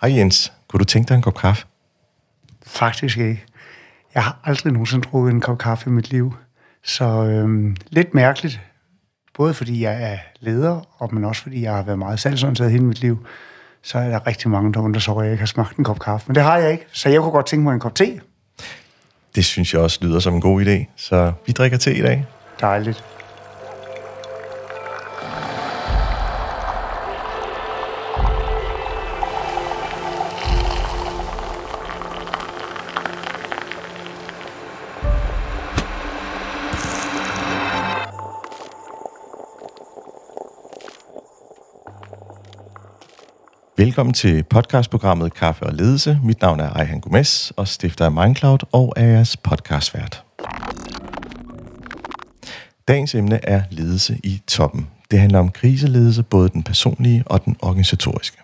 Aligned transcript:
Hej 0.00 0.16
Jens, 0.16 0.52
kunne 0.68 0.78
du 0.78 0.84
tænke 0.84 1.08
dig 1.08 1.14
en 1.14 1.22
kop 1.22 1.34
kaffe? 1.34 1.66
Faktisk 2.66 3.18
ikke. 3.18 3.44
Jeg 4.14 4.24
har 4.24 4.38
aldrig 4.44 4.72
nogensinde 4.72 5.08
drukket 5.08 5.32
en 5.32 5.40
kop 5.40 5.58
kaffe 5.58 5.90
i 5.90 5.92
mit 5.92 6.10
liv. 6.10 6.34
Så 6.84 7.04
øhm, 7.04 7.76
lidt 7.88 8.14
mærkeligt. 8.14 8.60
Både 9.34 9.54
fordi 9.54 9.82
jeg 9.82 10.12
er 10.12 10.18
leder, 10.40 10.80
og 10.98 11.14
men 11.14 11.24
også 11.24 11.42
fordi 11.42 11.62
jeg 11.62 11.74
har 11.74 11.82
været 11.82 11.98
meget 11.98 12.20
salgsorienteret 12.20 12.70
hele 12.70 12.84
mit 12.84 13.00
liv. 13.00 13.26
Så 13.82 13.98
er 13.98 14.08
der 14.08 14.26
rigtig 14.26 14.50
mange, 14.50 14.72
der 14.72 14.80
undrer 14.80 15.00
sig 15.00 15.12
over, 15.12 15.22
at 15.22 15.26
jeg 15.26 15.32
ikke 15.32 15.42
har 15.42 15.46
smagt 15.46 15.76
en 15.76 15.84
kop 15.84 15.98
kaffe. 15.98 16.24
Men 16.28 16.34
det 16.34 16.42
har 16.42 16.56
jeg 16.56 16.72
ikke, 16.72 16.86
så 16.92 17.08
jeg 17.08 17.20
kunne 17.20 17.32
godt 17.32 17.46
tænke 17.46 17.62
mig 17.62 17.74
en 17.74 17.80
kop 17.80 17.94
te. 17.94 18.20
Det 19.34 19.44
synes 19.44 19.74
jeg 19.74 19.82
også 19.82 19.98
lyder 20.02 20.20
som 20.20 20.34
en 20.34 20.40
god 20.40 20.66
idé, 20.66 20.84
så 20.96 21.32
vi 21.46 21.52
drikker 21.52 21.78
te 21.78 21.94
i 21.94 22.02
dag. 22.02 22.26
Dejligt. 22.60 23.04
Velkommen 43.98 44.14
til 44.14 44.42
podcastprogrammet 44.42 45.34
Kaffe 45.34 45.66
og 45.66 45.74
Ledelse. 45.74 46.18
Mit 46.24 46.40
navn 46.40 46.60
er 46.60 46.70
Ejhan 46.70 47.00
Gomes 47.00 47.52
og 47.56 47.68
stifter 47.68 48.04
af 48.04 48.12
Mindcloud 48.12 48.58
og 48.72 48.92
er 48.96 49.06
jeres 49.06 49.36
podcastvært. 49.36 50.24
Dagens 52.88 53.14
emne 53.14 53.44
er 53.44 53.62
ledelse 53.70 54.18
i 54.24 54.42
toppen. 54.46 54.86
Det 55.10 55.20
handler 55.20 55.38
om 55.38 55.50
kriseledelse, 55.50 56.22
både 56.22 56.48
den 56.48 56.62
personlige 56.62 57.22
og 57.26 57.44
den 57.44 57.56
organisatoriske. 57.62 58.36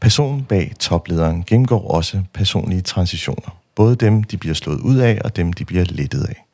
Personen 0.00 0.44
bag 0.44 0.72
toplederen 0.80 1.44
gennemgår 1.46 1.90
også 1.90 2.22
personlige 2.34 2.80
transitioner. 2.80 3.56
Både 3.76 3.96
dem, 3.96 4.22
de 4.22 4.36
bliver 4.36 4.54
slået 4.54 4.80
ud 4.80 4.96
af, 4.96 5.20
og 5.24 5.36
dem, 5.36 5.52
de 5.52 5.64
bliver 5.64 5.84
lettet 5.88 6.24
af. 6.24 6.44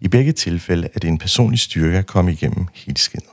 I 0.00 0.08
begge 0.08 0.32
tilfælde 0.32 0.88
er 0.94 0.98
det 0.98 1.08
en 1.08 1.18
personlig 1.18 1.58
styrke 1.58 1.98
at 1.98 2.06
komme 2.06 2.32
igennem 2.32 2.66
helt 2.74 2.98
skinnet. 2.98 3.30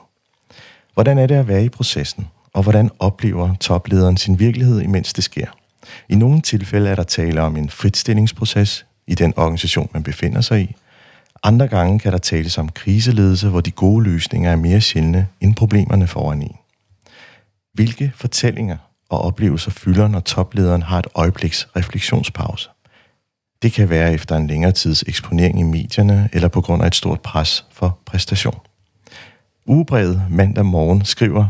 Hvordan 0.94 1.18
er 1.18 1.26
det 1.26 1.34
at 1.34 1.48
være 1.48 1.64
i 1.64 1.68
processen? 1.68 2.26
Og 2.56 2.62
hvordan 2.62 2.90
oplever 2.98 3.54
toplederen 3.54 4.16
sin 4.16 4.38
virkelighed, 4.38 4.80
imens 4.80 5.12
det 5.12 5.24
sker. 5.24 5.46
I 6.08 6.14
nogle 6.14 6.40
tilfælde 6.40 6.90
er 6.90 6.94
der 6.94 7.02
tale 7.02 7.42
om 7.42 7.56
en 7.56 7.70
fritstillingsproces 7.70 8.86
i 9.06 9.14
den 9.14 9.34
organisation, 9.36 9.90
man 9.92 10.02
befinder 10.02 10.40
sig 10.40 10.60
i. 10.60 10.74
Andre 11.42 11.68
gange 11.68 11.98
kan 11.98 12.12
der 12.12 12.18
tales 12.18 12.58
om 12.58 12.68
kriseledelse, 12.68 13.48
hvor 13.48 13.60
de 13.60 13.70
gode 13.70 14.04
løsninger 14.04 14.50
er 14.50 14.56
mere 14.56 14.80
sjældne 14.80 15.26
end 15.40 15.54
problemerne 15.54 16.06
foran 16.06 16.42
en. 16.42 16.56
Hvilke 17.74 18.12
fortællinger 18.14 18.76
og 19.08 19.20
oplevelser 19.20 19.70
fylder, 19.70 20.08
når 20.08 20.20
toplederen 20.20 20.82
har 20.82 20.98
et 20.98 21.06
øjebliks 21.14 21.68
refleksionspause? 21.76 22.68
Det 23.62 23.72
kan 23.72 23.90
være 23.90 24.12
efter 24.12 24.36
en 24.36 24.46
længere 24.46 24.72
tids 24.72 25.02
eksponering 25.02 25.60
i 25.60 25.62
medierne 25.62 26.28
eller 26.32 26.48
på 26.48 26.60
grund 26.60 26.82
af 26.82 26.86
et 26.86 26.94
stort 26.94 27.20
pres 27.20 27.66
for 27.72 27.98
præstation. 28.06 28.58
Ugebrevet 29.66 30.22
mandag 30.30 30.66
morgen 30.66 31.04
skriver 31.04 31.46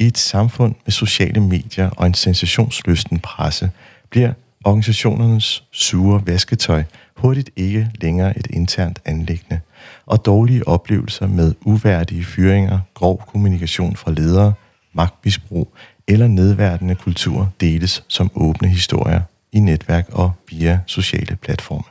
i 0.00 0.06
et 0.06 0.18
samfund 0.18 0.74
med 0.86 0.92
sociale 0.92 1.40
medier 1.40 1.90
og 1.90 2.06
en 2.06 2.14
sensationslysten 2.14 3.18
presse, 3.18 3.70
bliver 4.10 4.32
organisationernes 4.64 5.64
sure 5.72 6.22
vasketøj 6.26 6.82
hurtigt 7.16 7.50
ikke 7.56 7.90
længere 8.00 8.38
et 8.38 8.46
internt 8.50 8.98
anlæggende, 9.04 9.60
og 10.06 10.24
dårlige 10.24 10.68
oplevelser 10.68 11.26
med 11.26 11.54
uværdige 11.60 12.24
fyringer, 12.24 12.78
grov 12.94 13.24
kommunikation 13.26 13.96
fra 13.96 14.12
ledere, 14.12 14.52
magtmisbrug 14.92 15.74
eller 16.08 16.26
nedværdende 16.26 16.94
kultur 16.94 17.52
deles 17.60 18.04
som 18.08 18.30
åbne 18.34 18.68
historier 18.68 19.20
i 19.52 19.60
netværk 19.60 20.08
og 20.12 20.32
via 20.50 20.80
sociale 20.86 21.36
platforme. 21.36 21.84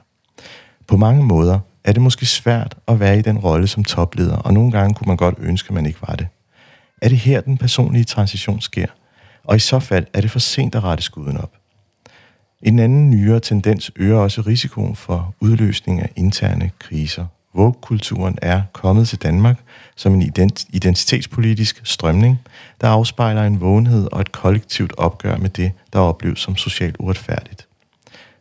På 0.88 0.98
mange 0.98 1.24
måder 1.24 1.60
er 1.84 1.92
det 1.92 2.02
måske 2.02 2.26
svært 2.26 2.76
at 2.88 3.00
være 3.00 3.20
i 3.20 3.22
den 3.22 3.38
rolle 3.38 3.68
som 3.68 3.84
topleder, 3.84 4.36
og 4.36 4.54
nogle 4.54 4.72
gange 4.72 4.94
kunne 4.94 5.08
man 5.08 5.18
godt 5.18 5.36
ønske, 5.40 5.68
at 5.68 5.76
man 5.76 5.86
ikke 5.86 6.02
var 6.02 6.16
det. 6.16 6.28
Er 7.02 7.10
det 7.10 7.18
her, 7.18 7.42
den 7.42 7.58
personlige 7.58 8.04
transition 8.04 8.62
sker? 8.62 8.88
Og 9.44 9.56
i 9.56 9.60
så 9.60 9.80
fald 9.80 10.06
er 10.14 10.22
det 10.22 10.32
for 10.32 10.40
sent 10.40 10.76
at 10.76 10.84
rette 10.84 11.04
skuden 11.04 11.38
op. 11.38 11.52
En 12.62 12.80
anden 12.80 13.10
nyere 13.10 13.40
tendens 13.40 13.92
øger 13.96 14.18
også 14.18 14.42
risikoen 14.42 14.96
for 14.96 15.36
udløsning 15.40 16.02
af 16.02 16.10
interne 16.16 16.72
kriser. 16.80 17.26
Vogue-kulturen 17.54 18.38
er 18.42 18.62
kommet 18.74 19.08
til 19.08 19.22
Danmark 19.22 19.60
som 19.96 20.14
en 20.14 20.34
identitetspolitisk 20.70 21.82
strømning, 21.84 22.40
der 22.82 22.88
afspejler 22.88 23.44
en 23.44 23.62
vågenhed 23.62 24.08
og 24.12 24.22
et 24.22 24.32
kollektivt 24.32 24.94
opgør 24.98 25.38
med 25.38 25.50
det, 25.50 25.72
der 25.94 26.00
opleves 26.00 26.40
som 26.40 26.56
socialt 26.56 26.96
uretfærdigt. 27.00 27.68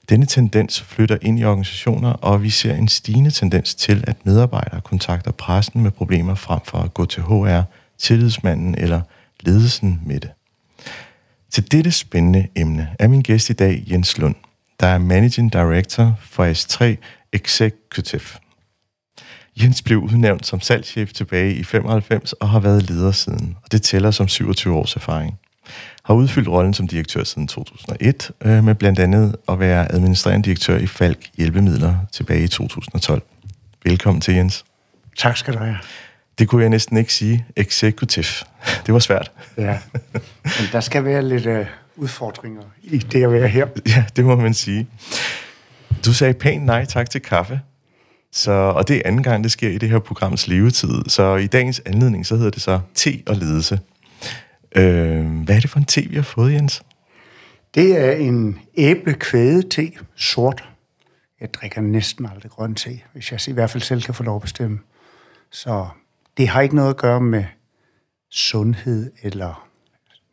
Denne 0.09 0.27
tendens 0.27 0.83
flytter 0.83 1.19
ind 1.23 1.39
i 1.41 1.45
organisationer, 1.45 2.13
og 2.13 2.43
vi 2.43 2.51
ser 2.51 2.75
en 2.75 2.89
stigende 2.89 3.31
tendens 3.31 3.75
til, 3.75 4.05
at 4.07 4.17
medarbejdere 4.25 4.81
kontakter 4.81 5.31
pressen 5.31 5.83
med 5.83 5.91
problemer 5.91 6.35
frem 6.35 6.61
for 6.65 6.79
at 6.79 6.95
gå 6.95 7.05
til 7.05 7.23
HR 7.23 7.63
tillidsmanden 7.99 8.75
eller 8.79 9.01
ledelsen 9.41 10.01
med 10.07 10.21
det. 10.21 10.31
Til 11.51 11.73
dette 11.73 11.93
spændende 11.93 12.49
emne 12.57 12.89
er 12.99 13.09
min 13.09 13.23
gæst 13.23 13.51
i 13.51 13.53
dag 13.53 13.85
Jens 13.91 14.19
Lund, 14.19 14.35
der 14.81 14.87
er 14.87 14.99
Managing 14.99 15.53
Director 15.53 16.19
for 16.21 16.53
S3 16.53 16.97
Executive. 17.33 18.39
Jens 19.63 19.83
blev 19.83 19.99
udnævnt 19.99 20.47
som 20.47 20.61
salgschef 20.61 21.13
tilbage 21.13 21.55
i 21.55 21.65
95 21.65 22.33
og 22.33 22.49
har 22.49 22.61
været 22.61 22.91
leder 22.91 23.13
siden, 23.13 23.57
og 23.65 23.73
det 23.73 23.83
tæller 23.83 24.11
som 24.11 24.29
27 24.29 24.75
års 24.75 24.97
erfaring. 24.97 25.39
Har 26.05 26.15
udfyldt 26.15 26.49
rollen 26.49 26.75
som 26.75 26.89
direktør 26.89 27.25
siden 27.25 27.49
2001, 27.49 28.31
øh, 28.45 28.65
med 28.65 28.75
blandt 28.75 28.99
andet 28.99 29.37
at 29.49 29.61
være 29.61 29.93
administrerende 29.93 30.45
direktør 30.45 30.79
i 30.79 30.87
Falk 30.87 31.31
Hjælpemidler 31.37 31.97
tilbage 32.13 32.43
i 32.43 32.49
2012. 32.49 33.23
Velkommen 33.85 34.21
til, 34.21 34.35
Jens. 34.35 34.65
Tak 35.19 35.37
skal 35.37 35.55
du 35.55 35.59
have. 35.59 35.77
Det 36.38 36.49
kunne 36.49 36.62
jeg 36.62 36.71
næsten 36.71 36.97
ikke 36.97 37.12
sige. 37.12 37.47
Executive. 37.56 38.47
Det 38.87 38.94
var 38.94 38.99
svært. 38.99 39.32
Ja, 39.56 39.78
men 40.44 40.69
der 40.72 40.81
skal 40.81 41.04
være 41.04 41.28
lidt 41.28 41.47
uh, 41.47 41.66
udfordringer 41.97 42.62
i 42.82 42.99
det 42.99 43.25
at 43.25 43.32
være 43.32 43.49
her. 43.49 43.66
Ja, 43.87 44.04
det 44.16 44.25
må 44.25 44.37
man 44.37 44.54
sige. 44.54 44.88
Du 46.04 46.12
sagde 46.12 46.34
pænt 46.34 46.65
nej 46.65 46.84
tak 46.84 47.10
til 47.10 47.21
kaffe. 47.21 47.60
Så, 48.32 48.53
og 48.53 48.88
det 48.88 48.97
er 48.97 49.03
anden 49.04 49.22
gang, 49.22 49.44
det 49.44 49.53
sker 49.53 49.69
i 49.69 49.78
det 49.78 49.88
her 49.88 49.99
programs 49.99 50.49
levetid. 50.49 51.04
Så 51.09 51.37
i 51.37 51.47
dagens 51.47 51.82
anledning, 51.87 52.26
så 52.26 52.37
hedder 52.37 52.50
det 52.50 52.62
så 52.62 52.81
te 52.94 53.22
og 53.26 53.37
ledelse. 53.37 53.81
Øh, 54.76 55.26
hvad 55.44 55.56
er 55.56 55.60
det 55.60 55.70
for 55.70 55.78
en 55.78 55.84
te, 55.84 56.03
vi 56.03 56.16
har 56.16 56.22
fået, 56.22 56.53
Jens? 56.53 56.82
Det 57.75 58.05
er 58.05 58.12
en 58.12 58.59
æblekvæde 58.76 59.62
te, 59.69 59.93
sort. 60.16 60.69
Jeg 61.41 61.55
drikker 61.55 61.81
næsten 61.81 62.28
aldrig 62.34 62.50
grøn 62.50 62.75
te, 62.75 63.00
hvis 63.12 63.32
jeg 63.32 63.49
i 63.49 63.53
hvert 63.53 63.70
fald 63.70 63.82
selv 63.82 64.03
kan 64.03 64.15
få 64.15 64.22
lov 64.22 64.37
at 64.37 64.43
bestemme. 64.43 64.78
Så 65.50 65.88
det 66.38 66.49
har 66.49 66.60
ikke 66.60 66.76
noget 66.76 66.91
at 66.91 66.97
gøre 66.97 67.21
med 67.21 67.44
sundhed 68.31 69.12
eller 69.22 69.69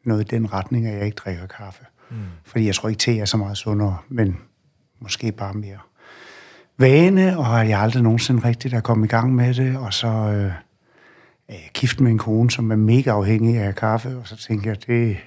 noget 0.03 0.21
i 0.21 0.35
den 0.35 0.53
retning, 0.53 0.87
at 0.87 0.97
jeg 0.97 1.05
ikke 1.05 1.15
drikker 1.15 1.47
kaffe. 1.47 1.85
Mm. 2.09 2.17
Fordi 2.43 2.65
jeg 2.65 2.75
tror 2.75 2.89
ikke, 2.89 2.99
te 2.99 3.19
er 3.19 3.25
så 3.25 3.37
meget 3.37 3.57
sundere, 3.57 3.97
men 4.09 4.37
måske 4.99 5.31
bare 5.31 5.53
mere 5.53 5.79
vane, 6.77 7.37
og 7.37 7.69
jeg 7.69 7.77
har 7.77 7.83
aldrig 7.83 8.03
nogensinde 8.03 8.47
rigtigt 8.47 8.73
at 8.73 8.83
komme 8.83 9.05
i 9.05 9.09
gang 9.09 9.35
med 9.35 9.53
det, 9.53 9.77
og 9.77 9.93
så 9.93 10.07
øh, 10.07 10.51
er 11.47 11.53
jeg 11.53 11.69
gift 11.73 11.99
med 11.99 12.11
en 12.11 12.17
kone, 12.17 12.51
som 12.51 12.71
er 12.71 12.75
mega 12.75 13.09
afhængig 13.09 13.57
af 13.57 13.75
kaffe, 13.75 14.17
og 14.17 14.27
så 14.27 14.37
tænker 14.37 14.69
jeg, 14.69 14.87
det 14.87 15.17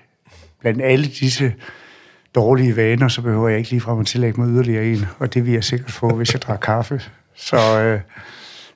blandt 0.60 0.82
alle 0.82 1.06
disse 1.06 1.54
dårlige 2.34 2.76
vaner, 2.76 3.08
så 3.08 3.22
behøver 3.22 3.48
jeg 3.48 3.58
ikke 3.58 3.70
lige 3.70 3.80
fra 3.80 4.00
at 4.00 4.06
tillægge 4.06 4.40
mig 4.40 4.50
yderligere 4.50 4.86
en, 4.86 5.06
og 5.18 5.34
det 5.34 5.46
vil 5.46 5.52
jeg 5.52 5.64
sikkert 5.64 5.90
få, 5.90 6.14
hvis 6.14 6.32
jeg 6.32 6.42
drikker 6.42 6.60
kaffe. 6.60 7.02
Så 7.34 7.80
øh, 7.80 8.00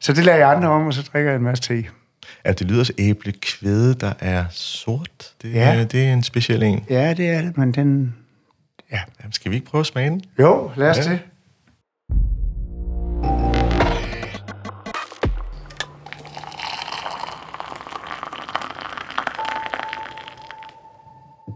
så 0.02 0.12
det 0.12 0.24
lader 0.24 0.38
jeg 0.38 0.50
andre 0.50 0.68
om, 0.68 0.86
og 0.86 0.94
så 0.94 1.02
drikker 1.12 1.30
jeg 1.30 1.36
en 1.36 1.44
masse 1.44 1.62
te. 1.62 1.84
Ja, 2.44 2.52
det 2.52 2.70
lyder 2.70 2.84
så 2.84 2.92
æblekvæde, 2.98 3.94
der 3.94 4.12
er 4.18 4.44
sort. 4.50 5.32
Det, 5.42 5.54
ja. 5.54 5.84
det 5.84 6.08
er 6.08 6.12
en 6.12 6.22
speciel 6.22 6.62
en. 6.62 6.84
Ja, 6.90 7.14
det 7.14 7.28
er 7.28 7.42
det, 7.42 7.58
men 7.58 7.72
den... 7.72 8.14
Ja. 8.93 9.00
Jamen, 9.20 9.32
skal 9.32 9.50
vi 9.50 9.56
ikke 9.56 9.66
prøve 9.66 9.81
at 9.81 9.87
smage 9.87 10.10
den? 10.10 10.22
Jo, 10.38 10.70
lad 10.76 10.90
os 10.90 10.99
ja. 10.99 11.02
det. 11.02 11.20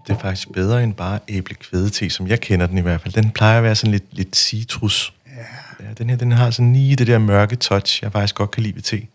Det 0.06 0.14
er 0.14 0.18
faktisk 0.18 0.52
bedre 0.52 0.84
end 0.84 0.94
bare 0.94 1.18
æblekvæde-te, 1.28 2.10
som 2.10 2.26
jeg 2.26 2.40
kender 2.40 2.66
den 2.66 2.78
i 2.78 2.80
hvert 2.80 3.00
fald. 3.00 3.14
Den 3.14 3.30
plejer 3.30 3.58
at 3.58 3.64
være 3.64 3.74
sådan 3.74 3.92
lidt, 3.92 4.04
lidt 4.12 4.36
citrus 4.36 5.15
den 5.98 6.10
her 6.10 6.16
den 6.16 6.32
har 6.32 6.50
sådan 6.50 6.72
lige 6.72 6.96
det 6.96 7.06
der 7.06 7.18
mørke 7.18 7.56
touch, 7.56 8.02
jeg 8.02 8.12
faktisk 8.12 8.34
godt 8.34 8.50
kan 8.50 8.62
lide 8.62 8.74
ved 8.74 8.82
te. 8.82 9.06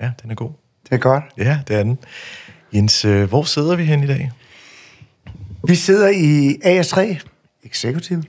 Ja, 0.00 0.10
den 0.22 0.30
er 0.30 0.34
god. 0.34 0.50
Det 0.84 0.92
er 0.92 0.98
godt. 0.98 1.24
Ja, 1.38 1.60
det 1.68 1.76
er 1.76 1.82
den. 1.82 1.98
Jens, 2.74 3.04
øh, 3.04 3.28
hvor 3.28 3.42
sidder 3.42 3.76
vi 3.76 3.84
hen 3.84 4.04
i 4.04 4.06
dag? 4.06 4.30
Vi 5.68 5.74
sidder 5.74 6.08
i 6.08 6.54
AS3 6.64 7.20
Executive, 7.64 8.24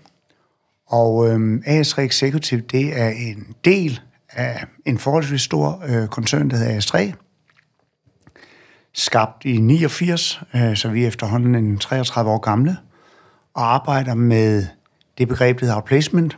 og 0.87 1.29
øhm, 1.29 1.63
AS3 1.67 2.01
Executive, 2.01 2.61
det 2.61 2.99
er 2.99 3.09
en 3.09 3.55
del 3.65 3.99
af 4.29 4.65
en 4.85 4.97
forholdsvis 4.97 5.41
stor 5.41 5.83
øh, 5.87 6.07
koncern, 6.07 6.49
der 6.49 6.57
hedder 6.57 6.79
AS3, 6.79 7.13
skabt 8.93 9.45
i 9.45 9.57
89, 9.57 10.41
øh, 10.55 10.75
så 10.75 10.89
vi 10.89 11.03
er 11.03 11.07
efterhånden 11.07 11.55
en 11.55 11.77
33 11.77 12.31
år 12.31 12.37
gamle, 12.37 12.77
og 13.53 13.73
arbejder 13.73 14.13
med 14.13 14.65
det 15.17 15.27
begreb, 15.27 15.59
der 15.59 15.65
hedder 15.65 15.81
placement. 15.81 16.37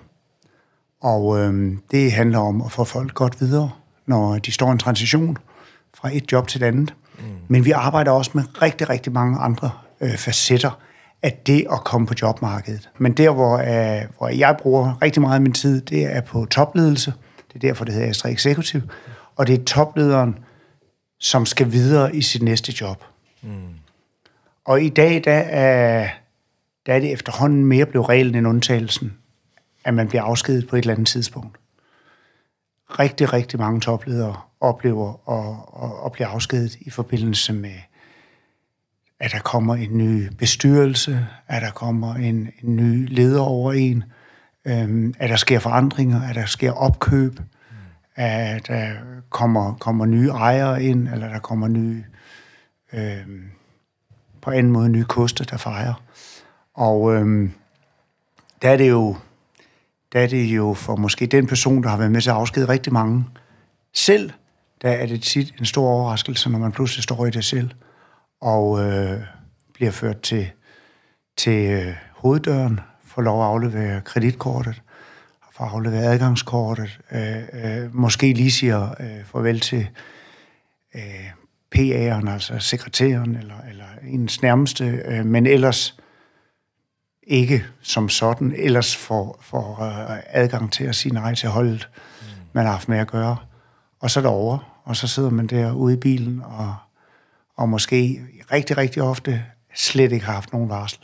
Og 1.03 1.39
øh, 1.39 1.77
det 1.91 2.11
handler 2.11 2.39
om 2.39 2.61
at 2.61 2.71
få 2.71 2.83
folk 2.83 3.13
godt 3.13 3.41
videre, 3.41 3.71
når 4.05 4.38
de 4.38 4.51
står 4.51 4.67
i 4.67 4.71
en 4.71 4.77
transition 4.77 5.38
fra 5.94 6.09
et 6.13 6.31
job 6.31 6.47
til 6.47 6.63
et 6.63 6.65
andet. 6.65 6.94
Mm. 7.19 7.23
Men 7.47 7.65
vi 7.65 7.71
arbejder 7.71 8.11
også 8.11 8.31
med 8.33 8.61
rigtig, 8.61 8.89
rigtig 8.89 9.13
mange 9.13 9.39
andre 9.39 9.71
øh, 10.01 10.17
facetter 10.17 10.79
af 11.21 11.39
det 11.45 11.65
at 11.71 11.83
komme 11.83 12.07
på 12.07 12.13
jobmarkedet. 12.21 12.89
Men 12.97 13.13
der, 13.13 13.31
hvor, 13.31 13.57
øh, 13.57 14.01
hvor 14.17 14.27
jeg 14.27 14.57
bruger 14.59 15.01
rigtig 15.01 15.21
meget 15.21 15.35
af 15.35 15.41
min 15.41 15.53
tid, 15.53 15.81
det 15.81 16.15
er 16.15 16.21
på 16.21 16.45
topledelse. 16.45 17.13
Det 17.47 17.56
er 17.56 17.59
derfor, 17.59 17.85
det 17.85 17.94
hedder 17.94 18.09
Astra 18.09 18.29
Executive. 18.29 18.83
Og 19.35 19.47
det 19.47 19.59
er 19.59 19.63
toplederen, 19.63 20.38
som 21.19 21.45
skal 21.45 21.71
videre 21.71 22.15
i 22.15 22.21
sit 22.21 22.41
næste 22.41 22.73
job. 22.81 23.03
Mm. 23.41 23.49
Og 24.65 24.81
i 24.81 24.89
dag, 24.89 25.21
der 25.23 25.33
er, 25.33 26.09
der 26.85 26.94
er 26.94 26.99
det 26.99 27.11
efterhånden 27.11 27.65
mere 27.65 27.85
blevet 27.85 28.09
reglen 28.09 28.35
end 28.35 28.47
undtagelsen, 28.47 29.13
at 29.85 29.94
man 29.94 30.07
bliver 30.07 30.24
afskedet 30.24 30.68
på 30.68 30.75
et 30.75 30.81
eller 30.81 30.94
andet 30.94 31.07
tidspunkt. 31.07 31.57
Rigtig, 33.00 33.33
rigtig 33.33 33.59
mange 33.59 33.80
topledere 33.80 34.35
oplever 34.59 35.30
at, 35.30 35.83
at, 35.83 36.06
at 36.06 36.12
blive 36.12 36.27
afskedet 36.27 36.75
i 36.75 36.89
forbindelse 36.89 37.53
med, 37.53 37.75
at 39.19 39.31
der 39.31 39.39
kommer 39.39 39.75
en 39.75 39.97
ny 39.97 40.30
bestyrelse, 40.38 41.27
at 41.47 41.62
der 41.62 41.71
kommer 41.71 42.15
en, 42.15 42.50
en 42.63 42.75
ny 42.75 43.07
leder 43.15 43.41
over 43.41 43.74
en, 43.74 44.03
øhm, 44.65 45.13
at 45.19 45.30
der 45.30 45.35
sker 45.35 45.59
forandringer, 45.59 46.21
at 46.30 46.35
der 46.35 46.45
sker 46.45 46.71
opkøb, 46.71 47.39
at 48.15 48.68
der 48.68 48.94
kommer, 49.30 49.74
kommer 49.74 50.06
nye 50.06 50.30
ejere 50.30 50.83
ind, 50.83 51.07
eller 51.07 51.30
der 51.30 51.39
kommer 51.39 51.68
nye, 51.68 52.03
øhm, 52.94 53.51
på 54.41 54.51
en 54.51 54.71
måde 54.71 54.89
nye 54.89 55.03
koster, 55.03 55.45
der 55.45 55.57
fejrer. 55.57 56.03
Og 56.74 57.15
øhm, 57.15 57.51
der 58.62 58.69
er 58.69 58.77
det 58.77 58.89
jo 58.89 59.15
der 60.13 60.19
er 60.19 60.27
det 60.27 60.44
jo 60.44 60.74
for 60.74 60.95
måske 60.95 61.25
den 61.25 61.48
person, 61.48 61.83
der 61.83 61.89
har 61.89 61.98
været 61.98 62.12
med 62.12 62.21
til 62.21 62.30
at 62.30 62.36
afskede 62.36 62.69
rigtig 62.69 62.94
mange. 62.94 63.25
Selv, 63.94 64.31
der 64.81 64.89
er 64.89 65.06
det 65.06 65.21
tit 65.21 65.54
en 65.60 65.65
stor 65.65 65.89
overraskelse, 65.89 66.50
når 66.50 66.60
man 66.60 66.71
pludselig 66.71 67.04
står 67.04 67.25
i 67.25 67.30
det 67.30 67.45
selv, 67.45 67.69
og 68.42 68.83
øh, 68.86 69.19
bliver 69.74 69.92
ført 69.92 70.21
til, 70.21 70.51
til 71.38 71.71
øh, 71.71 71.94
hoveddøren, 72.15 72.80
får 73.06 73.21
lov 73.21 73.42
at 73.42 73.48
aflevere 73.48 74.01
kreditkortet, 74.01 74.81
får 75.51 75.65
afleveret 75.65 76.04
adgangskortet, 76.04 77.00
øh, 77.12 77.38
øh, 77.54 77.95
måske 77.95 78.33
lige 78.33 78.51
siger 78.51 78.89
øh, 79.00 79.25
farvel 79.25 79.59
til 79.59 79.88
øh, 80.95 81.30
PA'eren, 81.75 82.30
altså 82.30 82.59
sekretæren, 82.59 83.36
eller, 83.36 83.56
eller 83.69 83.86
ens 84.07 84.42
nærmeste, 84.42 84.86
øh, 85.06 85.25
men 85.25 85.45
ellers 85.45 85.98
ikke 87.27 87.65
som 87.81 88.09
sådan, 88.09 88.53
ellers 88.57 88.95
får, 88.95 89.39
får 89.41 89.83
øh, 89.83 90.17
adgang 90.27 90.71
til 90.71 90.83
at 90.83 90.95
sige 90.95 91.13
nej 91.13 91.35
til 91.35 91.49
holdet, 91.49 91.89
mm. 92.21 92.27
man 92.53 92.65
har 92.65 92.71
haft 92.71 92.89
med 92.89 92.97
at 92.97 93.07
gøre. 93.07 93.37
Og 93.99 94.11
så 94.11 94.19
er 94.19 94.27
over, 94.27 94.81
og 94.83 94.95
så 94.95 95.07
sidder 95.07 95.29
man 95.29 95.47
der 95.47 95.71
ude 95.71 95.93
i 95.93 95.97
bilen, 95.97 96.41
og, 96.45 96.75
og 97.57 97.69
måske 97.69 98.21
rigtig, 98.51 98.77
rigtig 98.77 99.03
ofte 99.03 99.43
slet 99.75 100.11
ikke 100.11 100.25
har 100.25 100.33
haft 100.33 100.53
nogen 100.53 100.69
varsel. 100.69 100.99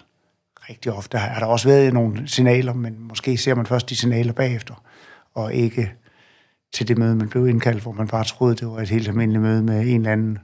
Rigtig 0.70 0.92
ofte 0.92 1.18
har 1.18 1.40
der 1.40 1.46
også 1.46 1.68
været 1.68 1.94
nogle 1.94 2.28
signaler, 2.28 2.74
men 2.74 2.96
måske 3.00 3.38
ser 3.38 3.56
man 3.56 3.66
først 3.66 3.90
de 3.90 3.96
signaler 3.96 4.34
bagefter, 4.34 4.84
og 5.36 5.54
ikke 5.54 5.94
til 6.74 6.88
det 6.88 6.98
møde, 6.98 7.16
man 7.16 7.30
blev 7.30 7.48
indkaldt, 7.48 7.84
hvor 7.84 7.92
man 7.92 8.08
bare 8.08 8.24
troede, 8.24 8.56
det 8.56 8.68
var 8.68 8.80
et 8.80 8.90
helt 8.90 9.08
almindeligt 9.08 9.42
møde 9.42 9.64
med 9.64 9.82
en 9.82 9.96
eller 9.96 10.12
anden. 10.12 10.38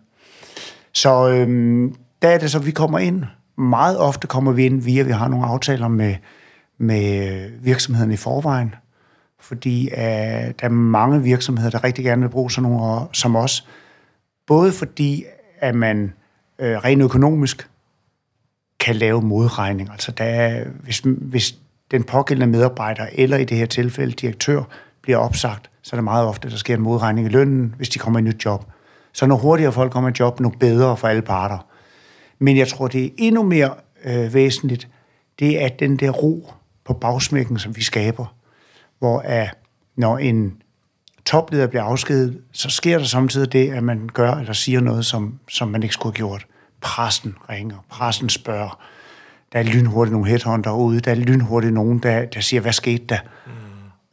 Så 0.93 1.29
øhm, 1.29 1.95
der 2.21 2.29
er 2.29 2.37
det 2.37 2.51
så, 2.51 2.59
vi 2.59 2.71
kommer 2.71 2.99
ind, 2.99 3.23
meget 3.57 3.97
ofte 3.99 4.27
kommer 4.27 4.51
vi 4.51 4.65
ind 4.65 4.81
via, 4.81 4.99
at 4.99 5.07
vi 5.07 5.11
har 5.11 5.27
nogle 5.27 5.45
aftaler 5.45 5.87
med, 5.87 6.15
med 6.77 7.49
virksomheden 7.61 8.11
i 8.11 8.17
forvejen, 8.17 8.75
fordi 9.39 9.89
uh, 9.91 9.99
der 9.99 10.53
er 10.61 10.69
mange 10.69 11.23
virksomheder, 11.23 11.69
der 11.69 11.83
rigtig 11.83 12.05
gerne 12.05 12.21
vil 12.21 12.29
bruge 12.29 12.51
sådan 12.51 12.69
nogle 12.69 13.01
som 13.13 13.35
os. 13.35 13.67
Både 14.47 14.71
fordi, 14.71 15.25
at 15.59 15.75
man 15.75 16.13
uh, 16.59 16.65
rent 16.65 17.01
økonomisk 17.01 17.69
kan 18.79 18.95
lave 18.95 19.21
modregning. 19.21 19.89
Altså 19.91 20.11
der 20.11 20.23
er, 20.23 20.65
hvis, 20.83 21.01
hvis 21.05 21.55
den 21.91 22.03
pågældende 22.03 22.47
medarbejder, 22.47 23.07
eller 23.11 23.37
i 23.37 23.45
det 23.45 23.57
her 23.57 23.65
tilfælde 23.65 24.11
direktør, 24.11 24.63
bliver 25.01 25.17
opsagt, 25.17 25.69
så 25.81 25.95
er 25.95 25.97
det 25.97 26.03
meget 26.03 26.27
ofte, 26.27 26.49
der 26.49 26.55
sker 26.55 26.75
en 26.75 26.81
modregning 26.81 27.27
i 27.27 27.29
lønnen, 27.29 27.73
hvis 27.77 27.89
de 27.89 27.99
kommer 27.99 28.19
i 28.19 28.21
et 28.21 28.25
nyt 28.25 28.45
job. 28.45 28.65
Så 29.13 29.25
når 29.25 29.35
hurtigere 29.35 29.71
folk 29.71 29.91
kommer 29.91 30.09
i 30.09 30.13
job, 30.19 30.39
nu 30.39 30.49
bedre 30.49 30.97
for 30.97 31.07
alle 31.07 31.21
parter. 31.21 31.57
Men 32.39 32.57
jeg 32.57 32.67
tror, 32.67 32.87
det 32.87 33.05
er 33.05 33.09
endnu 33.17 33.43
mere 33.43 33.73
øh, 34.05 34.33
væsentligt, 34.33 34.87
det 35.39 35.63
er 35.63 35.67
den 35.67 35.97
der 35.97 36.09
ro 36.09 36.53
på 36.85 36.93
bagsmækken, 36.93 37.59
som 37.59 37.75
vi 37.75 37.81
skaber, 37.81 38.35
hvor 38.99 39.19
at, 39.19 39.57
når 39.95 40.17
en 40.17 40.61
topleder 41.25 41.67
bliver 41.67 41.83
afskedet, 41.83 42.41
så 42.51 42.69
sker 42.69 42.97
der 42.97 43.05
samtidig 43.05 43.53
det, 43.53 43.71
at 43.71 43.83
man 43.83 44.09
gør 44.13 44.31
eller 44.31 44.53
siger 44.53 44.79
noget, 44.79 45.05
som, 45.05 45.39
som 45.49 45.67
man 45.67 45.83
ikke 45.83 45.93
skulle 45.93 46.13
have 46.13 46.27
gjort. 46.27 46.45
Pressen 46.81 47.35
ringer, 47.49 47.77
pressen 47.89 48.29
spørger. 48.29 48.79
Der 49.53 49.59
er 49.59 49.63
lynhurtigt 49.63 50.11
nogle 50.11 50.27
headhunter 50.27 50.71
ude, 50.71 50.99
der 50.99 51.11
er 51.11 51.15
lynhurtigt 51.15 51.73
nogen, 51.73 51.99
der, 51.99 52.25
der 52.25 52.39
siger, 52.39 52.61
hvad 52.61 52.73
skete 52.73 53.05
der? 53.09 53.19
Mm. 53.45 53.51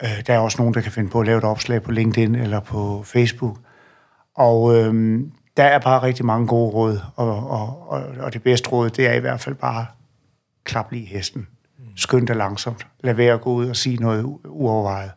Øh, 0.02 0.22
der 0.26 0.34
er 0.34 0.38
også 0.38 0.58
nogen, 0.58 0.74
der 0.74 0.80
kan 0.80 0.92
finde 0.92 1.10
på 1.10 1.20
at 1.20 1.26
lave 1.26 1.38
et 1.38 1.44
opslag 1.44 1.82
på 1.82 1.92
LinkedIn 1.92 2.34
eller 2.34 2.60
på 2.60 3.02
Facebook. 3.06 3.58
Og 4.34 4.76
øhm, 4.76 5.32
der 5.56 5.64
er 5.64 5.78
bare 5.78 6.02
rigtig 6.02 6.24
mange 6.24 6.46
gode 6.46 6.70
råd, 6.70 7.00
og, 7.16 7.50
og, 7.50 7.88
og, 7.88 8.04
og 8.20 8.32
det 8.32 8.42
bedste 8.42 8.68
råd, 8.68 8.90
det 8.90 9.06
er 9.06 9.12
i 9.12 9.18
hvert 9.18 9.40
fald 9.40 9.54
bare 9.54 9.86
klap 10.64 10.92
lige 10.92 11.06
hesten. 11.06 11.46
Skynd 11.96 12.26
dig 12.26 12.36
langsomt. 12.36 12.86
Lad 13.00 13.14
være 13.14 13.34
at 13.34 13.40
gå 13.40 13.52
ud 13.52 13.68
og 13.68 13.76
sige 13.76 13.96
noget 13.96 14.22
uovervejet. 14.44 15.10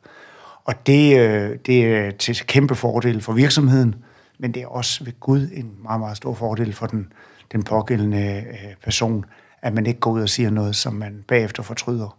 Og 0.66 0.88
det, 0.88 1.20
øh, 1.20 1.58
det 1.66 1.86
er 1.86 2.12
til 2.12 2.48
kæmpe 2.48 2.76
fordel 2.76 3.22
for 3.22 3.34
virksomheden, 3.34 3.96
men 4.40 4.54
det 4.54 4.62
er 4.62 4.68
også 4.68 5.04
ved 5.04 5.20
Gud 5.20 5.50
en 5.54 5.72
meget, 5.84 6.00
meget 6.00 6.18
stor 6.18 6.34
fordel 6.34 6.74
for 6.74 6.86
den, 6.86 7.14
den 7.52 7.64
pågældende 7.64 8.44
øh, 8.50 8.76
person, 8.84 9.26
at 9.62 9.74
man 9.74 9.86
ikke 9.86 10.00
går 10.00 10.12
ud 10.12 10.22
og 10.22 10.30
siger 10.30 10.50
noget, 10.50 10.76
som 10.76 10.94
man 10.94 11.24
bagefter 11.28 11.64
fortryder. 11.64 12.18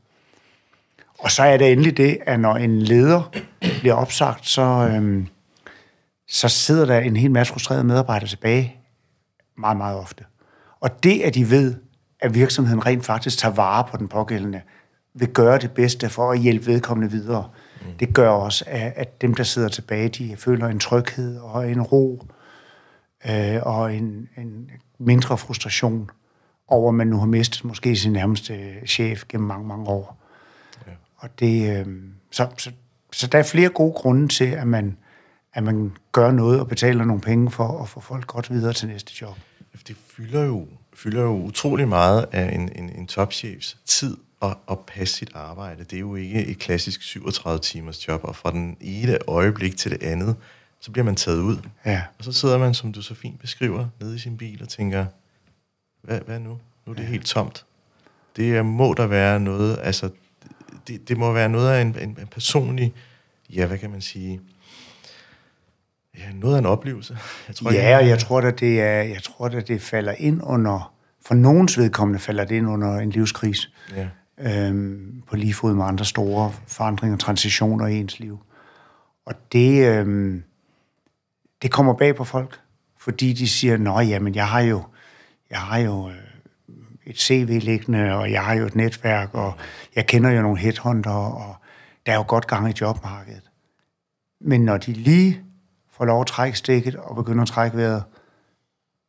Og 1.19 1.31
så 1.31 1.43
er 1.43 1.57
det 1.57 1.73
endelig 1.73 1.97
det, 1.97 2.19
at 2.27 2.41
når 2.41 2.57
en 2.57 2.83
leder 2.83 3.31
bliver 3.81 3.95
opsagt, 3.95 4.49
så, 4.49 4.62
øhm, 4.62 5.29
så 6.28 6.49
sidder 6.49 6.84
der 6.84 6.99
en 6.99 7.17
hel 7.17 7.31
masse 7.31 7.52
frustrerede 7.52 7.84
medarbejdere 7.84 8.28
tilbage 8.28 8.76
meget, 9.58 9.76
meget 9.76 9.99
ofte. 9.99 10.25
Og 10.81 11.02
det, 11.02 11.23
at 11.23 11.34
de 11.34 11.50
ved, 11.50 11.75
at 12.20 12.34
virksomheden 12.34 12.87
rent 12.87 13.05
faktisk 13.05 13.38
tager 13.38 13.55
vare 13.55 13.84
på 13.90 13.96
den 13.96 14.08
pågældende, 14.08 14.61
vil 15.14 15.28
gøre 15.28 15.59
det 15.59 15.71
bedste 15.71 16.09
for 16.09 16.33
at 16.33 16.38
hjælpe 16.38 16.66
vedkommende 16.66 17.11
videre. 17.11 17.50
Mm. 17.80 17.92
Det 18.00 18.14
gør 18.14 18.30
også, 18.30 18.64
at 18.68 19.21
dem, 19.21 19.35
der 19.35 19.42
sidder 19.42 19.68
tilbage, 19.68 20.09
de 20.09 20.37
føler 20.37 20.66
en 20.66 20.78
tryghed 20.78 21.38
og 21.38 21.71
en 21.71 21.83
ro 21.83 22.26
øh, 23.30 23.62
og 23.62 23.95
en, 23.95 24.28
en 24.38 24.71
mindre 24.99 25.38
frustration 25.38 26.11
over, 26.68 26.88
at 26.88 26.95
man 26.95 27.06
nu 27.06 27.18
har 27.18 27.26
mistet 27.26 27.64
måske 27.64 27.97
sin 27.97 28.12
nærmeste 28.12 28.87
chef 28.87 29.25
gennem 29.28 29.49
mange, 29.49 29.68
mange 29.68 29.87
år. 29.87 30.18
Ja. 30.87 30.92
Og 31.16 31.28
det, 31.40 31.78
øh, 31.78 31.87
så, 32.30 32.49
så, 32.59 32.71
så 33.12 33.26
der 33.26 33.38
er 33.38 33.42
flere 33.42 33.68
gode 33.68 33.92
grunde 33.92 34.28
til, 34.28 34.45
at 34.45 34.66
man 34.66 34.97
at 35.57 35.63
man 35.63 35.93
gør 36.13 36.31
noget 36.31 36.61
og 36.61 36.69
betaler 36.69 37.05
nogle 37.05 37.23
penge 37.23 37.51
for 37.51 37.83
at 37.83 37.89
få 37.89 38.01
folk 38.01 38.27
godt 38.27 38.51
videre 38.51 38.73
til 38.73 38.89
næste 38.89 39.13
job. 39.21 39.37
Det 39.89 39.97
fylder 40.11 40.45
jo, 40.45 40.67
fylder 40.95 41.23
jo 41.23 41.37
utrolig 41.37 41.89
meget 41.89 42.27
af 42.33 42.55
en, 42.55 42.73
en, 42.77 42.91
en 42.91 43.07
topchefs 43.07 43.79
tid 43.85 44.17
at, 44.43 44.57
at 44.71 44.79
passe 44.81 45.15
sit 45.15 45.31
arbejde. 45.35 45.85
Det 45.85 45.97
er 45.97 46.01
jo 46.01 46.15
ikke 46.15 46.47
et 46.47 46.59
klassisk 46.59 47.01
37-timers 47.01 48.09
job, 48.09 48.21
og 48.25 48.37
fra 48.37 48.51
den 48.51 48.77
ene 48.81 49.19
øjeblik 49.29 49.77
til 49.77 49.91
det 49.91 50.03
andet, 50.03 50.37
så 50.81 50.91
bliver 50.91 51.05
man 51.05 51.17
taget 51.17 51.41
ud. 51.41 51.57
Ja. 51.85 52.03
Og 52.19 52.25
så 52.25 52.33
sidder 52.33 52.59
man, 52.59 52.75
som 52.75 52.93
du 52.93 53.03
så 53.03 53.15
fint 53.15 53.41
beskriver, 53.41 53.87
nede 54.01 54.17
i 54.17 54.19
sin 54.19 54.37
bil 54.37 54.63
og 54.63 54.69
tænker, 54.69 55.07
hvad, 56.03 56.21
hvad 56.21 56.41
nu? 56.41 56.59
Nu 56.87 56.93
er 56.93 56.97
det 56.97 57.03
ja. 57.03 57.09
helt 57.09 57.27
tomt. 57.27 57.65
Det 58.37 58.67
må 58.67 58.95
der 58.97 59.07
være 59.07 59.41
noget, 59.41 59.79
altså, 59.83 60.11
det, 60.89 61.09
det 61.09 61.17
må 61.17 61.33
være 61.33 61.49
noget 61.49 61.71
af 61.71 61.81
en, 61.83 61.97
en, 62.01 62.19
en 62.21 62.27
personlig, 62.27 62.95
ja, 63.51 63.67
hvad 63.67 63.79
kan 63.79 63.91
man 63.91 64.01
sige, 64.01 64.41
Ja, 66.18 66.32
noget 66.35 66.54
af 66.54 66.58
en 66.58 66.66
oplevelse. 66.66 67.18
Jeg 67.49 67.56
tror, 67.56 67.73
ja, 67.73 67.99
og 67.99 68.08
jeg 68.08 68.18
tror, 68.18 68.40
at 68.40 68.61
det, 68.61 68.80
er, 68.80 69.02
jeg 69.02 69.23
tror, 69.23 69.46
at 69.46 69.68
det 69.68 69.82
falder 69.82 70.14
ind 70.18 70.40
under, 70.44 70.94
for 71.26 71.35
nogens 71.35 71.78
vedkommende 71.78 72.20
falder 72.20 72.44
det 72.44 72.54
ind 72.54 72.68
under 72.68 72.99
en 72.99 73.11
livskrise. 73.11 73.68
Ja. 73.96 74.08
Øhm, 74.38 75.23
på 75.26 75.37
lige 75.37 75.54
fod 75.54 75.75
med 75.75 75.85
andre 75.85 76.04
store 76.04 76.52
forandringer 76.66 77.16
og 77.16 77.20
transitioner 77.20 77.87
i 77.87 77.96
ens 77.96 78.18
liv. 78.18 78.38
Og 79.26 79.35
det, 79.52 79.87
øhm, 79.87 80.42
det 81.62 81.73
kommer 81.73 81.94
bag 81.94 82.16
på 82.16 82.25
folk, 82.25 82.61
fordi 82.99 83.32
de 83.32 83.49
siger, 83.49 83.76
nå 83.76 84.00
jamen, 84.00 84.35
jeg 84.35 84.49
har 84.49 84.61
jo, 84.61 84.82
jeg 85.50 85.58
har 85.58 85.78
jo 85.78 86.08
øh, 86.08 86.14
et 87.06 87.20
CV 87.20 87.58
liggende, 87.62 88.14
og 88.14 88.32
jeg 88.32 88.44
har 88.44 88.54
jo 88.54 88.66
et 88.66 88.76
netværk, 88.76 89.35
og 89.35 89.54
jeg 89.96 90.06
kender 90.06 90.30
jo 90.30 90.42
nogle 90.42 90.58
headhunter, 90.58 91.11
og 91.11 91.56
der 92.06 92.12
er 92.12 92.16
jo 92.16 92.25
godt 92.28 92.46
gang 92.46 92.70
i 92.70 92.75
jobmarkedet. 92.80 93.50
Men 94.40 94.64
når 94.64 94.76
de 94.76 94.92
lige 94.92 95.46
får 95.97 96.05
lov 96.05 96.21
at 96.21 96.26
trække 96.26 96.59
stikket 96.59 96.97
og 96.97 97.17
begynder 97.17 97.43
at 97.43 97.49
trække 97.49 97.76
vejret, 97.76 98.05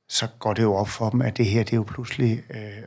så 0.09 0.27
går 0.39 0.53
det 0.53 0.63
jo 0.63 0.73
op 0.73 0.89
for 0.89 1.09
dem, 1.09 1.21
at 1.21 1.37
det 1.37 1.45
her, 1.45 1.63
det 1.63 1.73
er 1.73 1.77
jo 1.77 1.83
pludselig 1.83 2.43
øh, 2.49 2.83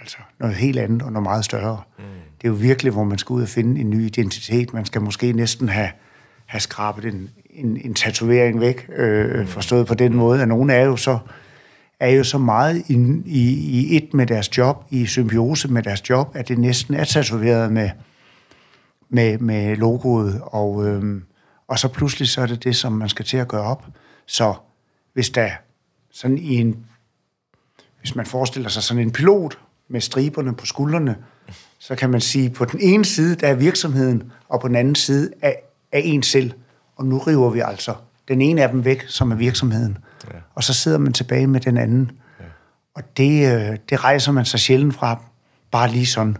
altså 0.00 0.18
noget 0.38 0.56
helt 0.56 0.78
andet 0.78 1.02
og 1.02 1.12
noget 1.12 1.22
meget 1.22 1.44
større. 1.44 1.82
Mm. 1.98 2.04
Det 2.40 2.44
er 2.44 2.48
jo 2.48 2.54
virkelig, 2.54 2.92
hvor 2.92 3.04
man 3.04 3.18
skal 3.18 3.34
ud 3.34 3.42
og 3.42 3.48
finde 3.48 3.80
en 3.80 3.90
ny 3.90 4.06
identitet. 4.06 4.72
Man 4.72 4.84
skal 4.84 5.02
måske 5.02 5.32
næsten 5.32 5.68
have, 5.68 5.90
have 6.46 6.60
skrabet 6.60 7.04
en, 7.04 7.30
en, 7.50 7.76
en 7.76 7.94
tatovering 7.94 8.60
væk, 8.60 8.90
øh, 8.96 9.46
forstået 9.46 9.86
på 9.86 9.94
den 9.94 10.14
måde, 10.14 10.42
at 10.42 10.48
nogen 10.48 10.70
er 10.70 10.84
jo 10.84 10.96
så 10.96 11.18
er 12.00 12.10
jo 12.10 12.24
så 12.24 12.38
meget 12.38 12.82
i, 12.88 13.22
i, 13.26 13.52
i 13.52 13.96
et 13.96 14.14
med 14.14 14.26
deres 14.26 14.58
job, 14.58 14.84
i 14.90 15.06
symbiose 15.06 15.68
med 15.68 15.82
deres 15.82 16.10
job, 16.10 16.36
at 16.36 16.48
det 16.48 16.58
næsten 16.58 16.94
er 16.94 17.04
tatoveret 17.04 17.72
med, 17.72 17.90
med, 19.08 19.38
med 19.38 19.76
logoet, 19.76 20.40
og, 20.42 20.86
øhm, 20.86 21.24
og 21.70 21.78
så 21.78 21.88
pludselig 21.88 22.28
så 22.28 22.40
er 22.40 22.46
det 22.46 22.64
det, 22.64 22.76
som 22.76 22.92
man 22.92 23.08
skal 23.08 23.24
til 23.24 23.36
at 23.36 23.48
gøre 23.48 23.62
op. 23.62 23.86
Så 24.26 24.54
hvis 25.12 25.30
der 25.30 25.50
sådan 26.12 26.38
i 26.38 26.56
en, 26.56 26.86
hvis 28.00 28.16
man 28.16 28.26
forestiller 28.26 28.68
sig 28.68 28.82
sådan 28.82 29.02
en 29.02 29.12
pilot 29.12 29.58
med 29.88 30.00
striberne 30.00 30.54
på 30.54 30.66
skuldrene, 30.66 31.16
så 31.78 31.94
kan 31.94 32.10
man 32.10 32.20
sige, 32.20 32.50
på 32.50 32.64
den 32.64 32.80
ene 32.80 33.04
side, 33.04 33.36
der 33.36 33.48
er 33.48 33.54
virksomheden, 33.54 34.32
og 34.48 34.60
på 34.60 34.68
den 34.68 34.76
anden 34.76 34.94
side 34.94 35.30
er, 35.42 35.52
er 35.92 35.98
en 35.98 36.22
selv. 36.22 36.52
Og 36.96 37.06
nu 37.06 37.18
river 37.18 37.50
vi 37.50 37.60
altså 37.60 37.94
den 38.28 38.40
ene 38.40 38.62
af 38.62 38.68
dem 38.68 38.84
væk, 38.84 39.04
som 39.08 39.32
er 39.32 39.36
virksomheden. 39.36 39.98
Ja. 40.32 40.38
Og 40.54 40.64
så 40.64 40.74
sidder 40.74 40.98
man 40.98 41.12
tilbage 41.12 41.46
med 41.46 41.60
den 41.60 41.76
anden. 41.76 42.10
Ja. 42.40 42.44
Og 42.94 43.16
det, 43.16 43.54
øh, 43.54 43.78
det 43.90 44.04
rejser 44.04 44.32
man 44.32 44.44
sig 44.44 44.60
sjældent 44.60 44.94
fra, 44.94 45.22
bare 45.70 45.90
lige 45.90 46.06
sådan. 46.06 46.36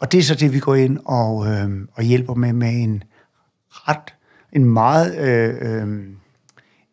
Og 0.00 0.12
det 0.12 0.18
er 0.18 0.22
så 0.22 0.34
det, 0.34 0.52
vi 0.52 0.58
går 0.58 0.74
ind 0.74 0.98
og, 1.04 1.46
øh, 1.46 1.70
og 1.92 2.02
hjælper 2.02 2.34
med 2.34 2.52
med 2.52 2.72
en 2.72 3.02
ret, 3.72 4.14
en 4.52 4.64
meget, 4.64 5.18
øh, 5.18 5.82
øh, 5.82 6.06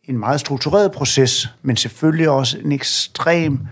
en 0.03 0.17
meget 0.17 0.39
struktureret 0.39 0.91
proces, 0.91 1.53
men 1.61 1.75
selvfølgelig 1.75 2.29
også 2.29 2.57
en 2.59 2.71
ekstrem 2.71 3.67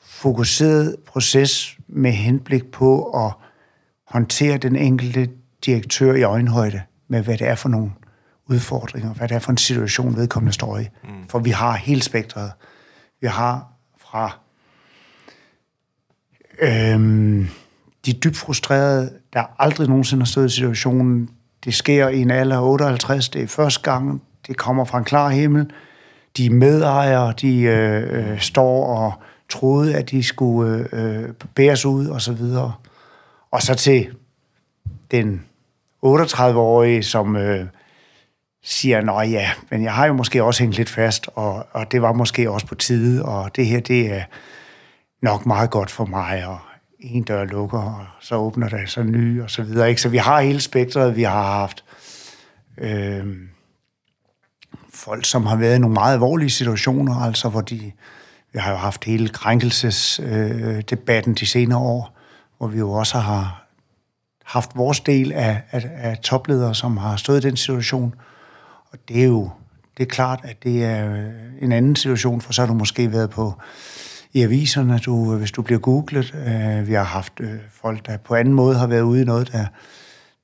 fokuseret 0.00 0.96
proces 1.06 1.76
med 1.88 2.12
henblik 2.12 2.70
på 2.70 3.04
at 3.04 3.32
håndtere 4.06 4.58
den 4.58 4.76
enkelte 4.76 5.30
direktør 5.66 6.14
i 6.14 6.22
øjenhøjde 6.22 6.82
med, 7.08 7.22
hvad 7.22 7.38
det 7.38 7.48
er 7.48 7.54
for 7.54 7.68
nogle 7.68 7.92
udfordringer, 8.46 9.14
hvad 9.14 9.28
det 9.28 9.34
er 9.34 9.38
for 9.38 9.50
en 9.50 9.58
situation, 9.58 10.16
vedkommende 10.16 10.52
står 10.52 10.78
i. 10.78 10.88
Mm. 11.04 11.28
For 11.28 11.38
vi 11.38 11.50
har 11.50 11.76
hele 11.76 12.02
spektret. 12.02 12.52
Vi 13.20 13.26
har 13.26 13.72
fra 13.98 14.38
øhm, 16.62 17.48
de 18.06 18.12
dybt 18.12 18.36
frustrerede, 18.36 19.18
der 19.32 19.44
aldrig 19.58 19.88
nogensinde 19.88 20.20
har 20.20 20.26
stået 20.26 20.46
i 20.46 20.54
situationen. 20.54 21.30
Det 21.64 21.74
sker 21.74 22.08
i 22.08 22.20
en 22.20 22.30
alder 22.30 22.56
af 22.56 22.62
58, 22.62 23.28
det 23.28 23.42
er 23.42 23.46
første 23.46 23.90
gang, 23.90 24.22
det 24.46 24.56
kommer 24.56 24.84
fra 24.84 24.98
en 24.98 25.04
klar 25.04 25.28
himmel. 25.28 25.70
De 26.36 26.50
medejere, 26.50 27.32
de 27.40 27.60
øh, 27.62 28.32
øh, 28.32 28.40
står 28.40 28.86
og 28.86 29.12
troede, 29.48 29.96
at 29.96 30.10
de 30.10 30.22
skulle 30.22 30.88
øh, 30.92 31.28
bæres 31.54 31.86
ud, 31.86 32.06
og 32.06 32.20
så 32.20 32.32
videre. 32.32 32.72
Og 33.50 33.62
så 33.62 33.74
til 33.74 34.08
den 35.10 35.44
38-årige, 36.06 37.02
som 37.02 37.36
øh, 37.36 37.66
siger, 38.62 39.00
nå 39.00 39.20
ja, 39.20 39.50
men 39.70 39.82
jeg 39.82 39.94
har 39.94 40.06
jo 40.06 40.12
måske 40.12 40.44
også 40.44 40.62
hængt 40.62 40.76
lidt 40.76 40.90
fast, 40.90 41.28
og, 41.34 41.66
og 41.72 41.92
det 41.92 42.02
var 42.02 42.12
måske 42.12 42.50
også 42.50 42.66
på 42.66 42.74
tide, 42.74 43.24
og 43.24 43.56
det 43.56 43.66
her, 43.66 43.80
det 43.80 44.12
er 44.12 44.22
nok 45.22 45.46
meget 45.46 45.70
godt 45.70 45.90
for 45.90 46.04
mig, 46.04 46.46
og 46.46 46.58
en 47.00 47.22
dør 47.22 47.44
lukker, 47.44 47.78
og 47.78 48.06
så 48.20 48.34
åbner 48.34 48.68
der 48.68 48.86
så 48.86 49.02
ny, 49.02 49.42
og 49.42 49.50
så 49.50 49.62
videre. 49.62 49.88
Ikke? 49.88 50.02
Så 50.02 50.08
vi 50.08 50.16
har 50.16 50.40
hele 50.40 50.60
spektret, 50.60 51.16
vi 51.16 51.22
har 51.22 51.42
haft 51.42 51.84
øh, 52.78 53.26
folk, 54.94 55.24
som 55.24 55.46
har 55.46 55.56
været 55.56 55.76
i 55.76 55.78
nogle 55.78 55.94
meget 55.94 56.12
alvorlige 56.12 56.50
situationer, 56.50 57.16
altså 57.16 57.48
hvor 57.48 57.60
de, 57.60 57.92
vi 58.52 58.58
har 58.58 58.70
jo 58.70 58.76
haft 58.76 59.04
hele 59.04 59.28
krænkelsesdebatten 59.28 61.32
øh, 61.32 61.38
de 61.40 61.46
senere 61.46 61.78
år, 61.78 62.16
hvor 62.58 62.66
vi 62.66 62.78
jo 62.78 62.92
også 62.92 63.18
har 63.18 63.66
haft 64.44 64.70
vores 64.74 65.00
del 65.00 65.32
af, 65.32 65.62
af, 65.70 65.90
af 65.94 66.18
topledere, 66.18 66.74
som 66.74 66.96
har 66.96 67.16
stået 67.16 67.44
i 67.44 67.48
den 67.48 67.56
situation, 67.56 68.14
og 68.92 68.98
det 69.08 69.20
er 69.20 69.26
jo 69.26 69.50
det 70.00 70.06
er 70.06 70.10
klart, 70.10 70.40
at 70.42 70.62
det 70.62 70.84
er 70.84 71.12
øh, 71.12 71.28
en 71.60 71.72
anden 71.72 71.96
situation, 71.96 72.40
for 72.40 72.52
så 72.52 72.62
har 72.62 72.66
du 72.66 72.74
måske 72.74 73.12
været 73.12 73.30
på 73.30 73.54
i 74.32 74.42
aviserne, 74.42 74.98
du, 74.98 75.36
hvis 75.36 75.52
du 75.52 75.62
bliver 75.62 75.78
googlet. 75.78 76.34
Øh, 76.34 76.88
vi 76.88 76.92
har 76.92 77.04
haft 77.04 77.32
øh, 77.40 77.54
folk, 77.70 78.06
der 78.06 78.16
på 78.16 78.34
anden 78.34 78.54
måde 78.54 78.78
har 78.78 78.86
været 78.86 79.02
ude 79.02 79.22
i 79.22 79.24
noget, 79.24 79.52
der, 79.52 79.66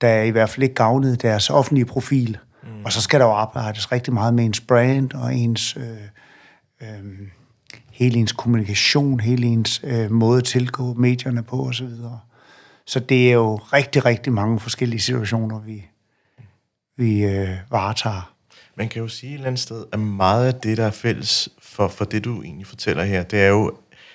der 0.00 0.22
i 0.22 0.30
hvert 0.30 0.50
fald 0.50 0.62
ikke 0.62 0.74
gavnet 0.74 1.22
deres 1.22 1.50
offentlige 1.50 1.84
profil. 1.84 2.38
Mm. 2.62 2.84
Og 2.84 2.92
så 2.92 3.00
skal 3.00 3.20
der 3.20 3.26
jo 3.26 3.32
arbejdes 3.32 3.92
rigtig 3.92 4.14
meget 4.14 4.34
med 4.34 4.44
ens 4.44 4.60
brand 4.60 5.12
og 5.12 5.34
ens... 5.34 5.76
Øh, 5.76 5.82
øh, 6.82 7.28
hele 7.96 8.18
ens 8.18 8.32
kommunikation, 8.32 9.20
hele 9.20 9.46
ens 9.46 9.80
øh, 9.84 10.10
måde 10.10 10.38
at 10.38 10.44
tilgå 10.44 10.94
medierne 10.94 11.42
på 11.42 11.68
osv. 11.68 11.90
Så, 11.90 12.16
så 12.86 13.00
det 13.00 13.28
er 13.28 13.32
jo 13.32 13.54
rigtig, 13.54 14.04
rigtig 14.04 14.32
mange 14.32 14.60
forskellige 14.60 15.00
situationer, 15.00 15.60
vi, 15.60 15.84
vi 16.96 17.24
øh, 17.24 17.56
varetager. 17.70 18.35
Man 18.76 18.88
kan 18.88 19.02
jo 19.02 19.08
sige 19.08 19.30
et 19.30 19.34
eller 19.34 19.46
andet 19.46 19.60
sted, 19.60 19.84
at 19.92 19.98
meget 19.98 20.46
af 20.46 20.54
det, 20.54 20.76
der 20.76 20.86
er 20.86 20.90
fælles 20.90 21.48
for, 21.58 21.88
for 21.88 22.04
det, 22.04 22.24
du 22.24 22.42
egentlig 22.42 22.66
fortæller 22.66 23.04
her, 23.04 23.22
det 23.22 23.40
er 23.40 23.48
jo, 23.48 23.72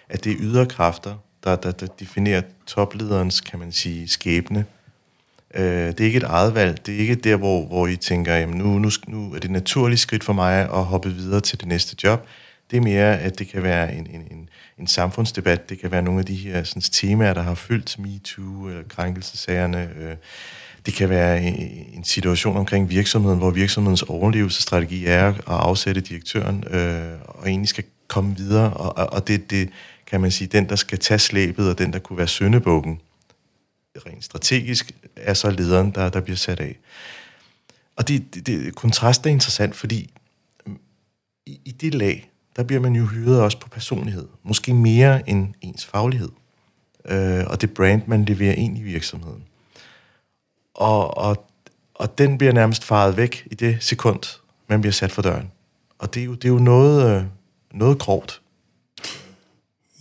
at 0.09 0.23
det 0.23 0.31
er 0.31 0.35
ydre 0.39 0.65
kræfter, 0.65 1.15
der, 1.43 1.55
der, 1.55 1.71
der 1.71 1.87
definerer 1.87 2.41
toplederens, 2.67 3.41
kan 3.41 3.59
man 3.59 3.71
sige, 3.71 4.07
skæbne. 4.07 4.65
Øh, 5.53 5.87
det 5.87 5.99
er 5.99 6.05
ikke 6.05 6.17
et 6.17 6.23
eget 6.23 6.55
valg. 6.55 6.85
Det 6.85 6.95
er 6.95 6.99
ikke 6.99 7.15
der, 7.15 7.35
hvor, 7.35 7.65
hvor 7.65 7.87
I 7.87 7.95
tænker, 7.95 8.35
jamen 8.35 8.57
nu, 8.57 8.79
nu, 8.79 8.89
nu 9.07 9.27
er 9.27 9.33
det 9.33 9.45
et 9.45 9.51
naturligt 9.51 10.01
skridt 10.01 10.23
for 10.23 10.33
mig 10.33 10.61
at 10.61 10.85
hoppe 10.85 11.09
videre 11.09 11.41
til 11.41 11.59
det 11.59 11.67
næste 11.67 11.95
job. 12.03 12.27
Det 12.71 12.77
er 12.77 12.81
mere, 12.81 13.19
at 13.19 13.39
det 13.39 13.47
kan 13.47 13.63
være 13.63 13.93
en, 13.93 14.07
en, 14.07 14.27
en, 14.31 14.49
en 14.79 14.87
samfundsdebat. 14.87 15.69
Det 15.69 15.79
kan 15.79 15.91
være 15.91 16.01
nogle 16.01 16.19
af 16.19 16.25
de 16.25 16.35
her 16.35 16.63
sådan, 16.63 16.81
temaer, 16.81 17.33
der 17.33 17.41
har 17.41 17.55
fyldt 17.55 17.99
MeToo 17.99 18.67
eller 18.67 18.83
krænkelsesagerne. 18.89 19.89
Øh, 19.99 20.15
det 20.85 20.93
kan 20.93 21.09
være 21.09 21.41
en 21.93 22.03
situation 22.03 22.57
omkring 22.57 22.89
virksomheden, 22.89 23.39
hvor 23.39 23.51
virksomhedens 23.51 24.01
overlevelsesstrategi 24.01 25.05
er 25.05 25.27
at 25.27 25.41
afsætte 25.47 26.01
direktøren 26.01 26.63
øh, 26.67 27.11
og 27.27 27.49
egentlig 27.49 27.69
skal 27.69 27.83
komme 28.07 28.37
videre, 28.37 28.73
og, 28.73 29.13
og 29.13 29.27
det, 29.27 29.49
det 29.49 29.69
kan 30.05 30.21
man 30.21 30.31
sige, 30.31 30.47
den, 30.47 30.69
der 30.69 30.75
skal 30.75 30.99
tage 30.99 31.19
slæbet, 31.19 31.69
og 31.69 31.77
den, 31.77 31.93
der 31.93 31.99
kunne 31.99 32.17
være 32.17 32.27
søndebukken, 32.27 32.99
rent 34.05 34.23
strategisk, 34.23 34.91
er 35.15 35.33
så 35.33 35.51
lederen, 35.51 35.91
der, 35.91 36.09
der 36.09 36.21
bliver 36.21 36.37
sat 36.37 36.59
af. 36.59 36.77
Og 37.95 38.07
det, 38.07 38.35
det, 38.35 38.45
det, 38.45 38.75
kontrast 38.75 39.25
er 39.25 39.29
interessant, 39.29 39.75
fordi 39.75 40.09
i, 41.45 41.59
i 41.65 41.71
det 41.71 41.95
lag, 41.95 42.31
der 42.55 42.63
bliver 42.63 42.81
man 42.81 42.95
jo 42.95 43.05
hyret 43.05 43.41
også 43.41 43.59
på 43.59 43.69
personlighed. 43.69 44.27
Måske 44.43 44.73
mere 44.73 45.29
end 45.29 45.53
ens 45.61 45.85
faglighed. 45.85 46.29
Øh, 47.05 47.45
og 47.47 47.61
det 47.61 47.73
brand, 47.73 48.01
man 48.07 48.25
leverer 48.25 48.53
ind 48.53 48.77
i 48.77 48.81
virksomheden 48.81 49.43
og, 50.73 51.17
og, 51.17 51.45
og 51.95 52.17
den 52.17 52.37
bliver 52.37 52.53
nærmest 52.53 52.83
faret 52.83 53.17
væk 53.17 53.47
i 53.51 53.55
det 53.55 53.77
sekund, 53.83 54.39
man 54.67 54.81
bliver 54.81 54.93
sat 54.93 55.11
for 55.11 55.21
døren. 55.21 55.51
Og 55.99 56.13
det 56.13 56.21
er 56.21 56.25
jo, 56.25 56.33
det 56.33 56.45
er 56.45 56.49
jo 56.49 56.59
noget, 56.59 57.15
øh, 57.15 57.23
noget 57.73 57.99
grovt. 57.99 58.41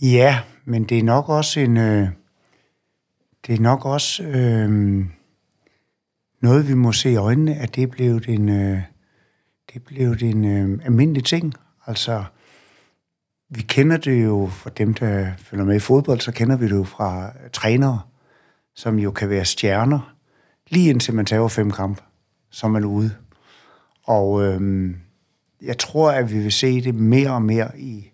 Ja, 0.01 0.39
men 0.65 0.83
det 0.83 0.99
er 0.99 1.03
nok 1.03 1.29
også 1.29 1.59
en... 1.59 1.77
Øh, 1.77 2.07
det 3.47 3.55
er 3.55 3.59
nok 3.59 3.85
også 3.85 4.23
øh, 4.23 5.05
noget, 6.41 6.67
vi 6.67 6.73
må 6.73 6.91
se 6.91 7.11
i 7.11 7.15
øjnene, 7.15 7.55
at 7.55 7.75
det 7.75 7.83
er 7.83 7.87
blevet 7.87 8.27
en, 8.27 8.49
øh, 8.49 8.81
det 9.67 9.75
er 9.75 9.79
blevet 9.85 10.21
en 10.21 10.45
øh, 10.45 10.85
almindelig 10.85 11.23
ting. 11.23 11.53
Altså, 11.87 12.23
vi 13.49 13.61
kender 13.61 13.97
det 13.97 14.23
jo 14.23 14.49
fra 14.51 14.69
dem, 14.69 14.93
der 14.93 15.31
følger 15.37 15.65
med 15.65 15.75
i 15.75 15.79
fodbold, 15.79 16.19
så 16.19 16.31
kender 16.31 16.57
vi 16.57 16.65
det 16.65 16.75
jo 16.75 16.83
fra 16.83 17.31
trænere, 17.53 18.01
som 18.75 18.99
jo 18.99 19.11
kan 19.11 19.29
være 19.29 19.45
stjerner, 19.45 20.10
lige 20.71 20.89
indtil 20.89 21.13
man 21.13 21.25
tager 21.25 21.47
fem 21.47 21.71
kampe, 21.71 22.01
så 22.49 22.67
er 22.67 22.71
man 22.71 22.85
ude. 22.85 23.15
Og 24.03 24.43
øhm, 24.43 24.97
jeg 25.61 25.77
tror, 25.77 26.11
at 26.11 26.31
vi 26.31 26.39
vil 26.39 26.51
se 26.51 26.81
det 26.81 26.95
mere 26.95 27.31
og 27.31 27.41
mere 27.41 27.79
i, 27.79 28.11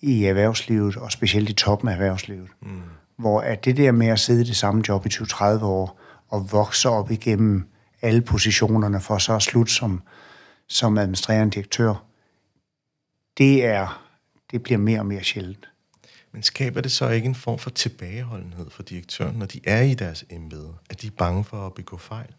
i 0.00 0.24
erhvervslivet, 0.24 0.96
og 0.96 1.12
specielt 1.12 1.50
i 1.50 1.52
toppen 1.52 1.88
af 1.88 1.92
erhvervslivet. 1.92 2.48
Mm. 2.62 2.80
Hvor 3.16 3.40
at 3.40 3.64
det 3.64 3.76
der 3.76 3.92
med 3.92 4.06
at 4.06 4.20
sidde 4.20 4.40
i 4.40 4.44
det 4.44 4.56
samme 4.56 4.82
job 4.88 5.06
i 5.06 5.08
20-30 5.08 5.64
år, 5.64 6.00
og 6.28 6.52
vokse 6.52 6.88
op 6.88 7.10
igennem 7.10 7.68
alle 8.02 8.20
positionerne, 8.20 9.00
for 9.00 9.18
så 9.18 9.34
at 9.34 9.42
slutte 9.42 9.72
som, 9.72 10.02
som 10.66 10.98
administrerende 10.98 11.54
direktør, 11.54 12.04
det 13.38 13.64
er 13.64 14.08
det 14.50 14.62
bliver 14.62 14.78
mere 14.78 15.00
og 15.00 15.06
mere 15.06 15.24
sjældent. 15.24 15.68
Men 16.38 16.42
skaber 16.42 16.80
det 16.80 16.92
så 16.92 17.08
ikke 17.08 17.26
en 17.26 17.34
form 17.34 17.58
for 17.58 17.70
tilbageholdenhed 17.70 18.70
for 18.70 18.82
direktøren, 18.82 19.36
når 19.36 19.46
de 19.46 19.60
er 19.64 19.82
i 19.82 19.94
deres 19.94 20.24
embede? 20.30 20.74
At 20.90 21.02
de 21.02 21.06
er 21.06 21.10
bange 21.18 21.44
for 21.44 21.66
at 21.66 21.74
begå 21.74 21.96
fejl? 21.96 22.34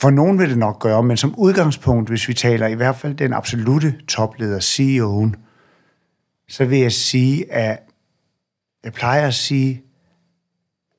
For 0.00 0.10
nogen 0.10 0.38
vil 0.38 0.50
det 0.50 0.58
nok 0.58 0.80
gøre, 0.80 1.02
men 1.02 1.16
som 1.16 1.34
udgangspunkt, 1.38 2.08
hvis 2.08 2.28
vi 2.28 2.34
taler 2.34 2.66
i 2.66 2.74
hvert 2.74 2.96
fald 2.96 3.14
den 3.14 3.32
absolute 3.32 4.00
topleder, 4.08 4.60
CEO'en, 4.60 5.40
så 6.48 6.64
vil 6.64 6.78
jeg 6.78 6.92
sige, 6.92 7.52
at 7.52 7.78
jeg 8.84 8.92
plejer 8.92 9.26
at 9.26 9.34
sige, 9.34 9.82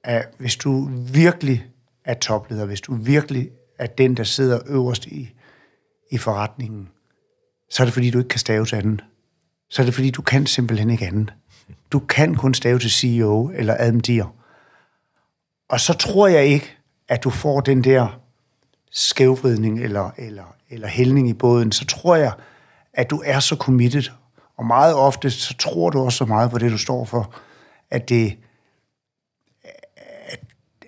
at 0.03 0.27
hvis 0.39 0.55
du 0.55 0.89
virkelig 1.13 1.65
er 2.05 2.13
topleder, 2.13 2.65
hvis 2.65 2.81
du 2.81 2.95
virkelig 2.95 3.49
er 3.79 3.87
den, 3.87 4.17
der 4.17 4.23
sidder 4.23 4.59
øverst 4.67 5.05
i, 5.05 5.33
i 6.11 6.17
forretningen, 6.17 6.89
så 7.69 7.83
er 7.83 7.85
det 7.85 7.93
fordi, 7.93 8.09
du 8.09 8.17
ikke 8.17 8.29
kan 8.29 8.39
stave 8.39 8.65
til 8.65 8.75
andet. 8.75 9.03
så 9.69 9.81
er 9.81 9.85
det 9.85 9.93
fordi, 9.93 10.09
du 10.09 10.21
kan 10.21 10.45
simpelthen 10.45 10.89
ikke 10.89 11.07
andet. 11.07 11.33
Du 11.91 11.99
kan 11.99 12.35
kun 12.35 12.53
stave 12.53 12.79
til 12.79 12.91
CEO 12.91 13.51
eller 13.55 13.75
admdir. 13.79 14.33
Og 15.69 15.79
så 15.79 15.93
tror 15.93 16.27
jeg 16.27 16.45
ikke, 16.45 16.77
at 17.07 17.23
du 17.23 17.29
får 17.29 17.61
den 17.61 17.83
der 17.83 18.19
skævvridning 18.91 19.83
eller, 19.83 20.11
eller, 20.17 20.55
eller 20.69 20.87
hældning 20.87 21.29
i 21.29 21.33
båden. 21.33 21.71
Så 21.71 21.85
tror 21.85 22.15
jeg, 22.15 22.33
at 22.93 23.09
du 23.09 23.21
er 23.25 23.39
så 23.39 23.55
committed. 23.55 24.03
Og 24.57 24.65
meget 24.65 24.95
ofte, 24.95 25.31
så 25.31 25.57
tror 25.57 25.89
du 25.89 25.99
også 25.99 26.17
så 26.17 26.25
meget 26.25 26.51
på 26.51 26.57
det, 26.57 26.71
du 26.71 26.77
står 26.77 27.05
for, 27.05 27.33
at 27.91 28.09
det, 28.09 28.37
at, 30.27 30.39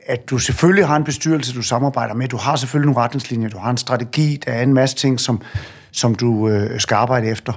at 0.05 0.29
du 0.29 0.37
selvfølgelig 0.37 0.87
har 0.87 0.95
en 0.95 1.03
bestyrelse, 1.03 1.53
du 1.53 1.61
samarbejder 1.61 2.13
med. 2.13 2.27
Du 2.27 2.37
har 2.37 2.55
selvfølgelig 2.55 2.85
nogle 2.85 3.01
retningslinjer, 3.01 3.49
du 3.49 3.57
har 3.57 3.69
en 3.69 3.77
strategi, 3.77 4.35
der 4.45 4.53
er 4.53 4.63
en 4.63 4.73
masse 4.73 4.95
ting, 4.95 5.19
som, 5.19 5.41
som 5.91 6.15
du 6.15 6.49
øh, 6.49 6.79
skal 6.79 6.95
arbejde 6.95 7.27
efter. 7.27 7.53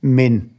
Men, 0.00 0.52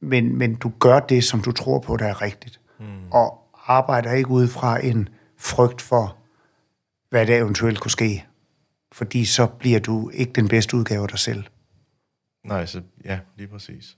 men, 0.00 0.38
men 0.38 0.54
du 0.54 0.72
gør 0.78 1.00
det, 1.00 1.24
som 1.24 1.40
du 1.42 1.52
tror 1.52 1.78
på, 1.78 1.96
der 1.96 2.06
er 2.06 2.22
rigtigt. 2.22 2.60
Mm. 2.78 2.86
Og 3.10 3.40
arbejder 3.66 4.12
ikke 4.12 4.30
ud 4.30 4.48
fra 4.48 4.84
en 4.84 5.08
frygt 5.36 5.82
for, 5.82 6.16
hvad 7.10 7.26
der 7.26 7.36
eventuelt 7.36 7.80
kunne 7.80 7.90
ske. 7.90 8.26
Fordi 8.92 9.24
så 9.24 9.46
bliver 9.46 9.80
du 9.80 10.10
ikke 10.14 10.32
den 10.32 10.48
bedste 10.48 10.76
udgave 10.76 11.02
af 11.02 11.08
dig 11.08 11.18
selv. 11.18 11.44
Nej, 12.44 12.66
så 12.66 12.82
ja, 13.04 13.18
lige 13.36 13.48
præcis. 13.48 13.96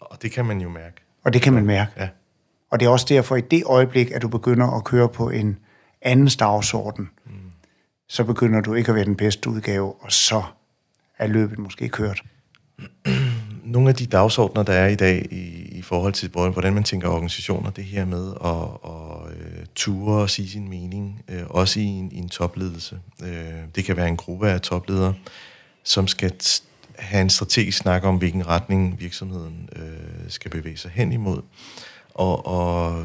Og 0.00 0.22
det 0.22 0.32
kan 0.32 0.44
man 0.44 0.60
jo 0.60 0.68
mærke. 0.68 0.96
Og 1.24 1.32
det 1.32 1.42
kan 1.42 1.52
man 1.52 1.66
mærke. 1.66 1.92
Ja. 1.96 2.08
Og 2.70 2.80
det 2.80 2.86
er 2.86 2.90
også 2.90 3.06
derfor, 3.08 3.36
i 3.36 3.40
det 3.40 3.64
øjeblik, 3.66 4.10
at 4.10 4.22
du 4.22 4.28
begynder 4.28 4.76
at 4.76 4.84
køre 4.84 5.08
på 5.08 5.30
en 5.30 5.58
anden 6.02 6.28
dagsorden, 6.38 7.10
mm. 7.26 7.32
så 8.08 8.24
begynder 8.24 8.60
du 8.60 8.74
ikke 8.74 8.88
at 8.88 8.94
være 8.94 9.04
den 9.04 9.16
bedste 9.16 9.50
udgave, 9.50 9.94
og 10.02 10.12
så 10.12 10.42
er 11.20 11.26
løbet 11.26 11.58
måske 11.58 11.88
kørt. 11.88 12.22
Nogle 13.64 13.88
af 13.88 13.94
de 13.94 14.06
dagsordner, 14.06 14.62
der 14.62 14.72
er 14.72 14.88
i 14.88 14.94
dag 14.94 15.26
i, 15.30 15.78
i 15.78 15.82
forhold 15.82 16.12
til, 16.12 16.28
hvordan 16.28 16.74
man 16.74 16.84
tænker 16.84 17.08
organisationer, 17.08 17.70
det 17.70 17.84
her 17.84 18.04
med 18.04 18.32
at, 18.44 18.50
at 18.84 19.60
uh, 19.60 19.64
ture 19.74 20.22
og 20.22 20.30
sige 20.30 20.48
sin 20.48 20.68
mening, 20.68 21.22
uh, 21.28 21.50
også 21.50 21.80
i 21.80 21.84
en, 21.84 22.12
i 22.12 22.18
en 22.18 22.28
topledelse. 22.28 22.98
Uh, 23.22 23.28
det 23.74 23.84
kan 23.84 23.96
være 23.96 24.08
en 24.08 24.16
gruppe 24.16 24.48
af 24.48 24.60
topledere, 24.60 25.14
som 25.84 26.06
skal 26.06 26.32
have 26.98 27.22
en 27.22 27.30
strategisk 27.30 27.78
snak 27.78 28.04
om, 28.04 28.16
hvilken 28.16 28.46
retning 28.46 29.00
virksomheden 29.00 29.68
skal 30.28 30.50
bevæge 30.50 30.76
sig 30.76 30.90
hen 30.90 31.12
imod. 31.12 31.42
Og, 32.14 32.46
og 32.46 33.04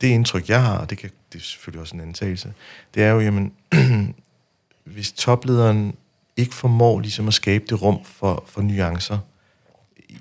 det 0.00 0.06
indtryk, 0.06 0.48
jeg 0.48 0.62
har, 0.62 0.84
det, 0.84 0.98
kan, 0.98 1.10
det 1.32 1.38
er 1.38 1.42
selvfølgelig 1.42 1.80
også 1.80 1.94
en 1.94 2.00
antagelse, 2.00 2.52
det 2.94 3.02
er 3.02 3.10
jo, 3.10 3.20
jamen, 3.20 3.52
hvis 4.84 5.12
toplederen 5.12 5.94
ikke 6.40 6.54
formår 6.54 7.00
ligesom 7.00 7.28
at 7.28 7.34
skabe 7.34 7.64
det 7.68 7.82
rum 7.82 8.04
for, 8.04 8.44
for 8.46 8.62
nuancer, 8.62 9.18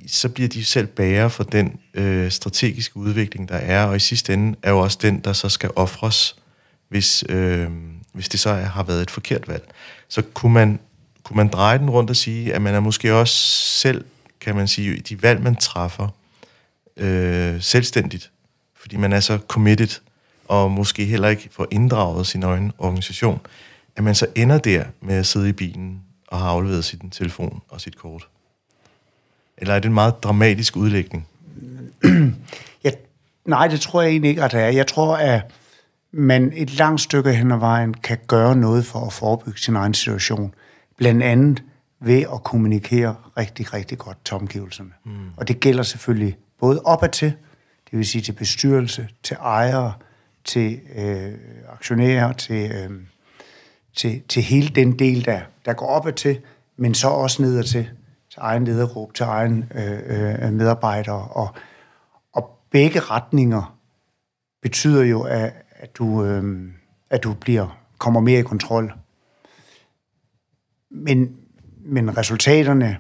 så 0.08 0.30
bliver 0.30 0.50
de 0.50 0.66
selv 0.66 0.88
bære 0.88 1.30
for 1.30 1.44
den 1.44 1.80
øh, 1.94 2.32
strategiske 2.32 2.98
udvikling, 2.98 3.50
der 3.50 3.56
er, 3.56 3.86
og 3.86 3.96
i 3.96 4.00
sidste 4.00 4.34
ende 4.34 4.58
er 4.64 4.72
jo 4.72 4.80
også 4.80 4.98
den, 5.02 5.20
der 5.20 5.34
så 5.34 5.50
skal 5.50 5.70
ofres, 5.76 6.36
hvis, 6.90 7.24
øh, 7.30 7.70
hvis 8.14 8.30
det 8.30 8.40
så 8.40 8.50
er, 8.50 8.66
har 8.66 8.84
været 8.84 9.02
et 9.02 9.12
forkert 9.12 9.48
valg. 9.48 9.64
Så 10.08 10.22
kunne 10.22 10.54
man, 10.54 10.80
kunne 11.24 11.38
man 11.38 11.48
dreje 11.48 11.78
den 11.78 11.90
rundt 11.90 12.10
og 12.10 12.16
sige, 12.16 12.54
at 12.54 12.62
man 12.62 12.74
er 12.74 12.80
måske 12.80 13.16
også 13.16 13.36
selv, 13.80 14.06
kan 14.42 14.56
man 14.56 14.68
sige, 14.68 14.98
i 14.98 15.00
de 15.00 15.24
valg, 15.24 15.42
man 15.42 15.56
træffer, 15.56 16.08
øh, 16.98 17.62
selvstændigt, 17.62 18.32
fordi 18.76 18.98
man 18.98 19.14
er 19.14 19.20
så 19.20 19.40
committed, 19.48 20.00
og 20.48 20.72
måske 20.72 21.06
heller 21.06 21.28
ikke 21.28 21.50
får 21.52 21.68
inddraget 21.72 22.28
sin 22.28 22.44
egen 22.44 22.72
organisation, 22.78 23.40
at 23.96 24.04
man 24.04 24.16
så 24.16 24.28
ender 24.36 24.58
der 24.58 24.84
med 25.02 25.16
at 25.16 25.26
sidde 25.26 25.50
i 25.50 25.52
bilen 25.52 26.02
og 26.30 26.40
har 26.40 26.50
afleveret 26.50 26.86
sin 26.86 27.10
telefon 27.10 27.62
og 27.70 27.82
sit 27.82 27.98
kort. 27.98 28.28
Eller 29.58 29.74
er 29.74 29.80
det 29.80 29.88
en 29.88 29.94
meget 29.94 30.24
dramatisk 30.24 30.76
udlægning? 30.76 31.28
ja, 32.84 32.92
nej, 33.46 33.68
det 33.68 33.82
tror 33.82 34.02
jeg 34.02 34.12
egentlig 34.12 34.30
ikke, 34.30 34.44
at 34.44 34.52
det 34.52 34.60
er. 34.60 34.68
Jeg 34.68 34.88
tror, 34.88 35.18
at 35.18 35.42
man 36.12 36.54
et 36.56 36.78
langt 36.78 37.02
stykke 37.02 37.34
hen 37.34 37.52
ad 37.52 37.58
vejen 37.58 37.94
kan 37.94 38.18
gøre 38.28 38.56
noget 38.56 38.86
for 38.86 39.06
at 39.06 39.14
forebygge 39.14 39.60
sin 39.60 39.76
egen 39.76 39.94
situation. 39.94 40.54
Blandt 40.98 41.24
andet 41.24 41.64
ved 42.00 42.22
at 42.34 42.44
kommunikere 42.44 43.16
rigtig, 43.38 43.74
rigtig 43.74 43.98
godt 43.98 44.26
til 44.26 44.36
omgivelserne. 44.36 44.92
Mm. 45.06 45.12
Og 45.38 45.48
det 45.48 45.60
gælder 45.60 45.84
selvfølgelig 45.84 46.38
både 46.60 46.82
opad 46.86 47.10
til, 47.10 47.34
det 47.92 47.98
vil 47.98 48.06
sige 48.06 48.22
til 48.22 48.32
bestyrelse, 48.32 49.08
til 49.24 49.38
ejere, 49.40 49.94
til 50.44 50.80
øh, 50.96 51.34
aktionærer, 51.70 52.34
til, 52.34 52.72
øh, 52.72 52.92
til, 54.00 54.22
til 54.28 54.44
hele 54.44 54.68
den 54.68 55.00
del, 55.00 55.26
der, 55.26 55.42
der 55.66 55.74
går 55.74 55.86
opad 55.86 56.14
til, 56.14 56.42
men 56.78 56.94
så 56.94 57.08
også 57.08 57.42
nedad 57.42 57.64
til, 57.64 57.90
til 58.30 58.38
egen 58.38 58.66
ledergruppe, 58.66 59.14
til 59.14 59.24
egen 59.24 59.72
øh, 59.76 60.44
øh, 60.46 60.54
medarbejdere. 60.54 61.28
Og, 61.28 61.56
og 62.34 62.60
begge 62.72 63.00
retninger 63.00 63.78
betyder 64.62 65.04
jo, 65.04 65.22
at, 65.22 65.54
at, 65.72 65.98
du, 65.98 66.24
øh, 66.24 66.72
at 67.10 67.24
du 67.24 67.34
bliver, 67.34 67.82
kommer 67.98 68.20
mere 68.20 68.40
i 68.40 68.44
kontrol. 68.44 68.94
Men, 70.92 71.38
men 71.86 72.18
resultaterne, 72.18 72.98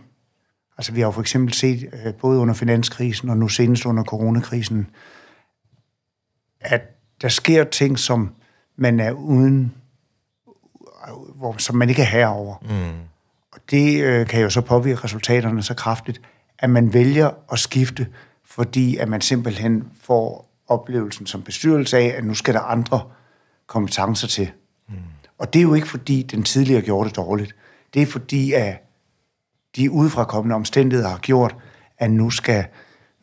altså 0.77 0.91
vi 0.91 0.99
har 0.99 1.07
jo 1.07 1.11
for 1.11 1.21
eksempel 1.21 1.53
set, 1.53 1.89
øh, 1.93 2.13
både 2.13 2.39
under 2.39 2.53
finanskrisen 2.53 3.29
og 3.29 3.37
nu 3.37 3.47
senest 3.47 3.85
under 3.85 4.03
coronakrisen, 4.03 4.87
at 6.59 6.81
der 7.21 7.29
sker 7.29 7.63
ting, 7.63 7.99
som 7.99 8.35
man 8.75 8.99
er 8.99 9.11
uden, 9.11 9.73
hvor, 11.39 11.55
som 11.57 11.75
man 11.75 11.89
ikke 11.89 12.01
er 12.01 12.05
herover. 12.05 12.55
Mm. 12.61 12.99
Og 13.51 13.59
det 13.71 14.03
øh, 14.03 14.27
kan 14.27 14.41
jo 14.41 14.49
så 14.49 14.61
påvirke 14.61 15.03
resultaterne 15.03 15.63
så 15.63 15.73
kraftigt, 15.73 16.21
at 16.59 16.69
man 16.69 16.93
vælger 16.93 17.29
at 17.51 17.59
skifte, 17.59 18.07
fordi 18.45 18.97
at 18.97 19.07
man 19.07 19.21
simpelthen 19.21 19.83
får 20.01 20.49
oplevelsen 20.67 21.25
som 21.25 21.41
bestyrelse 21.41 21.97
af, 21.97 22.13
at 22.17 22.25
nu 22.25 22.33
skal 22.33 22.53
der 22.53 22.59
andre 22.59 23.01
kompetencer 23.67 24.27
til. 24.27 24.51
Mm. 24.89 24.95
Og 25.37 25.53
det 25.53 25.59
er 25.59 25.63
jo 25.63 25.73
ikke 25.73 25.87
fordi, 25.87 26.21
den 26.21 26.43
tidligere 26.43 26.81
gjorde 26.81 27.09
det 27.09 27.17
dårligt. 27.17 27.55
Det 27.93 28.01
er 28.01 28.05
fordi, 28.05 28.53
at 28.53 28.89
de 29.75 29.91
udefrakommende 29.91 30.55
omstændigheder 30.55 31.09
har 31.09 31.17
gjort, 31.17 31.55
at 31.97 32.11
nu 32.11 32.29
skal, 32.29 32.65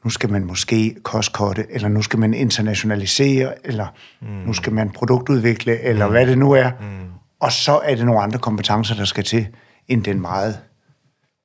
nu 0.04 0.10
skal 0.10 0.30
man 0.30 0.44
måske 0.44 0.96
kostkorte, 1.02 1.66
eller 1.70 1.88
nu 1.88 2.02
skal 2.02 2.18
man 2.18 2.34
internationalisere, 2.34 3.66
eller 3.66 3.86
mm. 4.20 4.28
nu 4.28 4.52
skal 4.52 4.72
man 4.72 4.90
produktudvikle, 4.90 5.80
eller 5.80 6.06
mm. 6.06 6.12
hvad 6.12 6.26
det 6.26 6.38
nu 6.38 6.52
er. 6.52 6.70
Mm. 6.80 7.06
Og 7.40 7.52
så 7.52 7.80
er 7.84 7.94
det 7.94 8.06
nogle 8.06 8.22
andre 8.22 8.38
kompetencer, 8.38 8.94
der 8.94 9.04
skal 9.04 9.24
til, 9.24 9.46
end 9.88 10.04
den 10.04 10.20
meget 10.20 10.60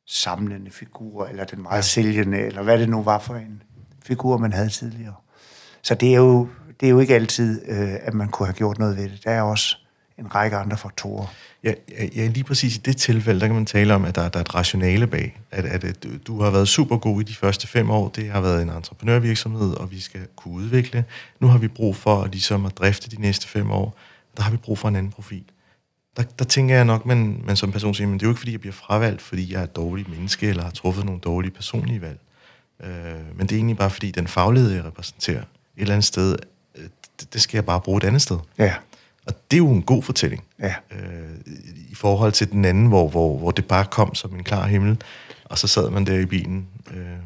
samlende 0.08 0.72
figur, 0.72 1.26
eller 1.26 1.44
den 1.44 1.62
meget 1.62 1.86
sælgende, 1.86 2.40
eller 2.40 2.62
hvad 2.62 2.80
det 2.80 2.90
nu 2.90 3.04
var 3.04 3.20
for 3.20 3.36
en 3.36 3.64
figur, 4.04 4.38
man 4.38 4.54
havde 4.54 4.70
tidligere. 4.70 5.16
Så 5.82 5.96
det 5.96 6.14
er 6.14 6.18
jo, 6.18 6.48
det 6.80 6.86
er 6.86 6.90
jo 6.90 7.00
ikke 7.00 7.16
altid, 7.16 7.62
øh, 7.68 7.94
at 8.02 8.14
man 8.14 8.28
kunne 8.28 8.46
have 8.46 8.56
gjort 8.56 8.80
noget 8.80 8.98
ved 8.98 9.10
det. 9.10 9.24
Der 9.24 9.32
er 9.32 9.42
også 9.42 9.78
en 10.18 10.36
række 10.36 10.58
andre 10.58 10.78
faktorer. 10.78 11.26
Ja, 11.64 11.74
ja, 12.16 12.28
lige 12.28 12.44
præcis 12.44 12.76
i 12.76 12.80
det 12.80 12.98
tilfælde, 12.98 13.40
der 13.40 13.48
kan 13.48 13.56
man 13.56 13.66
tale 13.66 13.94
om, 13.94 14.06
at 14.06 14.16
der, 14.16 14.30
der 14.30 14.40
er 14.40 14.44
et 14.44 14.56
rationale 14.56 15.08
bag. 15.08 15.40
At, 15.52 15.66
at, 15.66 15.84
at 15.84 16.06
du 16.28 16.42
har 16.42 16.52
været 16.52 16.68
super 16.68 16.98
god 16.98 17.22
i 17.22 17.24
de 17.24 17.36
første 17.36 17.68
fem 17.68 17.90
år. 17.90 18.10
Det 18.10 18.30
har 18.30 18.42
været 18.42 18.62
en 18.62 18.70
entreprenørvirksomhed, 18.70 19.74
og 19.74 19.92
vi 19.92 20.00
skal 20.00 20.22
kunne 20.36 20.54
udvikle. 20.54 21.06
Nu 21.40 21.48
har 21.48 21.58
vi 21.58 21.68
brug 21.68 21.96
for 21.96 22.22
at, 22.22 22.32
ligesom 22.32 22.66
at 22.66 22.78
drifte 22.78 23.10
de 23.10 23.22
næste 23.22 23.48
fem 23.48 23.72
år. 23.72 23.98
Der 24.38 24.44
har 24.44 24.52
vi 24.52 24.58
brug 24.58 24.78
for 24.78 24.88
en 24.88 24.96
anden 24.96 25.12
profil. 25.12 25.44
Der, 26.18 26.24
der 26.24 26.46
tænker 26.46 26.76
jeg 26.76 26.86
nok, 26.86 27.06
man, 27.06 27.42
man 27.46 27.56
som 27.56 27.72
person 27.72 27.94
siger, 27.94 28.08
men 28.08 28.20
det 28.20 28.24
er 28.24 28.28
jo 28.28 28.32
ikke, 28.32 28.40
fordi 28.40 28.52
jeg 28.52 28.60
bliver 28.60 28.74
fravalgt, 28.74 29.22
fordi 29.22 29.54
jeg 29.54 29.60
er 29.60 29.64
et 29.64 29.76
dårligt 29.76 30.10
menneske, 30.10 30.48
eller 30.48 30.64
har 30.64 30.72
truffet 30.72 31.06
nogle 31.06 31.22
dårlige 31.22 31.52
personlige 31.52 32.02
valg. 32.02 32.20
Øh, 32.84 33.38
men 33.38 33.48
det 33.48 33.52
er 33.52 33.56
egentlig 33.58 33.78
bare, 33.78 33.90
fordi 33.90 34.12
den 34.12 34.28
faglighed, 34.28 34.72
jeg 34.72 34.86
repræsenterer, 34.86 35.42
et 35.42 35.46
eller 35.78 35.94
andet 35.94 36.06
sted, 36.06 36.36
øh, 36.76 36.84
det, 37.20 37.34
det 37.34 37.42
skal 37.42 37.58
jeg 37.58 37.66
bare 37.66 37.82
bruge 37.82 37.98
et 37.98 38.04
andet 38.04 38.22
sted. 38.22 38.38
Ja. 38.58 38.74
Og 39.28 39.34
det 39.52 39.58
er 39.58 39.62
jo 39.62 39.70
en 39.70 39.82
god 39.82 40.04
fortælling. 40.04 40.44
Ja. 40.60 40.76
Øh, 40.92 41.30
I 41.90 41.96
forhold 41.96 42.32
til 42.32 42.52
den 42.52 42.66
anden, 42.66 42.86
hvor, 42.88 43.08
hvor, 43.08 43.38
hvor 43.38 43.52
det 43.52 43.66
bare 43.66 43.86
kom 43.86 44.16
som 44.16 44.36
en 44.36 44.44
klar 44.44 44.68
himmel, 44.68 45.02
og 45.46 45.58
så 45.58 45.68
sad 45.68 45.90
man 45.90 46.06
der 46.06 46.20
i 46.20 46.26
bilen. 46.26 46.68
Øh. 46.94 47.18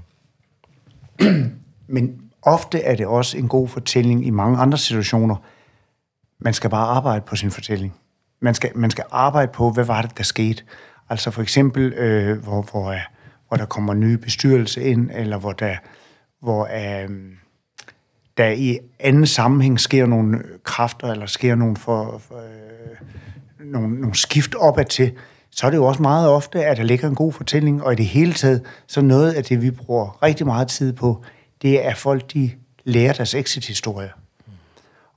Men 1.87 2.21
ofte 2.41 2.79
er 2.79 2.95
det 2.95 3.05
også 3.05 3.37
en 3.37 3.47
god 3.47 3.67
fortælling 3.67 4.25
i 4.25 4.29
mange 4.29 4.57
andre 4.57 4.77
situationer. 4.77 5.35
Man 6.39 6.53
skal 6.53 6.69
bare 6.69 6.87
arbejde 6.87 7.25
på 7.27 7.35
sin 7.35 7.51
fortælling. 7.51 7.93
Man 8.39 8.53
skal, 8.53 8.71
man 8.75 8.91
skal 8.91 9.03
arbejde 9.11 9.51
på, 9.51 9.71
hvad 9.71 9.85
var 9.85 10.01
det, 10.01 10.17
der 10.17 10.23
skete. 10.23 10.63
Altså 11.09 11.31
for 11.31 11.41
eksempel, 11.41 11.93
øh, 11.93 12.43
hvor, 12.43 12.61
hvor, 12.61 12.91
øh, 12.91 12.99
hvor 13.47 13.57
der 13.57 13.65
kommer 13.65 13.93
nye 13.93 14.17
bestyrelse 14.17 14.83
ind, 14.83 15.11
eller 15.13 15.37
hvor 15.37 15.51
der, 15.51 15.75
hvor 16.41 16.65
øh, 16.65 17.09
der 18.37 18.47
i 18.47 18.79
anden 18.99 19.25
sammenhæng 19.25 19.79
sker 19.79 20.05
nogle 20.05 20.43
kræfter, 20.63 21.11
eller 21.11 21.25
sker 21.25 21.55
nogle, 21.55 21.77
for, 21.77 22.17
for, 22.17 22.35
øh, 22.35 22.97
nogle, 23.71 23.99
nogle 23.99 24.15
skift 24.15 24.55
opad 24.55 24.85
til, 24.85 25.11
så 25.51 25.65
er 25.65 25.69
det 25.69 25.77
jo 25.77 25.85
også 25.85 26.01
meget 26.01 26.29
ofte, 26.29 26.65
at 26.65 26.77
der 26.77 26.83
ligger 26.83 27.07
en 27.07 27.15
god 27.15 27.33
fortælling, 27.33 27.83
og 27.83 27.93
i 27.93 27.95
det 27.95 28.05
hele 28.05 28.33
taget, 28.33 28.65
så 28.87 29.01
noget 29.01 29.33
af 29.33 29.43
det, 29.43 29.61
vi 29.61 29.71
bruger 29.71 30.23
rigtig 30.23 30.45
meget 30.45 30.67
tid 30.67 30.93
på, 30.93 31.23
det 31.61 31.85
er, 31.85 31.89
at 31.89 31.97
folk 31.97 32.33
de 32.33 32.51
lærer 32.83 33.13
deres 33.13 33.33
exit-historie. 33.33 34.11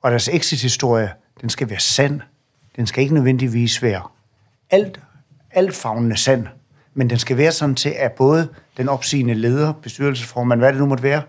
Og 0.03 0.11
deres 0.11 0.29
exit-historie, 0.29 1.11
den 1.41 1.51
skal 1.51 1.71
være 1.71 1.81
sand. 1.81 2.21
Den 2.79 2.87
skal 2.87 3.03
ikke 3.03 3.15
nødvendigvis 3.15 3.83
være 3.83 4.03
alt, 4.71 5.01
alt 5.51 5.75
fagnende 5.75 6.17
sand, 6.17 6.47
Men 6.95 7.11
den 7.11 7.19
skal 7.19 7.37
være 7.37 7.53
sådan 7.53 7.75
til, 7.75 7.95
at 7.99 8.13
både 8.13 8.49
den 8.77 8.89
opsigende 8.89 9.35
leder, 9.35 9.73
bestyrelsesformand, 9.73 10.61
hvad 10.61 10.73
det 10.73 10.81
nu 10.81 10.87
måtte 10.87 11.03
være, 11.03 11.23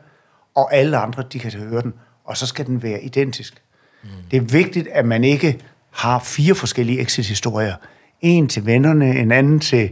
og 0.55 0.73
alle 0.73 0.97
andre, 0.97 1.23
de 1.33 1.39
kan 1.39 1.51
høre 1.51 1.81
den. 1.81 1.93
Og 2.25 2.37
så 2.37 2.45
skal 2.45 2.65
den 2.65 2.83
være 2.83 3.03
identisk. 3.03 3.61
Mm. 4.03 4.09
Det 4.31 4.37
er 4.37 4.41
vigtigt, 4.41 4.87
at 4.87 5.05
man 5.05 5.23
ikke 5.23 5.59
har 5.91 6.19
fire 6.19 6.55
forskellige 6.55 7.01
exit-historier. 7.01 7.75
En 8.21 8.47
til 8.47 8.65
vennerne, 8.65 9.19
en 9.19 9.31
anden 9.31 9.59
til 9.59 9.89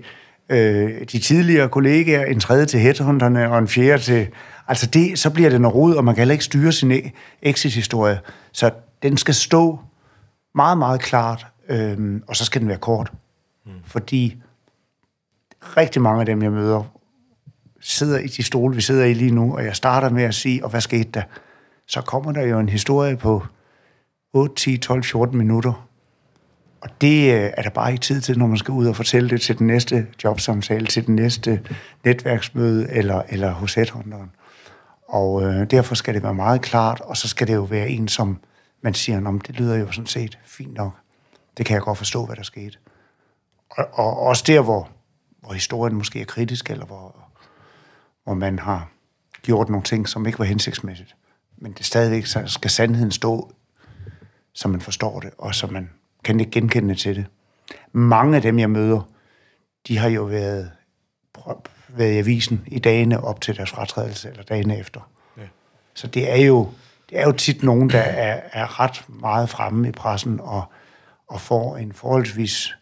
øh, 0.50 1.02
de 1.12 1.20
tidligere 1.20 1.70
kollegaer, 1.70 2.26
en 2.26 2.39
tredje 2.39 2.65
til 2.65 2.80
headhunterne, 2.80 3.52
og 3.52 3.60
en 3.60 3.67
fjerde 3.67 4.04
til... 4.04 4.28
Altså, 4.67 4.86
det, 4.86 5.20
så 5.20 5.30
bliver 5.30 5.50
det 5.50 5.62
noget 5.62 5.76
rod, 5.76 5.96
og 5.96 6.06
man 6.06 6.15
kan 6.15 6.20
heller 6.22 6.34
ikke 6.34 6.46
styre 6.46 6.72
sin 6.72 6.91
e- 6.91 7.10
exit-historie. 7.41 8.20
Så 8.52 8.72
den 9.04 9.17
skal 9.17 9.34
stå 9.34 9.80
meget, 10.58 10.78
meget 10.78 11.02
klart, 11.02 11.48
øh, 11.70 12.22
og 12.28 12.36
så 12.36 12.46
skal 12.46 12.62
den 12.62 12.70
være 12.70 12.78
kort. 12.78 13.12
Mm. 13.65 13.72
Fordi 13.86 14.38
rigtig 15.62 16.02
mange 16.02 16.20
af 16.20 16.26
dem, 16.26 16.43
jeg 16.43 16.52
møder, 16.52 16.84
sidder 17.80 18.20
i 18.20 18.28
de 18.28 18.43
stole, 18.43 18.76
vi 18.76 18.82
sidder 18.82 19.06
i 19.06 19.13
lige 19.13 19.32
nu, 19.32 19.56
og 19.56 19.65
jeg 19.65 19.76
starter 19.76 20.10
med 20.10 20.24
at 20.24 20.36
sige, 20.36 20.63
og 20.63 20.70
hvad 20.70 20.82
skete 20.82 21.10
der? 21.13 21.22
Så 21.88 22.02
kommer 22.02 22.32
der 22.32 22.41
jo 22.41 22.60
en 22.60 22.70
historie 22.70 23.17
på 23.17 23.46
8, 24.34 24.56
10, 24.56 24.78
12, 24.78 25.04
14 25.04 25.38
minutter, 25.38 25.88
og 26.82 26.89
det 27.02 27.34
øh, 27.34 27.52
er 27.58 27.62
der 27.62 27.70
bare 27.70 27.91
ikke 27.91 28.02
tid 28.02 28.22
til, 28.22 28.39
når 28.39 28.48
man 28.48 28.58
skal 28.58 28.72
ud 28.72 28.88
og 28.88 28.96
fortælle 28.96 29.30
det 29.30 29.41
til 29.41 29.60
den 29.60 29.67
næste 29.67 30.08
jobsamtale, 30.24 30.86
til 30.86 31.08
den 31.08 31.15
næste 31.15 31.62
netværksmøde 32.04 32.91
eller, 32.91 33.22
eller 33.30 33.52
hos 33.52 33.74
headhunteren. 33.74 34.32
Og 35.08 35.43
øh, 35.43 35.72
derfor 35.72 35.96
skal 35.96 36.13
det 36.13 36.24
være 36.24 36.34
meget 36.34 36.62
klart, 36.62 37.02
og 37.02 37.17
så 37.17 37.28
skal 37.28 37.48
det 37.48 37.56
jo 37.56 37.63
være 37.63 37.89
en, 37.89 38.08
som 38.08 38.38
man 38.82 38.94
siger, 38.94 39.28
om 39.28 39.42
det 39.42 39.56
lyder 39.56 39.76
jo 39.76 39.92
sådan 39.92 40.08
set 40.08 40.40
fint 40.46 40.74
nok. 40.74 40.92
Det 41.58 41.66
kan 41.66 41.74
jeg 41.74 41.82
godt 41.82 41.98
forstå, 41.98 42.26
hvad 42.26 42.36
der 42.36 42.44
skete. 42.44 42.78
Og, 43.70 43.88
og 43.92 44.20
også 44.20 44.44
der, 44.48 44.62
hvor, 44.62 44.90
hvor 45.40 45.54
historien 45.54 45.96
måske 45.96 46.22
er 46.22 46.26
kritisk, 46.26 46.70
eller 46.70 46.86
hvor, 46.86 47.16
hvor 48.24 48.34
man 48.34 48.60
har 48.60 48.90
gjort 49.42 49.70
nogle 49.70 49.84
ting, 49.84 50.10
som 50.10 50.26
ikke 50.26 50.40
var 50.40 50.46
hensigtsmæssigt. 50.46 51.16
Men 51.58 51.72
det 51.72 51.86
stadigvæk 51.86 52.26
så 52.26 52.44
skal 52.46 52.72
sandheden 52.72 53.12
stå, 53.12 53.52
så 54.54 54.68
man 54.68 54.82
forstår 54.82 55.20
det, 55.20 55.30
og 55.38 55.56
så 55.56 55.68
man 55.68 55.90
kan 56.24 56.40
ikke 56.40 56.52
genkende 56.52 56.96
til 56.96 57.16
det. 57.16 57.26
Mange 57.92 58.36
af 58.36 58.42
dem, 58.42 58.60
jeg 58.60 58.70
møder, 58.70 59.02
de 59.88 59.98
har 59.98 60.10
jo 60.10 60.24
været, 60.24 60.72
været 61.88 62.13
i 62.13 62.18
avisen 62.18 62.63
i 62.68 62.80
dagene 62.80 63.24
op 63.24 63.42
til 63.42 63.58
deres 63.58 63.70
fratrædelse, 63.70 64.30
eller 64.30 64.44
dagene 64.44 64.78
efter. 64.78 65.10
Ja. 65.38 65.48
Så 65.94 66.08
det 66.08 66.32
er 66.32 66.46
jo 66.46 66.72
det 67.10 67.20
er 67.20 67.24
jo 67.24 67.32
tit 67.32 67.63
nogen, 67.63 67.89
der 67.89 68.00
er, 68.00 68.41
er 68.54 68.80
ret 68.80 69.06
meget 69.10 69.50
fremme 69.50 69.89
i 69.89 69.91
pressen 69.91 70.39
og, 70.39 70.63
og 71.28 71.41
får 71.41 71.78
en 71.78 71.93
forholdsvis 71.93 72.76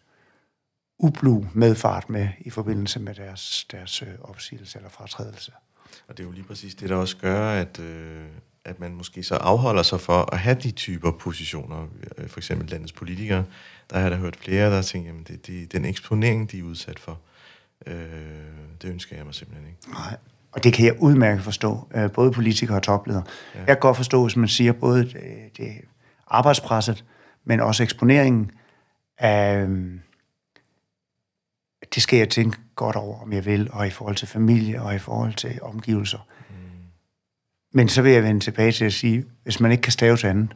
ublu 1.00 1.46
medfart 1.54 2.10
med 2.10 2.30
i 2.40 2.50
forbindelse 2.50 3.00
med 3.00 3.16
deres, 3.16 3.68
deres 3.72 4.02
øh, 4.02 4.08
opsigelse 4.22 4.78
eller 4.78 4.90
fratrædelse. 4.90 5.52
Og 6.08 6.18
det 6.18 6.24
er 6.24 6.28
jo 6.28 6.32
lige 6.32 6.44
præcis 6.44 6.76
det, 6.76 6.90
der 6.90 6.96
også 6.96 7.18
gør, 7.18 7.52
at, 7.52 7.80
øh, 7.80 8.26
at 8.66 8.80
man 8.80 8.96
måske 8.96 9.24
så 9.24 9.36
afholder 9.36 9.84
sig 9.84 10.02
for 10.02 10.34
at 10.34 10.40
have 10.40 10.56
de 10.56 10.72
typer 10.72 11.12
positioner. 11.12 11.88
Øh, 12.18 12.30
for 12.30 12.40
eksempel 12.40 12.70
landets 12.70 12.92
politikere. 12.92 13.46
Der 13.90 13.96
har 13.96 14.02
jeg 14.02 14.12
da 14.12 14.16
hørt 14.16 14.36
flere, 14.36 14.70
der 14.70 14.76
har 14.76 14.82
tænkt, 14.82 15.08
jamen 15.08 15.24
det, 15.24 15.48
det, 15.48 15.72
den 15.72 15.86
eksponering, 15.86 16.52
de 16.52 16.60
er 16.60 16.64
udsat 16.64 17.00
for, 17.00 17.20
øh, 17.86 17.96
det 18.82 18.90
ønsker 18.90 19.16
jeg 19.16 19.26
mig 19.26 19.36
simpelthen 19.36 19.68
ikke. 19.68 19.92
Nej, 19.92 20.18
og 20.56 20.64
det 20.64 20.74
kan 20.74 20.86
jeg 20.86 21.02
udmærket 21.02 21.44
forstå, 21.44 21.88
øh, 21.96 22.12
både 22.12 22.32
politikere 22.32 22.78
og 22.78 22.84
topledere. 22.84 23.24
Ja. 23.56 23.60
Jeg 23.60 23.68
kan 23.68 23.80
godt 23.80 23.98
forstå, 23.98 24.24
hvis 24.24 24.36
man 24.36 24.48
siger 24.48 24.72
både 24.72 25.04
det, 25.04 25.58
det 25.58 25.72
arbejdspresset, 26.28 27.06
men 27.44 27.60
også 27.60 27.84
eksponeringen 27.84 28.52
af, 29.18 29.68
det 31.96 32.04
skal 32.04 32.20
jeg 32.20 32.30
tænke 32.30 32.58
godt 32.76 32.96
over, 32.96 33.22
om 33.22 33.34
jeg 33.34 33.46
vil, 33.46 33.70
og 33.72 33.88
i 33.88 33.90
forhold 33.90 34.16
til 34.16 34.28
familie, 34.28 34.82
og 34.82 34.96
i 34.96 35.00
forhold 35.00 35.34
til 35.34 35.60
omgivelser. 35.62 36.28
Mm. 36.50 36.56
Men 37.74 37.90
så 37.90 38.02
vil 38.02 38.12
jeg 38.12 38.24
vende 38.24 38.40
tilbage 38.40 38.72
til 38.72 38.86
at 38.86 38.94
sige, 38.94 39.26
hvis 39.44 39.60
man 39.60 39.72
ikke 39.72 39.82
kan 39.82 39.92
stave 39.92 40.18
til 40.18 40.28
andet, 40.28 40.56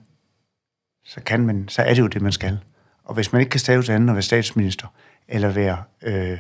så, 1.04 1.22
kan 1.22 1.46
man, 1.46 1.68
så 1.68 1.82
er 1.82 1.94
det 1.94 2.02
jo 2.02 2.08
det, 2.08 2.22
man 2.22 2.32
skal. 2.32 2.60
Og 3.04 3.14
hvis 3.14 3.34
man 3.34 3.40
ikke 3.40 3.50
kan 3.50 3.60
stave 3.60 3.84
til 3.84 3.92
andet 3.92 4.10
og 4.10 4.16
være 4.16 4.24
statsminister, 4.24 4.88
eller 5.28 5.50
være, 5.50 5.84
øh, 6.02 6.40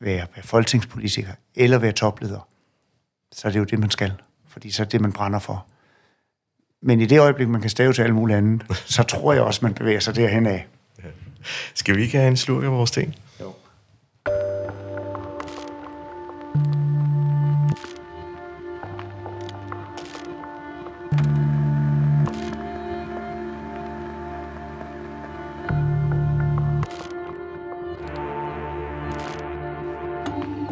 være, 0.00 0.26
være 0.34 0.42
folketingspolitiker, 0.42 1.32
eller 1.54 1.78
være 1.78 1.92
topleder, 1.92 2.48
så 3.32 3.48
er 3.48 3.52
det 3.52 3.58
jo 3.58 3.64
det, 3.64 3.78
man 3.78 3.90
skal. 3.90 4.12
Fordi 4.48 4.70
så 4.70 4.82
er 4.82 4.86
det, 4.86 5.00
man 5.00 5.12
brænder 5.12 5.38
for. 5.38 5.66
Men 6.82 7.00
i 7.00 7.06
det 7.06 7.20
øjeblik, 7.20 7.48
man 7.48 7.60
kan 7.60 7.70
stave 7.70 7.92
til 7.92 8.02
alt 8.02 8.14
muligt 8.14 8.36
andet, 8.36 8.66
så 8.96 9.02
tror 9.02 9.32
jeg 9.32 9.42
også, 9.42 9.60
man 9.62 9.74
bevæger 9.74 10.00
sig 10.00 10.16
derhen 10.16 10.46
af. 10.46 10.66
Ja. 10.98 11.08
Skal 11.74 11.96
vi 11.96 12.02
ikke 12.02 12.18
have 12.18 12.28
en 12.28 12.36
slurk 12.36 12.64
af 12.64 12.70
vores 12.70 12.90
ting? 12.90 13.14
Jo. 13.40 13.52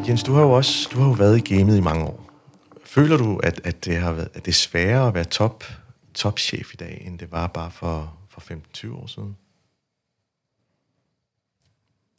Jens, 0.09 0.23
du 0.23 0.33
har 0.33 0.43
jo 0.43 0.51
også 0.51 0.89
du 0.93 0.99
har 0.99 1.07
jo 1.07 1.13
været 1.13 1.51
i 1.51 1.55
gamet 1.55 1.77
i 1.77 1.81
mange 1.81 2.05
år. 2.05 2.26
Føler 2.97 3.17
du, 3.17 3.37
at, 3.37 3.61
at, 3.65 3.85
det, 3.85 3.97
har 3.97 4.13
været, 4.13 4.29
at 4.35 4.45
det 4.45 4.51
er 4.51 4.55
sværere 4.55 5.09
at 5.09 5.15
være 5.15 5.25
top, 5.25 5.65
topchef 6.15 6.75
i 6.75 6.77
dag, 6.77 7.03
end 7.07 7.19
det 7.19 7.33
var 7.33 7.47
bare 7.47 7.71
for, 7.71 8.17
for 8.29 8.41
15-20 8.41 8.93
år 8.95 9.07
siden? 9.07 9.37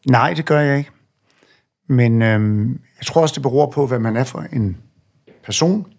Nej, 0.07 0.33
det 0.33 0.45
gør 0.45 0.59
jeg 0.59 0.77
ikke. 0.77 0.91
Men 1.87 2.21
øhm, 2.21 2.81
jeg 2.97 3.05
tror 3.05 3.21
også, 3.21 3.33
det 3.33 3.41
beror 3.41 3.71
på, 3.71 3.87
hvad 3.87 3.99
man 3.99 4.17
er 4.17 4.23
for 4.23 4.39
en 4.39 4.77
person, 5.43 5.93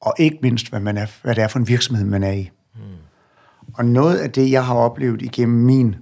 og 0.00 0.14
ikke 0.18 0.38
mindst, 0.42 0.68
hvad, 0.70 0.80
man 0.80 0.98
er, 0.98 1.06
hvad 1.22 1.34
det 1.34 1.44
er 1.44 1.48
for 1.48 1.58
en 1.58 1.68
virksomhed, 1.68 2.04
man 2.04 2.22
er 2.22 2.32
i. 2.32 2.50
Hmm. 2.74 2.84
Og 3.74 3.84
noget 3.84 4.18
af 4.18 4.32
det, 4.32 4.50
jeg 4.50 4.66
har 4.66 4.74
oplevet 4.74 5.22
igennem 5.22 5.64
min 5.64 5.96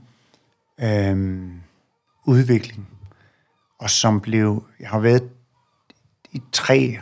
øhm, 0.81 1.61
udvikling, 2.25 2.89
og 3.79 3.91
som 3.91 4.21
blev, 4.21 4.65
jeg 4.81 4.89
har 4.89 5.01
været 5.01 5.31
i 6.33 6.43
tre 6.53 6.99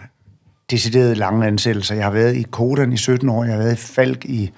deciderede 0.71 1.15
lange 1.15 1.47
ansættelser. 1.47 1.95
Jeg 1.95 2.05
har 2.05 2.11
været 2.11 2.37
i 2.37 2.43
Kodan 2.43 2.93
i 2.93 2.97
17 2.97 3.29
år, 3.29 3.45
jeg 3.45 3.53
har 3.53 3.59
været 3.59 3.73
i 3.73 3.77
Falk 3.77 4.25
i 4.25 4.53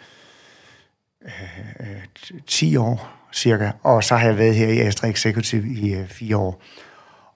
øh, 1.25 1.31
10 2.46 2.75
øh, 2.75 2.83
år 2.83 3.09
cirka, 3.33 3.70
og 3.83 4.05
så 4.05 4.16
har 4.16 4.27
jeg 4.27 4.38
været 4.38 4.55
her 4.55 4.68
i 4.68 4.81
Astra 4.81 5.09
Executive 5.09 5.68
i 5.68 5.94
øh, 5.94 6.09
4 6.09 6.37
år, 6.37 6.62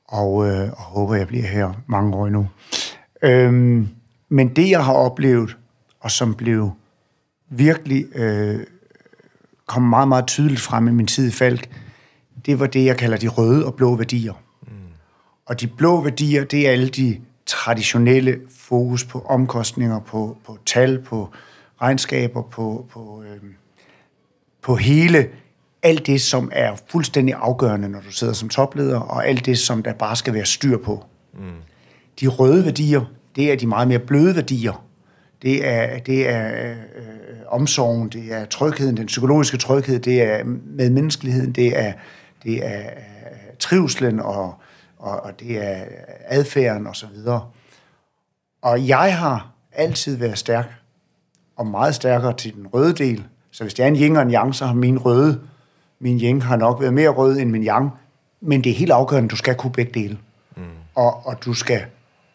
og, 0.08 0.48
øh, 0.48 0.70
og 0.70 0.82
håber, 0.82 1.14
jeg 1.14 1.26
bliver 1.26 1.46
her 1.46 1.72
mange 1.86 2.16
år 2.16 2.26
endnu. 2.26 2.48
Øhm, 3.22 3.88
men 4.28 4.56
det, 4.56 4.70
jeg 4.70 4.84
har 4.84 4.92
oplevet, 4.92 5.56
og 6.00 6.10
som 6.10 6.34
blev 6.34 6.70
virkelig 7.50 8.06
øh, 8.14 8.60
kom 9.66 9.82
meget, 9.82 10.08
meget 10.08 10.26
tydeligt 10.26 10.60
frem 10.60 10.88
i 10.88 10.90
min 10.90 11.06
tid 11.06 11.28
i 11.28 11.30
Falk, 11.30 11.68
det 12.46 12.60
var 12.60 12.66
det, 12.66 12.84
jeg 12.84 12.96
kalder 12.96 13.16
de 13.16 13.28
røde 13.28 13.66
og 13.66 13.74
blå 13.74 13.94
værdier. 13.96 14.32
Mm. 14.62 14.68
Og 15.46 15.60
de 15.60 15.66
blå 15.66 16.00
værdier, 16.00 16.44
det 16.44 16.68
er 16.68 16.72
alle 16.72 16.88
de 16.88 17.20
traditionelle 17.46 18.40
fokus 18.50 19.04
på 19.04 19.20
omkostninger, 19.28 20.00
på, 20.00 20.36
på 20.46 20.58
tal, 20.66 21.02
på 21.02 21.28
regnskaber, 21.82 22.42
på, 22.42 22.86
på, 22.90 23.22
øh, 23.22 23.50
på 24.62 24.76
hele 24.76 25.28
alt 25.82 26.06
det, 26.06 26.20
som 26.20 26.50
er 26.52 26.76
fuldstændig 26.90 27.34
afgørende, 27.38 27.88
når 27.88 28.00
du 28.00 28.12
sidder 28.12 28.32
som 28.32 28.48
topleder, 28.48 29.00
og 29.00 29.26
alt 29.26 29.46
det, 29.46 29.58
som 29.58 29.82
der 29.82 29.92
bare 29.92 30.16
skal 30.16 30.34
være 30.34 30.44
styr 30.44 30.78
på. 30.78 31.04
Mm. 31.34 31.40
De 32.20 32.26
røde 32.26 32.64
værdier, 32.64 33.04
det 33.36 33.52
er 33.52 33.56
de 33.56 33.66
meget 33.66 33.88
mere 33.88 33.98
bløde 33.98 34.34
værdier. 34.34 34.84
Det 35.42 35.68
er, 35.68 35.98
det 35.98 36.28
er 36.28 36.70
øh, 36.70 36.76
omsorgen, 37.48 38.08
det 38.08 38.32
er 38.32 38.44
trygheden, 38.44 38.96
den 38.96 39.06
psykologiske 39.06 39.56
tryghed, 39.56 39.98
det 39.98 40.22
er 40.22 40.44
medmenneskeligheden, 40.64 41.52
det 41.52 41.78
er, 41.78 41.92
det 42.42 42.66
er 42.66 42.80
øh, 42.80 43.56
trivslen, 43.58 44.20
og, 44.20 44.54
og, 44.98 45.20
og 45.20 45.40
det 45.40 45.64
er 45.64 45.84
adfærden 46.24 46.86
osv. 46.86 47.06
Og, 47.26 47.52
og 48.62 48.88
jeg 48.88 49.18
har 49.18 49.50
altid 49.72 50.16
været 50.16 50.38
stærk, 50.38 50.66
og 51.56 51.66
meget 51.66 51.94
stærkere 51.94 52.36
til 52.36 52.54
den 52.54 52.66
røde 52.66 52.92
del. 52.94 53.24
Så 53.50 53.64
hvis 53.64 53.74
det 53.74 53.82
er 53.82 53.86
en 53.86 53.96
yin 53.96 54.16
og 54.16 54.22
en 54.22 54.30
yang, 54.30 54.54
så 54.54 54.66
har 54.66 54.74
min 54.74 54.98
røde, 54.98 55.40
min 55.98 56.20
yin 56.20 56.42
har 56.42 56.56
nok 56.56 56.80
været 56.80 56.94
mere 56.94 57.08
rød 57.08 57.38
end 57.38 57.50
min 57.50 57.66
yang. 57.66 57.90
Men 58.40 58.64
det 58.64 58.70
er 58.70 58.76
helt 58.76 58.90
afgørende, 58.90 59.26
at 59.26 59.30
du 59.30 59.36
skal 59.36 59.54
kunne 59.54 59.72
begge 59.72 60.00
dele. 60.00 60.18
Mm. 60.56 60.62
Og, 60.94 61.26
og 61.26 61.44
du 61.44 61.54
skal 61.54 61.84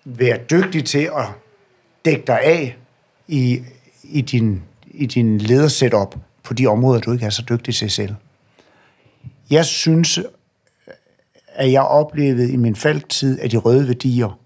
være 0.05 0.37
dygtig 0.51 0.85
til 0.85 1.09
at 1.17 1.25
dække 2.05 2.23
dig 2.27 2.39
af 2.41 2.77
i, 3.27 3.61
i 4.03 4.21
din, 4.21 4.63
i 4.85 5.05
din 5.05 5.37
ledersetup 5.37 6.15
på 6.43 6.53
de 6.53 6.67
områder, 6.67 7.01
du 7.01 7.11
ikke 7.11 7.25
er 7.25 7.29
så 7.29 7.43
dygtig 7.49 7.75
til 7.75 7.91
selv. 7.91 8.15
Jeg 9.49 9.65
synes, 9.65 10.19
at 11.53 11.71
jeg 11.71 11.81
oplevede 11.81 12.51
i 12.51 12.55
min 12.55 12.75
faldtid, 12.75 13.39
at 13.39 13.51
de 13.51 13.57
røde 13.57 13.87
værdier 13.87 14.37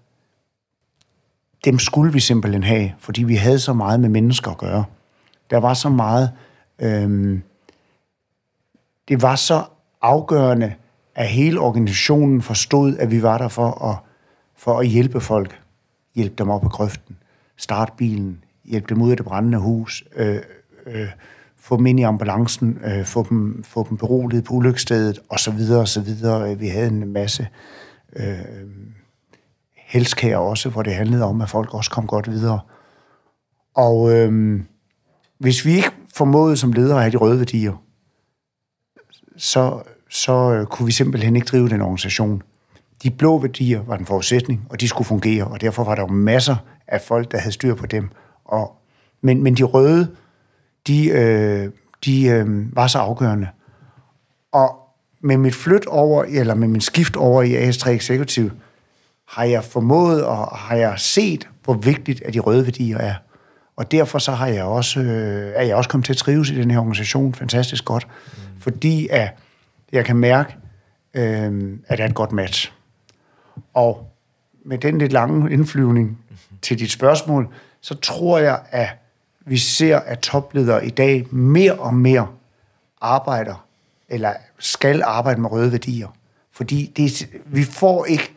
dem 1.66 1.78
skulle 1.78 2.12
vi 2.12 2.20
simpelthen 2.20 2.62
have, 2.62 2.92
fordi 2.98 3.22
vi 3.22 3.34
havde 3.34 3.58
så 3.58 3.72
meget 3.72 4.00
med 4.00 4.08
mennesker 4.08 4.50
at 4.50 4.58
gøre. 4.58 4.84
Der 5.50 5.56
var 5.56 5.74
så 5.74 5.88
meget... 5.88 6.32
Øhm, 6.78 7.42
det 9.08 9.22
var 9.22 9.36
så 9.36 9.64
afgørende, 10.02 10.74
at 11.14 11.28
hele 11.28 11.60
organisationen 11.60 12.42
forstod, 12.42 12.96
at 12.96 13.10
vi 13.10 13.22
var 13.22 13.38
der 13.38 13.48
for 13.48 13.84
at, 13.84 13.96
for 14.56 14.78
at 14.78 14.86
hjælpe 14.86 15.20
folk. 15.20 15.60
Hjælpe 16.14 16.34
dem 16.38 16.50
op 16.50 16.62
på 16.62 16.68
grøften. 16.68 17.16
Starte 17.56 17.92
bilen. 17.96 18.44
Hjælpe 18.64 18.94
dem 18.94 19.02
ud 19.02 19.10
af 19.10 19.16
det 19.16 19.26
brændende 19.26 19.58
hus. 19.58 20.04
Øh, 20.16 20.38
øh, 20.86 21.08
få 21.66 21.76
dem 21.76 21.86
ind 21.86 22.00
i 22.00 22.02
ambulancen. 22.02 22.78
Øh, 22.84 23.04
få, 23.04 23.26
dem, 23.28 23.64
få 23.64 23.86
dem 23.88 23.96
beroliget 23.96 24.44
på 24.44 24.54
ulykkesstedet. 24.54 25.18
Og 25.28 25.40
så 25.40 25.50
videre, 25.50 25.80
og 25.80 25.88
så 25.88 26.00
videre. 26.00 26.50
Øh, 26.50 26.60
vi 26.60 26.68
havde 26.68 26.88
en 26.88 27.12
masse 27.12 27.48
øh, 28.16 28.38
helskær 29.74 30.36
også, 30.36 30.68
hvor 30.68 30.82
det 30.82 30.94
handlede 30.94 31.24
om, 31.24 31.40
at 31.40 31.48
folk 31.48 31.74
også 31.74 31.90
kom 31.90 32.06
godt 32.06 32.30
videre. 32.30 32.60
Og 33.74 34.12
øh, 34.12 34.60
hvis 35.38 35.66
vi 35.66 35.72
ikke 35.72 35.90
formåede 36.14 36.56
som 36.56 36.72
ledere 36.72 36.96
at 36.96 37.02
have 37.02 37.12
de 37.12 37.16
røde 37.16 37.38
værdier, 37.38 37.82
så, 39.36 39.82
så 40.10 40.52
øh, 40.52 40.66
kunne 40.66 40.86
vi 40.86 40.92
simpelthen 40.92 41.36
ikke 41.36 41.46
drive 41.46 41.68
den 41.68 41.80
organisation. 41.80 42.42
De 43.02 43.10
blå 43.10 43.38
værdier 43.38 43.82
var 43.82 43.96
en 43.96 44.06
forudsætning, 44.06 44.66
og 44.70 44.80
de 44.80 44.88
skulle 44.88 45.06
fungere, 45.06 45.44
og 45.44 45.60
derfor 45.60 45.84
var 45.84 45.94
der 45.94 46.02
jo 46.02 46.08
masser 46.08 46.56
af 46.86 47.00
folk, 47.00 47.32
der 47.32 47.38
havde 47.38 47.52
styr 47.52 47.74
på 47.74 47.86
dem. 47.86 48.08
Og, 48.44 48.76
men, 49.20 49.42
men 49.42 49.54
de 49.54 49.62
røde, 49.62 50.16
de, 50.86 51.08
øh, 51.08 51.70
de 52.04 52.26
øh, 52.26 52.76
var 52.76 52.86
så 52.86 52.98
afgørende. 52.98 53.48
Og 54.52 54.78
med 55.20 55.36
mit 55.36 55.54
flyt 55.54 55.86
over, 55.86 56.24
eller 56.24 56.54
med 56.54 56.68
min 56.68 56.80
skift 56.80 57.16
over 57.16 57.42
i 57.42 57.68
AS3 57.68 57.88
Executive, 57.88 58.50
har 59.28 59.44
jeg 59.44 59.64
formået 59.64 60.24
og 60.24 60.56
har 60.56 60.76
jeg 60.76 60.94
set, 60.96 61.48
hvor 61.64 61.74
vigtigt 61.74 62.22
at 62.22 62.34
de 62.34 62.38
røde 62.40 62.64
værdier 62.64 62.98
er. 62.98 63.14
Og 63.76 63.92
derfor 63.92 64.18
så 64.18 64.32
har 64.32 64.46
jeg 64.46 64.64
også, 64.64 65.00
øh, 65.00 65.52
er 65.54 65.62
jeg 65.62 65.76
også 65.76 65.90
kommet 65.90 66.04
til 66.04 66.12
at 66.12 66.16
trives 66.16 66.50
i 66.50 66.56
den 66.56 66.70
her 66.70 66.78
organisation 66.78 67.34
fantastisk 67.34 67.84
godt, 67.84 68.06
mm. 68.06 68.60
fordi 68.60 69.08
at 69.10 69.30
jeg 69.92 70.04
kan 70.04 70.16
mærke, 70.16 70.56
øh, 71.14 71.78
at 71.86 71.98
det 71.98 72.04
er 72.04 72.08
et 72.08 72.14
godt 72.14 72.32
match. 72.32 72.72
Og 73.74 74.12
med 74.64 74.78
den 74.78 74.98
lidt 74.98 75.12
lange 75.12 75.52
indflyvning 75.52 76.08
mm-hmm. 76.08 76.58
til 76.62 76.78
dit 76.78 76.90
spørgsmål, 76.90 77.48
så 77.80 77.94
tror 77.94 78.38
jeg, 78.38 78.60
at 78.70 78.88
vi 79.46 79.56
ser, 79.56 79.98
at 79.98 80.18
topledere 80.18 80.86
i 80.86 80.90
dag 80.90 81.26
mere 81.34 81.74
og 81.74 81.94
mere 81.94 82.26
arbejder, 83.00 83.66
eller 84.08 84.32
skal 84.58 85.02
arbejde 85.02 85.40
med 85.40 85.52
røde 85.52 85.72
værdier. 85.72 86.08
Fordi 86.52 86.92
det, 86.96 87.28
vi 87.46 87.64
får 87.64 88.04
ikke 88.04 88.34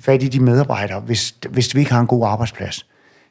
fat 0.00 0.22
i 0.22 0.28
de 0.28 0.40
medarbejdere, 0.40 1.00
hvis, 1.00 1.36
hvis 1.50 1.74
vi 1.74 1.80
ikke 1.80 1.92
har 1.92 2.00
en 2.00 2.06
god 2.06 2.26
arbejdsplads. 2.26 2.86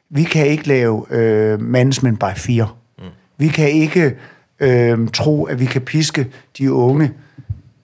Vi 0.08 0.22
kan 0.22 0.46
ikke 0.46 0.68
lave 0.68 1.06
øh, 1.10 1.60
management 1.60 2.20
by 2.20 2.36
fear. 2.36 2.74
Mm. 2.98 3.04
Vi 3.36 3.48
kan 3.48 3.70
ikke 3.70 4.16
øh, 4.60 5.08
tro, 5.08 5.44
at 5.44 5.60
vi 5.60 5.66
kan 5.66 5.82
piske 5.82 6.26
de 6.58 6.72
unge 6.72 7.12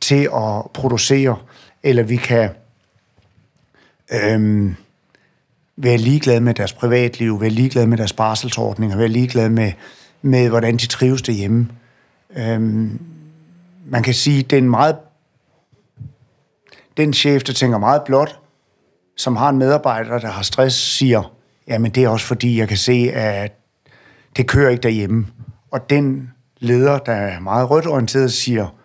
til 0.00 0.28
at 0.35 0.70
producere, 0.74 1.37
eller 1.83 2.02
vi 2.02 2.16
kan 2.16 2.50
øh, 4.12 4.72
være 5.83 5.97
ligeglade 5.97 6.40
med 6.40 6.55
deres 6.55 6.73
privatliv, 6.73 7.40
være 7.40 7.51
ligeglade 7.51 7.87
med 7.87 7.99
deres 7.99 8.12
barselsordninger, 8.12 8.97
være 8.97 9.09
ligeglade 9.09 9.51
med, 9.51 9.73
med 10.23 10.49
hvordan 10.49 10.77
de 10.77 10.87
trives 10.87 11.23
derhjemme. 11.23 11.68
Øhm, 12.37 13.01
man 13.87 14.03
kan 14.03 14.14
sige, 14.14 14.42
den 14.42 14.71
meget 14.71 14.97
den 16.97 17.12
chef, 17.12 17.42
der 17.42 17.53
tænker 17.53 17.79
meget 17.79 18.03
blot, 18.03 18.40
som 19.16 19.37
har 19.37 19.49
en 19.49 19.59
medarbejder, 19.59 20.18
der 20.18 20.29
har 20.29 20.42
stress, 20.42 20.77
siger, 20.77 21.33
jamen 21.68 21.90
det 21.90 22.05
er 22.05 22.09
også 22.09 22.27
fordi, 22.27 22.59
jeg 22.59 22.68
kan 22.68 22.77
se, 22.77 23.11
at 23.14 23.53
det 24.37 24.47
kører 24.47 24.71
ikke 24.71 24.83
derhjemme. 24.83 25.27
Og 25.71 25.90
den 25.90 26.31
leder, 26.59 26.99
der 26.99 27.12
er 27.12 27.40
meget 27.40 27.71
rødt 27.71 27.87
orienteret, 27.87 28.33
siger, 28.33 28.77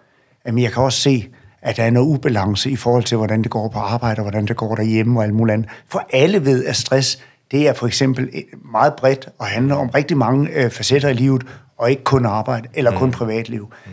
jamen 0.45 0.63
jeg 0.63 0.71
kan 0.71 0.83
også 0.83 1.01
se, 1.01 1.29
at 1.67 1.77
der 1.77 1.83
er 1.83 1.89
noget 1.89 2.07
ubalance 2.07 2.69
i 2.69 2.75
forhold 2.75 3.03
til, 3.03 3.17
hvordan 3.17 3.41
det 3.41 3.51
går 3.51 3.67
på 3.67 3.79
arbejde, 3.79 4.19
og 4.19 4.23
hvordan 4.23 4.45
det 4.45 4.55
går 4.55 4.75
derhjemme 4.75 5.19
og 5.19 5.23
alt 5.23 5.33
muligt 5.33 5.53
andet. 5.53 5.69
For 5.87 6.07
alle 6.13 6.45
ved, 6.45 6.65
at 6.65 6.75
stress, 6.75 7.23
det 7.51 7.67
er 7.67 7.73
for 7.73 7.87
eksempel 7.87 8.29
meget 8.71 8.93
bredt 8.93 9.29
og 9.39 9.45
handler 9.45 9.75
om 9.75 9.89
rigtig 9.89 10.17
mange 10.17 10.49
øh, 10.49 10.69
facetter 10.69 11.09
i 11.09 11.13
livet, 11.13 11.43
og 11.77 11.89
ikke 11.89 12.03
kun 12.03 12.25
arbejde 12.25 12.67
eller 12.73 12.91
mm. 12.91 12.97
kun 12.97 13.11
privatliv. 13.11 13.73
Mm. 13.85 13.91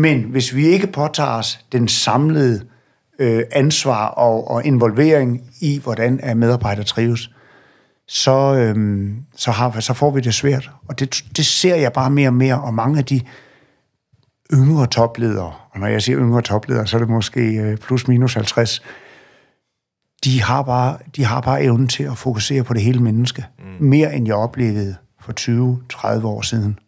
Men 0.00 0.22
hvis 0.22 0.54
vi 0.54 0.66
ikke 0.66 0.86
påtager 0.86 1.30
os 1.30 1.60
den 1.72 1.88
samlede 1.88 2.64
øh, 3.18 3.42
ansvar 3.52 4.06
og, 4.06 4.50
og 4.50 4.64
involvering 4.64 5.40
i, 5.60 5.80
hvordan 5.82 6.20
medarbejdere 6.36 6.84
trives, 6.84 7.30
så, 8.08 8.54
øhm, 8.54 9.16
så, 9.36 9.50
har, 9.50 9.80
så 9.80 9.94
får 9.94 10.10
vi 10.10 10.20
det 10.20 10.34
svært. 10.34 10.70
Og 10.88 11.00
det, 11.00 11.24
det 11.36 11.46
ser 11.46 11.76
jeg 11.76 11.92
bare 11.92 12.10
mere 12.10 12.28
og 12.28 12.34
mere, 12.34 12.60
og 12.60 12.74
mange 12.74 12.98
af 12.98 13.04
de 13.04 13.20
yngre 14.52 14.86
topledere, 14.86 15.52
og 15.70 15.80
når 15.80 15.86
jeg 15.86 16.02
siger 16.02 16.18
yngre 16.18 16.42
topledere, 16.42 16.86
så 16.86 16.96
er 16.96 16.98
det 16.98 17.08
måske 17.08 17.40
øh, 17.40 17.76
plus 17.76 18.08
minus 18.08 18.34
50, 18.34 18.82
de 20.24 20.42
har, 20.42 20.62
bare, 20.62 20.98
de 21.16 21.24
har 21.24 21.40
bare 21.40 21.62
evnen 21.62 21.88
til 21.88 22.04
at 22.04 22.18
fokusere 22.18 22.64
på 22.64 22.74
det 22.74 22.82
hele 22.82 23.00
menneske. 23.00 23.46
Mm. 23.58 23.86
Mere 23.86 24.14
end 24.14 24.26
jeg 24.26 24.36
oplevede 24.36 24.96
for 25.20 25.32
20-30 26.20 26.26
år 26.26 26.42
siden. 26.42 26.78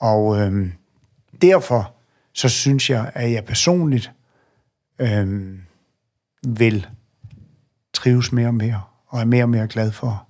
Og 0.00 0.40
øhm, 0.40 0.72
derfor 1.42 1.94
så 2.32 2.48
synes 2.48 2.90
jeg, 2.90 3.10
at 3.14 3.32
jeg 3.32 3.44
personligt 3.44 4.12
øhm, 4.98 5.60
vil 6.46 6.86
trives 7.92 8.32
mere 8.32 8.46
og 8.46 8.54
mere 8.54 8.82
og 9.06 9.20
er 9.20 9.24
mere 9.24 9.44
og 9.44 9.48
mere 9.48 9.68
glad 9.68 9.92
for 9.92 10.26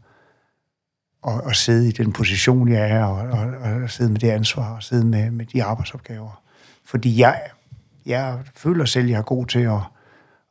at, 1.26 1.40
at 1.46 1.56
sidde 1.56 1.88
i 1.88 1.92
den 1.92 2.12
position, 2.12 2.68
jeg 2.68 2.90
er, 2.90 3.04
og, 3.04 3.38
og, 3.38 3.83
og 3.83 3.90
sidde 3.90 4.11
med 4.11 4.20
det 4.20 4.30
ansvar, 4.30 4.74
og 4.74 4.83
sidde 4.83 5.06
med, 5.06 5.30
med 5.30 5.46
de 5.46 5.64
arbejdsopgaver. 5.64 6.42
Fordi 6.85 7.20
jeg, 7.20 7.42
jeg 8.06 8.38
føler 8.56 8.85
selv, 8.85 9.04
at 9.04 9.11
jeg 9.11 9.18
er 9.18 9.22
god 9.22 9.46
til 9.46 9.61
at, 9.61 9.80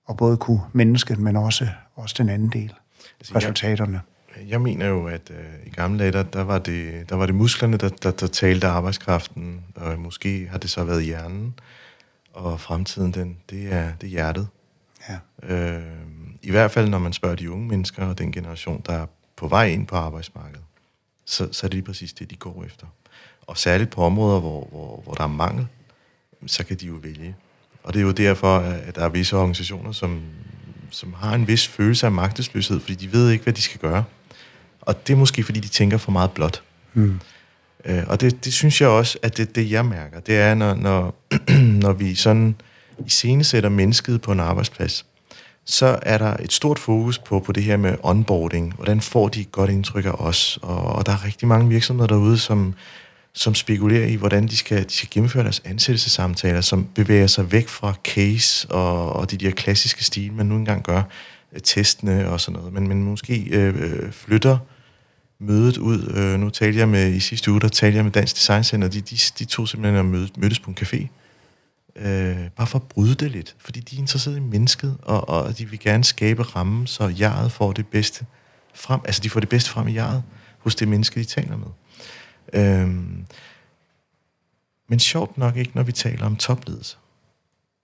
at 0.10 0.17
både 0.17 0.38
kunne 0.38 0.62
mennesket, 0.73 1.19
men 1.19 1.36
også, 1.36 1.67
også 1.95 2.15
den 2.17 2.29
anden 2.29 2.49
del, 2.49 2.73
altså, 3.19 3.36
resultaterne. 3.36 4.01
Jeg, 4.38 4.49
jeg 4.49 4.62
mener 4.62 4.88
jo, 4.88 5.08
at 5.08 5.32
øh, 5.32 5.45
i 5.65 5.69
gamle 5.69 5.99
dage, 5.99 6.12
der, 6.12 6.23
der, 6.23 6.43
var 6.43 6.60
det, 6.60 7.10
der 7.10 7.15
var 7.15 7.25
det 7.25 7.36
musklerne, 7.36 7.77
der, 7.77 7.89
der, 7.89 8.12
der 8.12 8.27
talte 8.27 8.67
arbejdskraften, 8.67 9.63
og 9.75 9.99
måske 9.99 10.47
har 10.51 10.58
det 10.58 10.69
så 10.69 10.84
været 10.84 11.03
hjernen, 11.03 11.53
og 12.34 12.60
fremtiden, 12.60 13.12
den, 13.12 13.38
det, 13.49 13.73
er, 13.73 13.91
det 14.01 14.08
er 14.08 14.12
hjertet. 14.12 14.47
Ja. 15.10 15.17
Øh, 15.55 15.82
i 16.41 16.51
hvert 16.51 16.71
fald 16.71 16.89
når 16.89 16.99
man 16.99 17.13
spørger 17.13 17.36
de 17.36 17.51
unge 17.51 17.67
mennesker 17.67 18.05
og 18.05 18.17
den 18.17 18.32
generation, 18.32 18.84
der 18.86 18.93
er 18.93 19.05
på 19.39 19.47
vej 19.47 19.67
ind 19.67 19.88
på 19.88 19.95
arbejdsmarkedet, 19.95 20.63
så, 21.25 21.47
så 21.52 21.67
er 21.67 21.67
det 21.67 21.73
lige 21.73 21.86
præcis 21.86 22.13
det, 22.13 22.30
de 22.30 22.36
går 22.36 22.63
efter. 22.65 22.86
Og 23.47 23.58
særligt 23.58 23.89
på 23.89 24.04
områder, 24.04 24.39
hvor, 24.39 24.67
hvor, 24.71 25.02
hvor 25.04 25.13
der 25.13 25.23
er 25.23 25.28
mangel, 25.28 25.67
så 26.47 26.63
kan 26.63 26.78
de 26.78 26.86
jo 26.86 26.93
vælge. 26.93 27.36
Og 27.84 27.93
det 27.93 27.99
er 27.99 28.04
jo 28.04 28.12
derfor, 28.12 28.58
at 28.58 28.95
der 28.95 29.06
er 29.06 29.10
visse 29.10 29.36
organisationer, 29.38 29.91
som, 29.91 30.21
som 30.89 31.13
har 31.13 31.36
en 31.36 31.47
vis 31.47 31.67
følelse 31.67 32.06
af 32.06 32.12
magtesløshed, 32.12 32.80
fordi 32.80 32.95
de 32.95 33.12
ved 33.12 33.30
ikke, 33.30 33.43
hvad 33.43 33.54
de 33.54 33.62
skal 33.62 33.80
gøre. 33.80 34.04
Og 34.82 35.08
det 35.08 35.13
er 35.13 35.17
måske, 35.17 35.43
fordi 35.43 35.60
de 35.60 35.67
tænker 35.67 35.97
for 35.97 36.12
meget 36.12 36.32
blot. 36.32 36.63
Mm. 36.93 37.19
Øh, 37.86 38.04
og 38.08 38.21
det, 38.21 38.45
det 38.45 38.54
synes 38.54 38.82
jeg 38.82 38.89
også, 38.89 39.17
at 39.21 39.38
det, 39.38 39.56
det 39.56 39.71
jeg 39.71 39.86
mærker, 39.86 40.19
det 40.19 40.38
er, 40.38 40.54
når, 40.56 40.73
når, 40.75 41.15
når 41.84 41.93
vi 41.93 42.15
sådan 42.15 42.56
iscenesætter 43.06 43.69
mennesket 43.69 44.21
på 44.21 44.32
en 44.32 44.39
arbejdsplads, 44.39 45.06
så 45.65 46.00
er 46.02 46.17
der 46.17 46.38
et 46.38 46.54
stort 46.54 46.80
fokus 46.80 47.19
på, 47.19 47.39
på 47.39 47.52
det 47.52 47.63
her 47.63 47.78
med 47.78 47.95
onboarding. 48.04 48.74
Hvordan 48.74 49.02
får 49.02 49.28
de 49.28 49.41
et 49.41 49.52
godt 49.52 49.69
indtryk 49.69 50.06
af 50.06 50.12
os? 50.12 50.60
Og, 50.62 50.82
og 50.82 51.06
der 51.06 51.12
er 51.12 51.26
rigtig 51.26 51.48
mange 51.48 51.69
virksomheder 51.69 52.08
derude, 52.08 52.38
som, 52.38 52.74
som 53.34 53.56
spekulerer 53.56 54.08
i, 54.08 54.15
hvordan 54.15 54.48
de 54.48 54.58
skal, 54.58 54.84
de 54.84 54.93
skal 54.93 55.10
gennemføre 55.12 55.43
deres 55.43 55.62
ansættelsessamtaler, 55.65 56.62
som 56.62 56.88
bevæger 56.95 57.28
sig 57.28 57.52
væk 57.52 57.67
fra 57.67 57.93
case 58.04 58.72
og, 58.72 59.13
og 59.13 59.32
de 59.32 59.38
der 59.38 59.52
klassiske 59.52 60.04
stil, 60.04 60.34
man 60.34 60.45
nu 60.45 60.56
engang 60.56 60.84
gør, 60.84 61.02
øh, 61.54 61.60
testene 61.63 62.30
og 62.30 62.41
sådan 62.41 62.60
noget, 62.60 62.74
men, 62.74 62.88
men 62.88 63.04
måske 63.04 63.48
øh, 63.52 63.76
øh, 63.78 64.12
flytter 64.12 64.58
mødet 65.39 65.78
ud. 65.78 66.13
Øh, 66.15 66.39
nu 66.39 66.50
talte 66.50 66.80
jeg 66.80 66.89
med, 66.89 67.13
i 67.13 67.19
sidste 67.19 67.52
uge, 67.52 67.62
der 67.62 67.67
talte 67.67 67.95
jeg 67.95 68.04
med 68.04 68.12
Dansk 68.12 68.36
Design 68.36 68.63
Center, 68.63 68.88
de, 68.88 69.02
de, 69.02 69.17
de 69.39 69.45
to 69.45 69.65
simpelthen 69.65 70.12
mød, 70.12 70.28
mødtes 70.38 70.60
på 70.60 70.69
en 70.69 70.78
café, 70.82 71.08
øh, 71.95 72.49
bare 72.49 72.67
for 72.67 72.80
at 72.80 72.84
bryde 72.84 73.15
det 73.15 73.32
lidt, 73.32 73.56
fordi 73.60 73.80
de 73.80 73.95
er 73.95 73.99
interesseret 73.99 74.38
i 74.38 74.39
mennesket, 74.39 74.97
og, 75.02 75.30
og 75.30 75.58
de 75.58 75.69
vil 75.69 75.80
gerne 75.80 76.04
skabe 76.04 76.43
rammen, 76.43 76.88
så 76.88 77.08
jeget 77.19 77.52
får 77.52 77.71
det 77.71 77.88
bedste 77.88 78.25
frem, 78.73 78.99
altså 79.06 79.21
de 79.21 79.30
får 79.30 79.39
det 79.39 79.49
bedste 79.49 79.69
frem 79.69 79.88
i 79.88 79.93
jeget, 79.93 80.23
hos 80.60 80.75
det 80.75 80.88
menneske, 80.88 81.19
de 81.19 81.25
taler 81.25 81.58
med. 81.58 81.67
Øh, 82.54 82.88
men 84.89 84.99
sjovt 84.99 85.38
nok 85.38 85.58
ikke, 85.58 85.71
når 85.75 85.84
vi 85.84 85.91
taler 85.91 86.25
om 86.25 86.36
topledelse. 86.36 86.97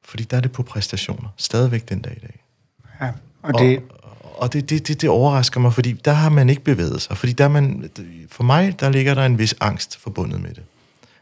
Fordi 0.04 0.24
der 0.24 0.38
er 0.38 0.42
det 0.42 0.52
på 0.52 0.64
præstationer, 0.64 1.30
stadigvæk 1.38 1.90
den 1.90 2.02
dag 2.02 2.18
i 2.18 2.20
dag. 2.20 2.44
Ja, 3.02 3.12
og 3.42 3.60
det... 3.60 3.84
Og, 3.90 4.06
og 4.38 4.54
det, 4.54 4.70
det, 4.70 4.88
det, 4.88 5.02
det 5.02 5.10
overrasker 5.10 5.60
mig, 5.60 5.74
fordi 5.74 5.92
der 5.92 6.12
har 6.12 6.30
man 6.30 6.50
ikke 6.50 6.64
bevæget 6.64 7.02
sig. 7.02 7.18
Fordi 7.18 7.34
der 7.34 7.48
man, 7.48 7.90
for 8.30 8.44
mig, 8.44 8.80
der 8.80 8.90
ligger 8.90 9.14
der 9.14 9.26
en 9.26 9.38
vis 9.38 9.56
angst 9.60 9.98
forbundet 9.98 10.42
med 10.42 10.50
det. 10.54 10.64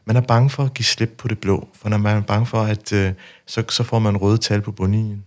Man 0.06 0.16
er 0.16 0.22
bange 0.22 0.50
for 0.50 0.64
at 0.64 0.74
give 0.74 0.86
slip 0.86 1.16
på 1.18 1.28
det 1.28 1.40
blå, 1.40 1.68
for 1.74 1.90
når 1.90 1.98
man 1.98 2.18
er 2.18 2.22
bange 2.22 2.46
for, 2.46 2.62
at 2.62 2.94
øh, 2.94 3.14
så, 3.46 3.64
så 3.70 3.84
får 3.84 4.00
man 4.00 4.18
røde 4.18 4.38
tal 4.38 4.62
på 4.62 4.72
bundlinjen. 4.72 5.26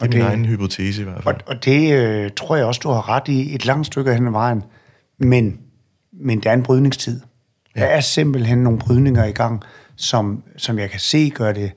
Det 0.00 0.04
er 0.04 0.06
og 0.06 0.08
min 0.08 0.20
det, 0.20 0.26
egen 0.26 0.44
hypotese 0.44 1.00
i 1.00 1.04
hvert 1.04 1.22
fald. 1.24 1.36
Og, 1.36 1.42
og 1.46 1.64
det 1.64 1.92
øh, 1.92 2.30
tror 2.36 2.56
jeg 2.56 2.64
også, 2.64 2.80
du 2.82 2.88
har 2.88 3.08
ret 3.08 3.28
i 3.28 3.54
et 3.54 3.66
langt 3.66 3.86
stykke 3.86 4.14
hen 4.14 4.26
ad 4.26 4.32
vejen. 4.32 4.62
Men, 5.18 5.60
men 6.12 6.40
der 6.40 6.50
er 6.50 6.54
en 6.54 6.62
brydningstid. 6.62 7.20
Ja. 7.76 7.80
Der 7.80 7.86
er 7.86 8.00
simpelthen 8.00 8.58
nogle 8.58 8.78
brydninger 8.78 9.24
i 9.24 9.32
gang, 9.32 9.62
som, 9.96 10.42
som 10.56 10.78
jeg 10.78 10.90
kan 10.90 11.00
se 11.00 11.30
gør 11.30 11.52
det 11.52 11.72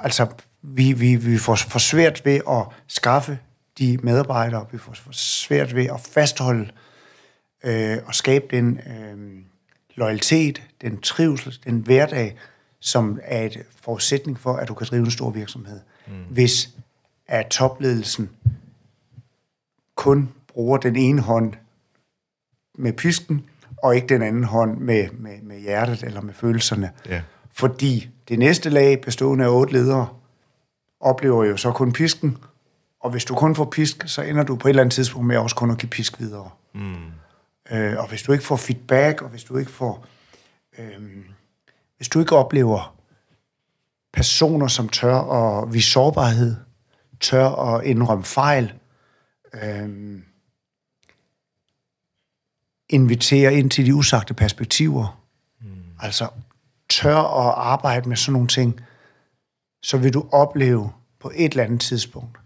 altså, 0.00 0.26
vi, 0.62 0.92
vi, 0.92 1.16
vi 1.16 1.38
får 1.38 1.54
for 1.54 1.78
svært 1.78 2.24
ved 2.24 2.40
at 2.50 2.66
skaffe 2.86 3.38
de 3.78 3.98
medarbejdere, 4.02 4.66
vi 4.72 4.78
får 4.78 4.92
for 4.92 5.12
svært 5.12 5.74
ved 5.74 5.84
at 5.84 6.00
fastholde 6.00 6.70
øh, 7.64 7.98
og 8.06 8.14
skabe 8.14 8.44
den 8.50 8.80
øh, 8.86 9.44
loyalitet, 9.94 10.62
den 10.80 11.00
trivsel, 11.00 11.58
den 11.64 11.78
hverdag, 11.78 12.36
som 12.80 13.20
er 13.22 13.46
et 13.46 13.62
forudsætning 13.80 14.40
for, 14.40 14.52
at 14.52 14.68
du 14.68 14.74
kan 14.74 14.86
drive 14.90 15.04
en 15.04 15.10
stor 15.10 15.30
virksomhed. 15.30 15.80
Mm. 16.06 16.12
Hvis 16.30 16.68
at 17.26 17.46
topledelsen 17.46 18.30
kun 19.94 20.32
bruger 20.48 20.78
den 20.78 20.96
ene 20.96 21.20
hånd 21.20 21.52
med 22.74 22.92
pisken, 22.92 23.44
og 23.82 23.96
ikke 23.96 24.08
den 24.08 24.22
anden 24.22 24.44
hånd 24.44 24.78
med, 24.78 25.08
med, 25.12 25.42
med 25.42 25.60
hjertet 25.60 26.02
eller 26.02 26.20
med 26.20 26.34
følelserne. 26.34 26.90
Ja. 27.08 27.22
Fordi 27.52 28.08
det 28.28 28.38
næste 28.38 28.70
lag, 28.70 29.00
bestående 29.00 29.44
af 29.44 29.48
otte 29.48 29.72
ledere, 29.72 30.08
oplever 31.00 31.44
jo 31.44 31.56
så 31.56 31.72
kun 31.72 31.92
pisken, 31.92 32.38
og 33.00 33.10
hvis 33.10 33.24
du 33.24 33.34
kun 33.34 33.54
får 33.54 33.64
pisk, 33.64 34.04
så 34.06 34.22
ender 34.22 34.42
du 34.42 34.56
på 34.56 34.68
et 34.68 34.70
eller 34.70 34.82
andet 34.82 34.94
tidspunkt 34.94 35.26
med 35.26 35.36
også 35.36 35.56
kun 35.56 35.70
at 35.70 35.78
give 35.78 35.90
pisk 35.90 36.20
videre. 36.20 36.50
Mm. 36.74 36.94
Øh, 37.70 37.98
og 37.98 38.08
hvis 38.08 38.22
du 38.22 38.32
ikke 38.32 38.44
får 38.44 38.56
feedback, 38.56 39.22
og 39.22 39.28
hvis 39.28 39.44
du 39.44 39.56
ikke 39.56 39.70
får... 39.70 40.06
Øh, 40.78 41.24
hvis 41.96 42.08
du 42.08 42.20
ikke 42.20 42.36
oplever 42.36 42.96
personer, 44.12 44.66
som 44.66 44.88
tør 44.88 45.16
at 45.16 45.72
vise 45.72 45.90
sårbarhed, 45.90 46.56
tør 47.20 47.48
at 47.48 47.84
indrømme 47.84 48.24
fejl, 48.24 48.72
øh, 49.62 50.20
invitere 52.88 53.54
ind 53.54 53.70
til 53.70 53.86
de 53.86 53.94
usagte 53.94 54.34
perspektiver, 54.34 55.22
mm. 55.60 55.66
altså 56.00 56.28
tør 56.90 57.16
at 57.16 57.54
arbejde 57.56 58.08
med 58.08 58.16
sådan 58.16 58.32
nogle 58.32 58.48
ting, 58.48 58.80
så 59.82 59.98
vil 59.98 60.14
du 60.14 60.28
opleve 60.32 60.92
på 61.20 61.32
et 61.34 61.50
eller 61.50 61.64
andet 61.64 61.80
tidspunkt 61.80 62.38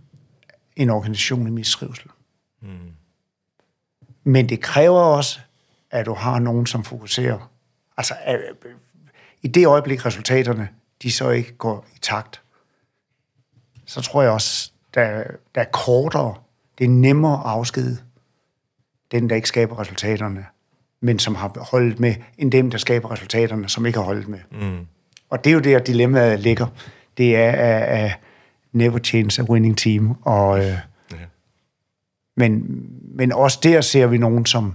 en 0.76 0.90
organisation 0.90 1.46
i 1.46 1.50
mistrivsel. 1.50 2.10
Mm. 2.62 2.92
Men 4.28 4.48
det 4.48 4.60
kræver 4.60 5.00
også, 5.00 5.40
at 5.90 6.06
du 6.06 6.14
har 6.14 6.38
nogen, 6.38 6.66
som 6.66 6.84
fokuserer. 6.84 7.50
Altså, 7.96 8.14
i 9.42 9.48
det 9.48 9.66
øjeblik 9.66 10.06
resultaterne, 10.06 10.68
de 11.02 11.12
så 11.12 11.30
ikke 11.30 11.52
går 11.52 11.86
i 11.96 11.98
takt, 12.02 12.42
så 13.86 14.00
tror 14.00 14.22
jeg 14.22 14.30
også, 14.30 14.72
der, 14.94 15.22
der 15.54 15.60
er 15.60 15.64
kortere, 15.72 16.34
det 16.78 16.84
er 16.84 16.88
nemmere 16.88 17.34
at 17.34 17.50
afskede 17.50 17.98
den, 19.10 19.30
der 19.30 19.36
ikke 19.36 19.48
skaber 19.48 19.78
resultaterne, 19.78 20.46
men 21.00 21.18
som 21.18 21.34
har 21.34 21.66
holdt 21.70 22.00
med, 22.00 22.14
end 22.38 22.52
dem, 22.52 22.70
der 22.70 22.78
skaber 22.78 23.12
resultaterne, 23.12 23.68
som 23.68 23.86
ikke 23.86 23.98
har 23.98 24.06
holdt 24.06 24.28
med. 24.28 24.40
Mm. 24.50 24.86
Og 25.30 25.44
det 25.44 25.50
er 25.50 25.54
jo 25.54 25.60
der, 25.60 25.78
dilemmaet 25.78 26.40
ligger. 26.40 26.66
Det 27.18 27.36
er 27.36 27.52
at 27.52 28.18
never 28.72 28.98
change 28.98 29.42
a 29.42 29.44
winning 29.50 29.78
team. 29.78 30.16
Og, 30.22 30.58
øh, 30.58 30.64
ja. 30.64 30.80
Men, 32.38 32.82
men 33.14 33.32
også 33.32 33.58
der 33.62 33.80
ser 33.80 34.06
vi 34.06 34.18
nogen 34.18 34.46
som 34.46 34.74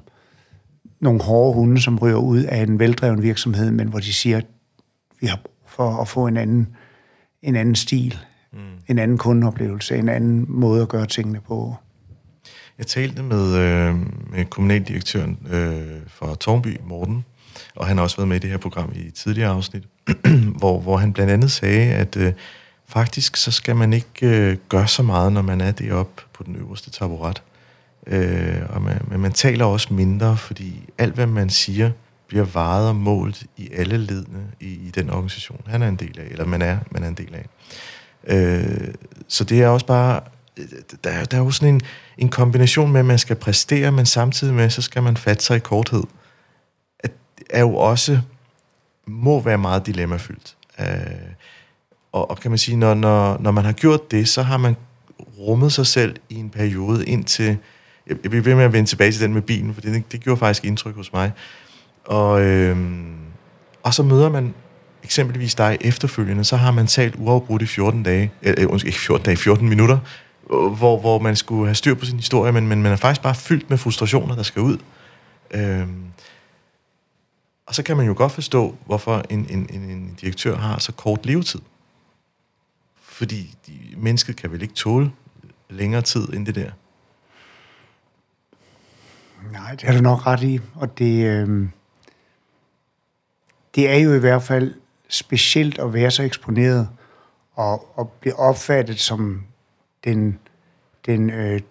nogle 1.02 1.24
hårde 1.24 1.54
hunde, 1.54 1.82
som 1.82 2.00
ryger 2.00 2.18
ud 2.18 2.44
af 2.44 2.62
en 2.62 2.80
veldreven 2.80 3.22
virksomhed, 3.22 3.72
men 3.72 3.88
hvor 3.88 4.00
de 4.00 4.14
siger, 4.14 4.38
at 4.38 4.46
vi 5.22 5.28
har 5.28 5.36
brug 5.44 5.54
for 5.68 6.02
at 6.02 6.08
få 6.08 6.28
en 6.28 6.38
anden, 6.38 6.68
en 7.42 7.56
anden 7.56 7.76
stil, 7.76 8.18
mm. 8.54 8.60
en 8.88 9.00
anden 9.00 9.18
kundeoplevelse, 9.18 9.98
en 9.98 10.10
anden 10.10 10.46
måde 10.48 10.82
at 10.82 10.90
gøre 10.90 11.06
tingene 11.06 11.40
på. 11.48 11.76
Jeg 12.78 12.88
talte 12.88 13.24
med, 13.24 13.56
øh, 13.58 13.96
med 14.32 14.46
kommunaldirektøren 14.46 15.38
øh, 15.52 16.02
fra 16.08 16.36
Tornby, 16.36 16.78
Morten, 16.86 17.26
og 17.76 17.88
han 17.88 17.98
har 17.98 18.04
også 18.04 18.18
været 18.18 18.28
med 18.28 18.36
i 18.36 18.40
det 18.40 18.50
her 18.50 18.58
program 18.58 18.92
i 18.96 19.12
tidligere 19.12 19.50
afsnit, 19.50 19.84
hvor, 20.60 20.80
hvor 20.80 20.98
han 20.98 21.14
blandt 21.14 21.32
andet 21.32 21.52
sagde, 21.52 21.94
at 21.94 22.18
øh, 22.18 22.34
faktisk 22.88 23.38
så 23.38 23.52
skal 23.52 23.76
man 23.76 23.94
ikke 23.94 24.28
øh, 24.28 24.58
gøre 24.70 24.88
så 24.88 25.04
meget, 25.04 25.34
når 25.34 25.42
man 25.42 25.62
er 25.62 25.72
deroppe 25.72 26.24
på 26.34 26.44
den 26.44 26.56
øverste 26.56 26.92
taburet. 26.92 27.42
Øh, 28.08 28.62
og 28.70 28.82
man, 28.82 29.02
men 29.08 29.20
man 29.20 29.32
taler 29.32 29.66
også 29.66 29.94
mindre, 29.94 30.38
fordi 30.38 30.90
alt, 30.98 31.14
hvad 31.14 31.28
man 31.28 31.50
siger, 31.50 31.92
bliver 32.28 32.46
varet 32.46 32.88
og 32.88 32.96
målt 32.96 33.46
i 33.58 33.70
alle 33.74 33.98
ledene 33.98 34.44
i, 34.60 34.66
i 34.66 34.92
den 34.96 35.10
organisation, 35.10 35.62
han 35.66 35.82
er 35.82 35.88
en 35.88 35.96
del 35.96 36.20
af, 36.20 36.28
eller 36.32 36.46
man 36.46 36.62
er, 36.62 36.78
man 36.92 37.04
er 37.04 37.08
en 37.08 37.14
del 37.14 37.36
af. 37.36 37.46
Øh, 38.28 38.94
så 39.28 39.44
det 39.44 39.62
er 39.62 39.68
også 39.68 39.86
bare, 39.86 40.22
der, 41.04 41.26
der 41.26 41.38
er 41.38 41.42
jo 41.42 41.52
sådan 41.52 41.74
en, 41.74 41.82
en 42.18 42.30
kombination 42.30 42.92
med, 42.92 43.00
at 43.00 43.06
man 43.06 43.20
skal 43.20 43.36
præstere, 43.36 43.92
men 43.92 44.06
samtidig 44.06 44.54
med, 44.54 44.70
så 44.70 44.82
skal 44.82 45.04
man 45.04 45.18
fatte 45.18 45.44
sig 45.44 45.58
i 45.58 45.60
korthed. 45.60 46.04
At 47.00 47.12
er 47.50 47.60
jo 47.60 47.76
også, 47.76 48.20
må 49.08 49.40
være 49.42 49.58
meget 49.58 49.86
dilemmafyldt. 49.86 50.56
Øh, 50.80 50.88
og, 52.12 52.30
og 52.30 52.38
kan 52.40 52.52
man 52.52 52.58
sige, 52.58 52.78
når, 52.78 52.94
når, 52.94 53.38
når 53.40 53.52
man 53.52 53.66
har 53.66 53.72
gjort 53.72 54.12
det, 54.12 54.30
så 54.30 54.42
har 54.42 54.58
man 54.58 54.76
rummet 55.40 55.74
sig 55.74 55.88
selv 55.88 56.16
i 56.30 56.36
en 56.36 56.50
periode 56.50 57.06
indtil, 57.06 57.58
jeg, 58.08 58.18
jeg 58.24 58.32
bliver 58.32 58.44
ved 58.44 58.56
med 58.56 58.64
at 58.64 58.74
vende 58.74 58.90
tilbage 58.90 59.12
til 59.12 59.22
den 59.22 59.34
med 59.34 59.42
bilen, 59.42 59.74
for 59.74 59.82
det, 59.82 60.12
det 60.12 60.22
gjorde 60.22 60.40
faktisk 60.40 60.66
indtryk 60.66 60.96
hos 60.96 61.14
mig. 61.14 61.32
Og, 62.06 62.42
øh, 62.42 62.78
og 63.84 63.94
så 63.94 64.04
møder 64.04 64.30
man 64.30 64.54
eksempelvis 65.04 65.56
dig 65.56 65.78
efterfølgende, 65.82 66.44
så 66.44 66.56
har 66.56 66.72
man 66.72 66.88
talt 66.88 67.16
uafbrudt 67.18 67.62
i 67.62 67.66
14 67.66 68.04
dage, 68.04 68.32
øh, 68.42 68.54
øh 68.58 68.80
ikke 68.86 69.00
14 69.00 69.26
dage, 69.26 69.38
14 69.38 69.70
minutter, 69.70 70.00
hvor, 70.48 71.00
hvor 71.00 71.20
man 71.20 71.36
skulle 71.36 71.66
have 71.66 71.76
styr 71.76 71.94
på 71.94 72.06
sin 72.06 72.18
historie, 72.18 72.52
men, 72.52 72.68
men 72.68 72.84
man 72.84 72.92
er 72.92 72.96
faktisk 72.96 73.22
bare 73.22 73.36
fyldt 73.36 73.70
med 73.70 73.78
frustrationer, 73.78 74.36
der 74.36 74.44
skal 74.44 74.62
ud. 74.62 74.78
Øh, 75.52 75.88
og 77.68 77.76
så 77.76 77.84
kan 77.84 77.98
man 77.98 78.06
jo 78.06 78.14
godt 78.18 78.32
forstå, 78.32 78.76
hvorfor 78.86 79.26
en, 79.30 79.48
en, 79.50 79.70
en, 79.74 79.82
en 79.82 80.18
direktør 80.22 80.58
har 80.58 80.80
så 80.80 80.92
kort 80.92 81.26
levetid. 81.26 81.60
Fordi 83.04 83.56
de, 83.68 83.74
mennesket 83.98 84.36
kan 84.36 84.52
vel 84.52 84.62
ikke 84.62 84.74
tåle 84.74 85.12
længere 85.70 86.02
tid 86.02 86.34
end 86.34 86.46
det 86.46 86.56
der? 86.56 86.72
Nej, 89.52 89.72
det 89.72 89.84
er 89.90 89.94
du 89.98 90.02
nok 90.02 90.28
ret 90.28 90.44
i. 90.44 90.60
Og 90.76 90.98
det, 91.00 91.26
øh, 91.26 91.68
det 93.76 93.90
er 93.90 93.98
jo 93.98 94.14
i 94.14 94.20
hvert 94.20 94.44
fald 94.44 94.74
specielt 95.10 95.80
at 95.80 95.94
være 95.94 96.12
så 96.12 96.24
eksponeret 96.24 96.90
og, 97.54 98.00
og 98.00 98.12
blive 98.12 98.40
opfattet 98.40 99.00
som 99.00 99.44
den, 100.04 100.40
den 101.06 101.30
øh, 101.30 101.62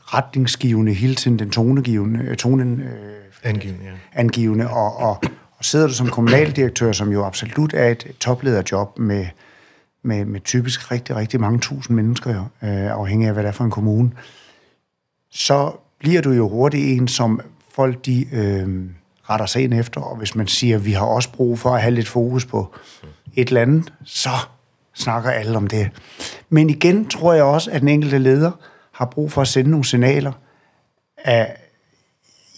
retningsgivende, 0.00 0.92
hele 0.92 1.14
tiden 1.14 1.38
den 1.38 1.50
tonegivende, 1.50 2.24
øh, 2.24 2.36
tonen, 2.36 2.80
øh, 2.80 3.22
angivende, 3.42 3.84
ja. 3.84 3.92
angivende 4.12 4.70
og, 4.70 4.96
og, 4.96 5.22
og 5.58 5.64
sidder 5.64 5.86
du 5.86 5.92
som 5.92 6.08
kommunaldirektør, 6.08 6.92
som 6.92 7.12
jo 7.12 7.24
absolut 7.24 7.74
er 7.74 7.88
et 7.88 8.16
toplederjob 8.20 8.98
med, 8.98 9.26
med, 10.02 10.24
med 10.24 10.40
typisk 10.40 10.90
rigtig, 10.90 11.16
rigtig 11.16 11.40
mange 11.40 11.58
tusind 11.58 11.96
mennesker, 11.96 12.30
øh, 12.62 12.92
afhængig 12.92 13.28
af, 13.28 13.32
hvad 13.32 13.42
det 13.42 13.48
er 13.48 13.52
for 13.52 13.64
en 13.64 13.70
kommune, 13.70 14.12
så 15.30 15.72
bliver 16.02 16.20
du 16.20 16.30
jo 16.30 16.48
hurtigt 16.48 17.00
en, 17.00 17.08
som 17.08 17.40
folk 17.74 18.06
de 18.06 18.26
øh, 18.32 18.84
retter 19.30 19.46
sig 19.46 19.62
ind 19.62 19.74
efter, 19.74 20.00
og 20.00 20.16
hvis 20.16 20.34
man 20.34 20.46
siger, 20.46 20.76
at 20.76 20.84
vi 20.84 20.92
har 20.92 21.06
også 21.06 21.32
brug 21.32 21.58
for 21.58 21.70
at 21.70 21.82
have 21.82 21.94
lidt 21.94 22.08
fokus 22.08 22.44
på 22.44 22.74
et 23.34 23.48
eller 23.48 23.62
andet, 23.62 23.92
så 24.04 24.30
snakker 24.94 25.30
alle 25.30 25.56
om 25.56 25.66
det. 25.66 25.90
Men 26.48 26.70
igen 26.70 27.08
tror 27.08 27.32
jeg 27.32 27.44
også, 27.44 27.70
at 27.70 27.80
den 27.80 27.88
enkelte 27.88 28.18
leder 28.18 28.50
har 28.92 29.04
brug 29.04 29.32
for 29.32 29.42
at 29.42 29.48
sende 29.48 29.70
nogle 29.70 29.84
signaler. 29.84 30.32
Af, 31.24 31.56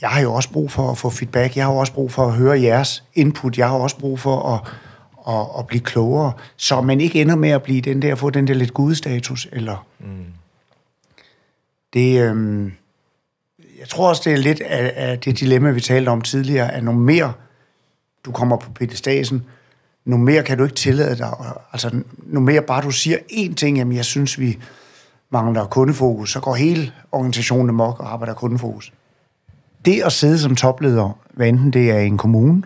jeg 0.00 0.08
har 0.08 0.20
jo 0.20 0.34
også 0.34 0.50
brug 0.50 0.70
for 0.70 0.90
at 0.90 0.98
få 0.98 1.10
feedback. 1.10 1.56
Jeg 1.56 1.64
har 1.64 1.72
også 1.72 1.92
brug 1.92 2.12
for 2.12 2.26
at 2.26 2.32
høre 2.32 2.62
jeres 2.62 3.04
input. 3.14 3.58
Jeg 3.58 3.68
har 3.68 3.76
også 3.76 3.98
brug 3.98 4.20
for 4.20 4.54
at, 4.54 4.60
at, 5.34 5.46
at 5.58 5.66
blive 5.66 5.80
klogere, 5.80 6.32
så 6.56 6.80
man 6.80 7.00
ikke 7.00 7.20
ender 7.20 7.36
med 7.36 7.50
at 7.50 7.62
blive 7.62 7.80
den 7.80 8.02
der, 8.02 8.14
få 8.14 8.30
den 8.30 8.46
der 8.46 8.54
lidt 8.54 8.74
gudstatus, 8.74 9.48
eller... 9.52 9.86
Mm. 10.00 10.24
Det, 11.92 12.20
øhm, 12.20 12.72
jeg 13.84 13.88
tror 13.88 14.08
også, 14.08 14.22
det 14.24 14.32
er 14.32 14.36
lidt 14.36 14.60
af, 14.60 14.92
af 14.96 15.18
det 15.18 15.40
dilemma, 15.40 15.70
vi 15.70 15.80
talte 15.80 16.08
om 16.08 16.20
tidligere, 16.20 16.72
at 16.72 16.84
når 16.84 16.92
mere 16.92 17.32
du 18.24 18.32
kommer 18.32 18.56
på 18.56 18.70
pedestasen, 18.70 19.44
nu 20.04 20.16
mere 20.16 20.42
kan 20.42 20.58
du 20.58 20.64
ikke 20.64 20.76
tillade 20.76 21.18
dig. 21.18 21.30
Altså, 21.72 22.00
nu 22.26 22.40
mere 22.40 22.62
bare 22.62 22.82
du 22.82 22.90
siger 22.90 23.16
én 23.32 23.54
ting, 23.54 23.76
jamen 23.78 23.96
jeg 23.96 24.04
synes, 24.04 24.38
vi 24.38 24.58
mangler 25.30 25.66
kundefokus, 25.66 26.32
så 26.32 26.40
går 26.40 26.54
hele 26.54 26.92
organisationen 27.12 27.68
amok 27.68 28.00
og 28.00 28.12
arbejder 28.12 28.34
kundefokus. 28.34 28.92
Det 29.84 30.02
at 30.02 30.12
sidde 30.12 30.38
som 30.38 30.56
topleder, 30.56 31.18
hvad 31.34 31.48
enten 31.48 31.72
det 31.72 31.90
er 31.90 31.98
i 31.98 32.06
en 32.06 32.18
kommune, 32.18 32.62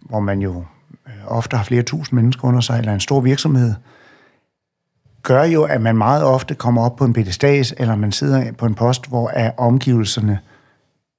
hvor 0.00 0.20
man 0.20 0.40
jo 0.40 0.64
øh, 1.06 1.12
ofte 1.26 1.56
har 1.56 1.64
flere 1.64 1.82
tusind 1.82 2.20
mennesker 2.20 2.48
under 2.48 2.60
sig, 2.60 2.78
eller 2.78 2.94
en 2.94 3.00
stor 3.00 3.20
virksomhed, 3.20 3.74
gør 5.28 5.44
jo, 5.44 5.62
at 5.62 5.80
man 5.80 5.96
meget 5.96 6.24
ofte 6.24 6.54
kommer 6.54 6.84
op 6.84 6.96
på 6.96 7.04
en 7.04 7.12
pedestas, 7.12 7.74
eller 7.78 7.96
man 7.96 8.12
sidder 8.12 8.52
på 8.52 8.66
en 8.66 8.74
post, 8.74 9.08
hvor 9.08 9.30
er 9.34 9.50
omgivelserne 9.56 10.38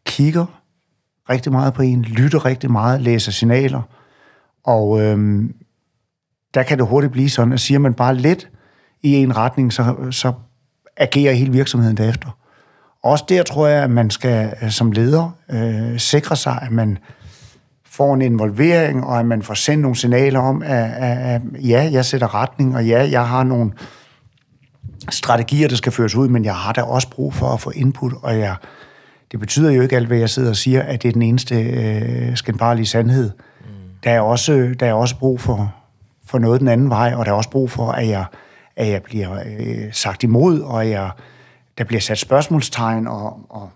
kigger 0.06 0.46
rigtig 1.30 1.52
meget 1.52 1.74
på 1.74 1.82
en, 1.82 2.02
lytter 2.02 2.46
rigtig 2.46 2.72
meget, 2.72 3.02
læser 3.02 3.32
signaler– 3.32 3.82
og 4.64 5.02
øhm, 5.02 5.56
der 6.54 6.64
kan 6.64 6.78
det 6.78 6.88
hurtigt 6.88 7.12
blive 7.12 7.30
sådan, 7.30 7.54
at 7.54 7.60
siger 7.60 7.80
man 7.80 7.94
bare 7.94 8.16
lidt 8.16 8.50
i 9.02 9.14
en 9.14 9.38
retning, 9.38 9.74
så, 9.74 9.96
så 10.12 10.34
agerer 10.98 11.34
hele 11.34 11.52
virksomheden 11.52 11.98
derefter. 11.98 12.38
Også 13.04 13.26
der 13.30 13.44
tror 13.44 13.68
jeg, 13.68 13.84
at 13.84 13.90
man 13.90 14.10
skal 14.10 14.54
øh, 14.62 14.70
som 14.70 14.92
leder 14.92 15.36
øh, 15.52 16.00
sikre 16.00 16.36
sig, 16.36 16.60
at 16.62 16.72
man 16.72 16.98
får 17.86 18.14
en 18.14 18.22
involvering, 18.22 19.04
og 19.04 19.20
at 19.20 19.26
man 19.26 19.42
får 19.42 19.54
sendt 19.54 19.82
nogle 19.82 19.96
signaler 19.96 20.40
om, 20.40 20.64
at, 20.64 20.92
at, 20.92 21.18
at 21.18 21.42
ja, 21.60 21.90
jeg 21.92 22.06
sætter 22.06 22.36
retning, 22.36 22.76
og 22.76 22.88
ja, 22.88 23.10
jeg 23.12 23.28
har 23.28 23.44
nogle 23.44 23.72
strategier, 25.10 25.68
der 25.68 25.76
skal 25.76 25.92
føres 25.92 26.16
ud, 26.16 26.28
men 26.28 26.46
jeg 26.46 26.56
har 26.56 26.74
da 26.74 26.82
også 26.82 27.10
brug 27.10 27.34
for 27.34 27.48
at 27.48 27.62
få 27.62 27.70
input, 27.70 28.14
og 28.22 28.40
jeg, 28.40 28.56
det 29.32 29.40
betyder 29.40 29.72
jo 29.72 29.82
ikke 29.82 29.96
alt, 29.96 30.08
hvad 30.08 30.18
jeg 30.18 30.30
sidder 30.30 30.50
og 30.50 30.56
siger, 30.56 30.82
at 30.82 31.04
det 31.04 31.10
er 31.10 31.14
den 31.14 31.22
eneste 31.22 31.56
øh, 31.56 32.38
skændbarlige 32.38 32.86
sandhed. 32.86 33.32
Mm. 33.60 33.66
Der, 34.04 34.12
er 34.12 34.22
også, 34.22 34.76
der 34.80 34.86
er 34.86 34.94
også 34.94 35.18
brug 35.18 35.42
for, 35.42 35.76
for 36.26 36.40
noget 36.40 36.60
den 36.60 36.68
anden 36.68 36.90
vej, 36.90 37.14
og 37.16 37.26
der 37.26 37.32
er 37.32 37.36
også 37.36 37.50
brug 37.50 37.72
for, 37.72 37.92
at 37.92 38.08
jeg, 38.08 38.26
at 38.76 38.88
jeg 38.88 39.04
bliver 39.04 39.44
øh, 39.60 39.94
sagt 39.94 40.24
imod, 40.24 40.60
og 40.60 40.90
jeg, 40.90 41.12
der 41.78 41.84
bliver 41.84 42.02
sat 42.02 42.18
spørgsmålstegn, 42.18 43.08
og, 43.08 43.40
og 43.50 43.70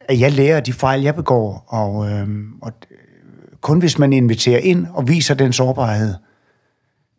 at 0.00 0.20
jeg 0.20 0.32
lærer 0.32 0.60
de 0.60 0.72
fejl, 0.72 1.02
jeg 1.02 1.14
begår, 1.14 1.64
og, 1.66 2.10
øh, 2.10 2.28
og 2.62 2.72
kun 3.60 3.78
hvis 3.78 3.98
man 3.98 4.12
inviterer 4.12 4.58
ind 4.58 4.86
og 4.94 5.08
viser 5.08 5.34
den 5.34 5.52
sårbarhed, 5.52 6.14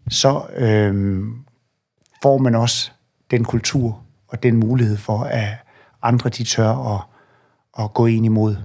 så 0.09 0.41
øh, 0.57 1.23
får 2.21 2.37
man 2.37 2.55
også 2.55 2.91
den 3.31 3.45
kultur 3.45 4.01
og 4.27 4.43
den 4.43 4.57
mulighed 4.57 4.97
for, 4.97 5.23
at 5.23 5.49
andre 6.01 6.29
de 6.29 6.43
tør 6.43 6.95
at, 6.95 7.01
at 7.83 7.93
gå 7.93 8.05
ind 8.05 8.25
imod. 8.25 8.55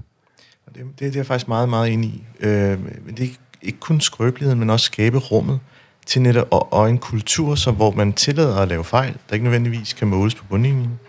Det, 0.75 0.77
det, 0.77 0.99
det 0.99 1.07
er 1.07 1.11
jeg 1.15 1.27
faktisk 1.27 1.49
meget, 1.49 1.69
meget 1.69 1.93
enig 1.93 2.11
i. 2.11 2.25
Øh, 2.41 2.85
men 2.85 3.07
det 3.07 3.19
er 3.19 3.23
ikke, 3.23 3.39
ikke 3.63 3.81
kun 3.81 4.01
skrøbeligheden, 4.01 4.59
men 4.59 4.71
også 4.71 4.87
skabe 4.87 5.19
rummet 5.19 5.61
til 6.07 6.23
netop, 6.23 6.49
og, 6.51 6.73
og 6.73 6.91
en 6.91 6.99
kultur, 6.99 7.55
som, 7.55 7.75
hvor 7.75 7.91
man 7.91 8.13
tillader 8.13 8.57
at 8.57 8.69
lave 8.69 8.85
fejl, 8.85 9.17
der 9.29 9.35
ikke 9.35 9.45
nødvendigvis 9.45 9.93
kan 9.93 10.09
måles 10.09 10.35
på 10.35 10.45
bundlinjen, 10.45 11.01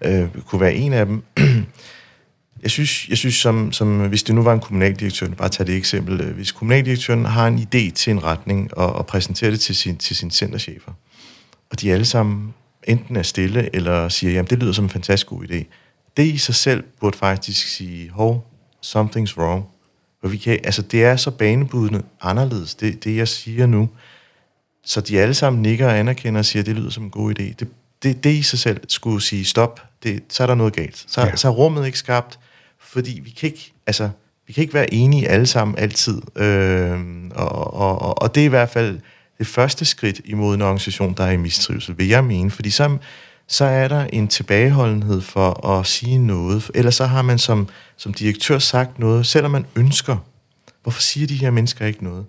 øh, 0.00 0.28
kunne 0.46 0.60
være 0.60 0.74
en 0.74 0.92
af 0.92 1.06
dem. 1.06 1.22
jeg 2.62 2.70
synes, 2.70 3.08
jeg 3.08 3.18
synes 3.18 3.34
som, 3.34 3.72
som, 3.72 4.08
hvis 4.08 4.22
det 4.22 4.34
nu 4.34 4.42
var 4.42 4.52
en 4.52 4.60
kommunaldirektør, 4.60 5.28
bare 5.28 5.48
tage 5.48 5.66
det 5.66 5.76
eksempel, 5.76 6.20
øh, 6.20 6.34
hvis 6.34 6.52
kommunaldirektøren 6.52 7.24
har 7.24 7.46
en 7.46 7.58
idé 7.58 7.92
til 7.92 8.10
en 8.10 8.24
retning, 8.24 8.78
og, 8.78 8.92
og 8.92 9.06
præsenterer 9.06 9.50
det 9.50 9.60
til, 9.60 9.76
sin, 9.76 9.96
til 9.96 10.16
sine 10.16 10.30
centerchefer, 10.30 10.92
og 11.70 11.80
de 11.80 11.92
alle 11.92 12.04
sammen 12.04 12.54
enten 12.84 13.16
er 13.16 13.22
stille, 13.22 13.76
eller 13.76 14.08
siger, 14.08 14.32
jamen 14.32 14.50
det 14.50 14.58
lyder 14.58 14.72
som 14.72 14.84
en 14.84 14.90
fantastisk 14.90 15.26
god 15.26 15.44
idé, 15.44 15.64
det 16.16 16.26
i 16.26 16.36
sig 16.36 16.54
selv 16.54 16.84
burde 17.00 17.18
faktisk 17.18 17.68
sige, 17.68 18.10
hov, 18.10 18.50
something's 18.86 19.36
wrong. 19.36 19.64
For 20.20 20.28
vi 20.28 20.36
kan, 20.36 20.58
altså 20.64 20.82
det 20.82 21.04
er 21.04 21.16
så 21.16 21.30
banebudende 21.30 22.02
anderledes, 22.20 22.74
det, 22.74 23.04
det 23.04 23.16
jeg 23.16 23.28
siger 23.28 23.66
nu, 23.66 23.88
så 24.84 25.00
de 25.00 25.20
alle 25.20 25.34
sammen 25.34 25.62
nikker 25.62 25.86
og 25.86 25.98
anerkender 25.98 26.38
og 26.38 26.44
siger, 26.44 26.62
det 26.62 26.76
lyder 26.76 26.90
som 26.90 27.04
en 27.04 27.10
god 27.10 27.30
idé. 27.30 27.42
Det, 27.42 27.68
det, 28.02 28.24
det 28.24 28.30
i 28.30 28.42
sig 28.42 28.58
selv 28.58 28.80
skulle 28.88 29.22
sige 29.22 29.44
stop, 29.44 29.82
det, 30.02 30.22
så 30.28 30.42
er 30.42 30.46
der 30.46 30.54
noget 30.54 30.72
galt. 30.72 31.04
Så, 31.08 31.20
ja. 31.20 31.36
så 31.36 31.48
er 31.48 31.52
rummet 31.52 31.86
ikke 31.86 31.98
skabt, 31.98 32.38
fordi 32.78 33.20
vi 33.24 33.30
kan 33.30 33.46
ikke, 33.46 33.72
altså, 33.86 34.10
vi 34.46 34.52
kan 34.52 34.62
ikke 34.62 34.74
være 34.74 34.94
enige 34.94 35.28
alle 35.28 35.46
sammen 35.46 35.78
altid. 35.78 36.22
Øh, 36.36 37.00
og, 37.34 37.74
og, 37.74 38.02
og, 38.02 38.22
og 38.22 38.34
det 38.34 38.40
er 38.40 38.44
i 38.44 38.48
hvert 38.48 38.70
fald 38.70 39.00
det 39.38 39.46
første 39.46 39.84
skridt 39.84 40.20
imod 40.24 40.54
en 40.54 40.62
organisation, 40.62 41.14
der 41.14 41.24
er 41.24 41.30
i 41.30 41.36
mistrivsel, 41.36 41.98
vil 41.98 42.08
jeg 42.08 42.24
mene. 42.24 42.50
Fordi 42.50 42.70
så, 42.70 42.98
så 43.48 43.64
er 43.64 43.88
der 43.88 44.04
en 44.04 44.28
tilbageholdenhed 44.28 45.20
for 45.20 45.66
at 45.66 45.86
sige 45.86 46.18
noget. 46.18 46.70
Eller 46.74 46.90
så 46.90 47.06
har 47.06 47.22
man 47.22 47.38
som, 47.38 47.68
som 47.96 48.14
direktør 48.14 48.58
sagt 48.58 48.98
noget, 48.98 49.26
selvom 49.26 49.50
man 49.50 49.66
ønsker. 49.76 50.16
Hvorfor 50.82 51.00
siger 51.00 51.26
de 51.26 51.36
her 51.36 51.50
mennesker 51.50 51.86
ikke 51.86 52.04
noget? 52.04 52.26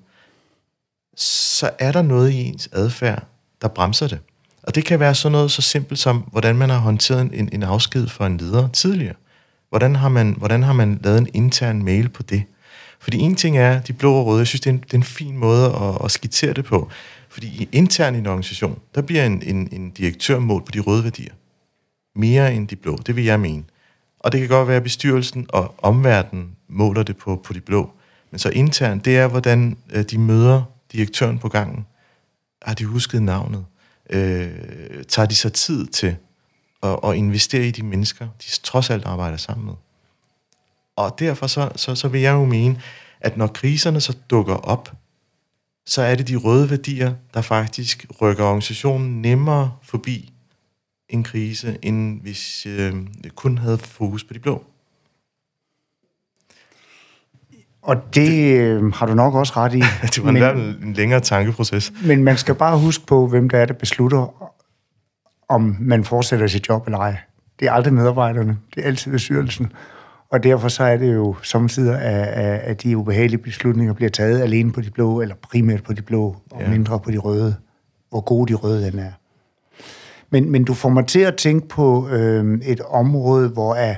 Så 1.17 1.69
er 1.79 1.91
der 1.91 2.01
noget 2.01 2.31
i 2.31 2.43
ens 2.43 2.69
adfærd, 2.71 3.23
der 3.61 3.67
bremser 3.67 4.07
det. 4.07 4.19
Og 4.63 4.75
det 4.75 4.85
kan 4.85 4.99
være 4.99 5.15
sådan 5.15 5.31
noget 5.31 5.51
så 5.51 5.61
simpelt 5.61 5.99
som, 5.99 6.17
hvordan 6.17 6.55
man 6.55 6.69
har 6.69 6.77
håndteret 6.77 7.21
en, 7.21 7.49
en 7.51 7.63
afsked 7.63 8.07
for 8.07 8.25
en 8.25 8.37
leder 8.37 8.67
tidligere. 8.67 9.15
Hvordan 9.69 9.95
har, 9.95 10.09
man, 10.09 10.35
hvordan 10.37 10.63
har 10.63 10.73
man 10.73 10.99
lavet 11.03 11.17
en 11.17 11.27
intern 11.33 11.83
mail 11.83 12.09
på 12.09 12.23
det? 12.23 12.43
Fordi 12.99 13.17
en 13.17 13.35
ting 13.35 13.57
er 13.57 13.81
de 13.81 13.93
blå 13.93 14.13
og 14.13 14.25
røde. 14.25 14.39
Jeg 14.39 14.47
synes, 14.47 14.61
det 14.61 14.69
er 14.69 14.73
en, 14.73 14.79
det 14.79 14.93
er 14.93 14.97
en 14.97 15.03
fin 15.03 15.37
måde 15.37 15.65
at, 15.65 16.05
at 16.05 16.11
skitsere 16.11 16.53
det 16.53 16.65
på. 16.65 16.89
Fordi 17.29 17.69
internt 17.71 18.15
i 18.15 18.19
en 18.19 18.27
organisation, 18.27 18.79
der 18.95 19.01
bliver 19.01 19.25
en, 19.25 19.43
en, 19.45 19.69
en 19.71 19.89
direktør 19.89 20.39
målt 20.39 20.65
på 20.65 20.71
de 20.71 20.79
røde 20.79 21.03
værdier. 21.03 21.33
Mere 22.15 22.53
end 22.53 22.67
de 22.67 22.75
blå, 22.75 22.97
det 22.97 23.15
vil 23.15 23.23
jeg 23.23 23.39
mene. 23.39 23.63
Og 24.19 24.31
det 24.31 24.39
kan 24.39 24.49
godt 24.49 24.67
være, 24.67 24.77
at 24.77 24.83
bestyrelsen 24.83 25.45
og 25.49 25.75
omverdenen 25.77 26.55
måler 26.67 27.03
det 27.03 27.17
på, 27.17 27.41
på 27.45 27.53
de 27.53 27.61
blå. 27.61 27.89
Men 28.31 28.39
så 28.39 28.49
internt, 28.49 29.05
det 29.05 29.17
er, 29.17 29.27
hvordan 29.27 29.77
øh, 29.93 30.03
de 30.03 30.17
møder 30.17 30.63
direktøren 30.91 31.39
på 31.39 31.49
gangen. 31.49 31.85
Har 32.61 32.73
de 32.73 32.85
husket 32.85 33.21
navnet? 33.21 33.65
Øh, 34.09 34.49
tager 35.07 35.25
de 35.25 35.35
sig 35.35 35.53
tid 35.53 35.87
til 35.87 36.15
at, 36.83 36.99
at 37.03 37.15
investere 37.15 37.67
i 37.67 37.71
de 37.71 37.83
mennesker, 37.83 38.27
de 38.27 38.59
trods 38.63 38.89
alt 38.89 39.05
arbejder 39.05 39.37
sammen 39.37 39.65
med? 39.65 39.73
Og 40.97 41.19
derfor 41.19 41.47
så, 41.47 41.69
så, 41.75 41.95
så 41.95 42.07
vil 42.07 42.21
jeg 42.21 42.33
jo 42.33 42.45
mene, 42.45 42.81
at 43.21 43.37
når 43.37 43.47
kriserne 43.47 44.01
så 44.01 44.17
dukker 44.29 44.55
op, 44.55 44.91
så 45.85 46.01
er 46.01 46.15
det 46.15 46.27
de 46.27 46.35
røde 46.35 46.69
værdier, 46.69 47.13
der 47.33 47.41
faktisk 47.41 48.05
rykker 48.21 48.43
organisationen 48.43 49.21
nemmere 49.21 49.71
forbi 49.83 50.33
en 51.09 51.23
krise, 51.23 51.77
end 51.81 52.21
hvis 52.21 52.65
øh, 52.65 52.93
kun 53.35 53.57
havde 53.57 53.77
fokus 53.77 54.23
på 54.23 54.33
de 54.33 54.39
blå. 54.39 54.63
Og 57.81 58.15
det 58.15 58.57
øh, 58.59 58.93
har 58.93 59.05
du 59.05 59.13
nok 59.13 59.33
også 59.33 59.53
ret 59.57 59.73
i. 59.73 59.77
det 60.15 60.23
var 60.23 60.31
men, 60.31 60.59
en 60.83 60.93
længere 60.93 61.19
tankeproces. 61.19 61.93
Men 62.05 62.23
man 62.23 62.37
skal 62.37 62.55
bare 62.55 62.79
huske 62.79 63.05
på, 63.05 63.27
hvem 63.27 63.49
der 63.49 63.57
er, 63.57 63.65
der 63.65 63.73
beslutter, 63.73 64.51
om 65.49 65.77
man 65.79 66.03
fortsætter 66.03 66.47
sit 66.47 66.69
job 66.69 66.87
eller 66.87 66.97
ej. 66.97 67.17
Det 67.59 67.67
er 67.67 67.71
aldrig 67.71 67.93
medarbejderne, 67.93 68.57
det 68.75 68.83
er 68.83 68.87
altid 68.87 69.11
bestyrelsen. 69.11 69.71
Og 70.29 70.43
derfor 70.43 70.67
så 70.67 70.83
er 70.83 70.97
det 70.97 71.13
jo 71.13 71.35
samtidig, 71.43 72.01
at, 72.01 72.59
at 72.59 72.83
de 72.83 72.97
ubehagelige 72.97 73.41
beslutninger 73.41 73.93
bliver 73.93 74.09
taget 74.09 74.41
alene 74.41 74.71
på 74.71 74.81
de 74.81 74.91
blå, 74.91 75.21
eller 75.21 75.35
primært 75.35 75.83
på 75.83 75.93
de 75.93 76.01
blå, 76.01 76.35
og 76.51 76.61
ja. 76.61 76.69
mindre 76.69 76.99
på 76.99 77.11
de 77.11 77.17
røde. 77.17 77.55
Hvor 78.09 78.21
gode 78.21 78.53
de 78.53 78.53
røde 78.53 78.91
den 78.91 78.99
er. 78.99 79.11
Men, 80.29 80.51
men 80.51 80.63
du 80.63 80.73
får 80.73 80.89
mig 80.89 81.07
til 81.07 81.19
at 81.19 81.35
tænke 81.35 81.67
på 81.67 82.09
øh, 82.09 82.59
et 82.63 82.81
område, 82.81 83.49
hvor 83.49 83.73
at 83.73 83.97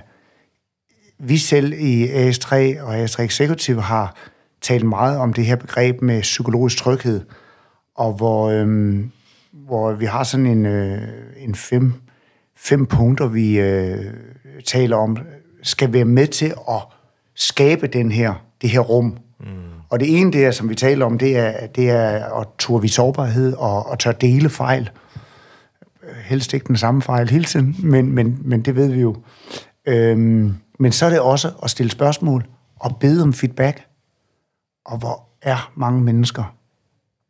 vi 1.19 1.37
selv 1.37 1.73
i 1.73 2.07
AS3 2.07 2.55
og 2.81 3.03
AS3 3.03 3.21
Executive 3.21 3.81
har 3.81 4.15
talt 4.61 4.85
meget 4.85 5.17
om 5.17 5.33
det 5.33 5.45
her 5.45 5.55
begreb 5.55 6.01
med 6.01 6.21
psykologisk 6.21 6.77
tryghed, 6.77 7.21
og 7.95 8.13
hvor, 8.13 8.49
øh, 8.49 8.99
hvor 9.51 9.91
vi 9.91 10.05
har 10.05 10.23
sådan 10.23 10.45
en, 10.45 10.65
øh, 10.65 11.01
en 11.37 11.55
fem, 11.55 11.93
fem 12.57 12.85
punkter, 12.85 13.27
vi 13.27 13.59
øh, 13.59 14.05
taler 14.65 14.97
om, 14.97 15.17
skal 15.63 15.93
være 15.93 16.05
med 16.05 16.27
til 16.27 16.53
at 16.69 16.81
skabe 17.35 17.87
den 17.87 18.11
her, 18.11 18.33
det 18.61 18.69
her 18.69 18.79
rum. 18.79 19.17
Mm. 19.39 19.45
Og 19.89 19.99
det 19.99 20.19
ene, 20.19 20.31
det 20.31 20.45
er, 20.45 20.51
som 20.51 20.69
vi 20.69 20.75
taler 20.75 21.05
om, 21.05 21.17
det 21.17 21.37
er, 21.37 21.67
det 21.67 21.89
er 21.89 22.39
at 22.39 22.47
turde 22.59 22.81
vi 22.81 22.87
sårbarhed 22.87 23.53
og, 23.53 23.85
og 23.85 23.99
tør 23.99 24.11
dele 24.11 24.49
fejl. 24.49 24.89
Helst 26.23 26.53
ikke 26.53 26.67
den 26.67 26.77
samme 26.77 27.01
fejl 27.01 27.29
hele 27.29 27.43
tiden, 27.43 27.75
men, 27.79 28.11
men, 28.11 28.39
men 28.41 28.61
det 28.61 28.75
ved 28.75 28.91
vi 28.91 29.01
jo. 29.01 29.15
Øhm, 29.85 30.55
men 30.79 30.91
så 30.91 31.05
er 31.05 31.09
det 31.09 31.19
også 31.19 31.51
at 31.63 31.69
stille 31.69 31.91
spørgsmål 31.91 32.45
og 32.79 32.97
bede 32.99 33.23
om 33.23 33.33
feedback. 33.33 33.85
Og 34.85 34.97
hvor 34.97 35.23
er 35.41 35.71
mange 35.75 36.01
mennesker, 36.01 36.55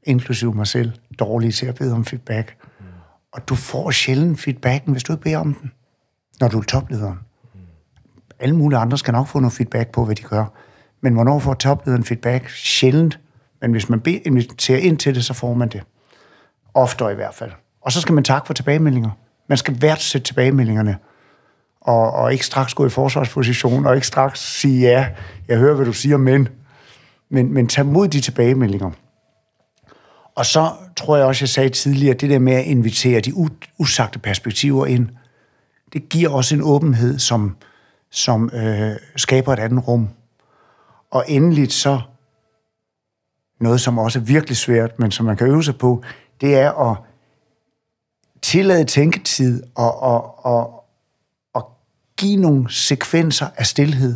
inklusive 0.04 0.54
mig 0.54 0.68
selv, 0.68 0.92
dårlige 1.20 1.52
til 1.52 1.66
at 1.66 1.76
bede 1.76 1.94
om 1.94 2.06
feedback. 2.06 2.58
Mm. 2.80 2.86
Og 3.32 3.50
du 3.50 3.56
får 3.56 3.92
sjældent 3.92 4.40
feedbacken, 4.40 4.92
hvis 4.92 5.04
du 5.04 5.14
ikke 5.14 5.24
beder 5.24 5.38
om 5.38 5.54
den, 5.54 5.72
når 6.40 6.48
du 6.48 6.60
er 6.60 6.64
toplederen 6.64 7.20
alle 8.40 8.56
mulige 8.56 8.80
andre 8.80 8.98
skal 8.98 9.12
nok 9.12 9.28
få 9.28 9.40
noget 9.40 9.54
feedback 9.54 9.92
på, 9.92 10.06
hvad 10.06 10.16
de 10.16 10.24
gør. 10.24 10.46
Men 11.02 11.14
hvornår 11.14 11.40
får 11.40 11.54
toplederen 11.54 12.04
feedback? 12.04 12.50
Sjældent. 12.50 13.20
Men 13.62 13.72
hvis 13.72 13.90
man 13.90 14.02
inviterer 14.26 14.80
ind 14.80 14.98
til 14.98 15.16
det, 15.16 15.26
så 15.26 15.34
får 15.34 15.54
man 15.54 15.70
det. 15.70 15.82
Ofte 16.74 17.12
i 17.12 17.16
hvert 17.16 17.34
fald. 17.34 17.52
Og 17.82 17.92
så 17.92 18.02
skal 18.02 18.14
man 18.14 18.24
takke 18.24 18.48
for 18.48 18.54
tilbagemeldinger. 18.54 19.10
Man 19.50 19.58
skal 19.58 19.82
værdsætte 19.82 20.28
tilbagemeldingerne. 20.28 20.98
Og, 21.82 22.12
og 22.12 22.34
ikke 22.34 22.46
straks 22.46 22.74
gå 22.74 22.86
i 22.86 22.90
forsvarsposition, 22.90 23.86
og 23.86 23.96
ikke 23.96 24.08
straks 24.08 24.60
sige 24.60 24.82
ja, 24.82 25.08
jeg 25.48 25.58
hører, 25.58 25.76
hvad 25.76 25.86
du 25.86 25.94
siger, 25.94 26.18
men, 26.18 26.48
men, 27.30 27.54
men 27.54 27.68
tag 27.68 27.86
mod 27.86 28.08
de 28.08 28.22
tilbagemeldinger. 28.22 28.92
Og 30.36 30.46
så 30.46 30.72
tror 30.96 31.18
jeg 31.18 31.26
også, 31.26 31.44
jeg 31.44 31.50
sagde 31.50 31.70
tidligere, 31.70 32.14
det 32.14 32.30
der 32.30 32.40
med 32.40 32.54
at 32.54 32.66
invitere 32.66 33.20
de 33.20 33.34
usagte 33.78 34.20
perspektiver 34.20 34.86
ind, 34.86 35.10
det 35.94 36.10
giver 36.10 36.30
også 36.30 36.56
en 36.56 36.62
åbenhed, 36.64 37.20
som, 37.20 37.56
som 38.12 38.50
øh, 38.54 38.96
skaber 39.16 39.54
et 39.54 39.60
andet 39.60 39.88
rum. 39.88 40.10
Og 41.12 41.26
endeligt 41.28 41.74
så, 41.74 42.02
noget 43.60 43.82
som 43.82 43.98
også 43.98 44.20
er 44.20 44.24
virkelig 44.24 44.58
svært, 44.58 45.00
men 45.00 45.12
som 45.12 45.26
man 45.26 45.38
kan 45.38 45.48
øve 45.48 45.64
sig 45.64 45.78
på, 45.78 46.04
det 46.42 46.56
er 46.56 46.72
at 46.72 46.98
tillade 48.42 48.86
tænketid 48.86 49.64
og, 49.76 50.00
og, 50.00 50.46
og, 50.46 50.84
og 51.54 51.72
give 52.18 52.42
nogle 52.42 52.72
sekvenser 52.72 53.48
af 53.56 53.66
stillhed. 53.66 54.16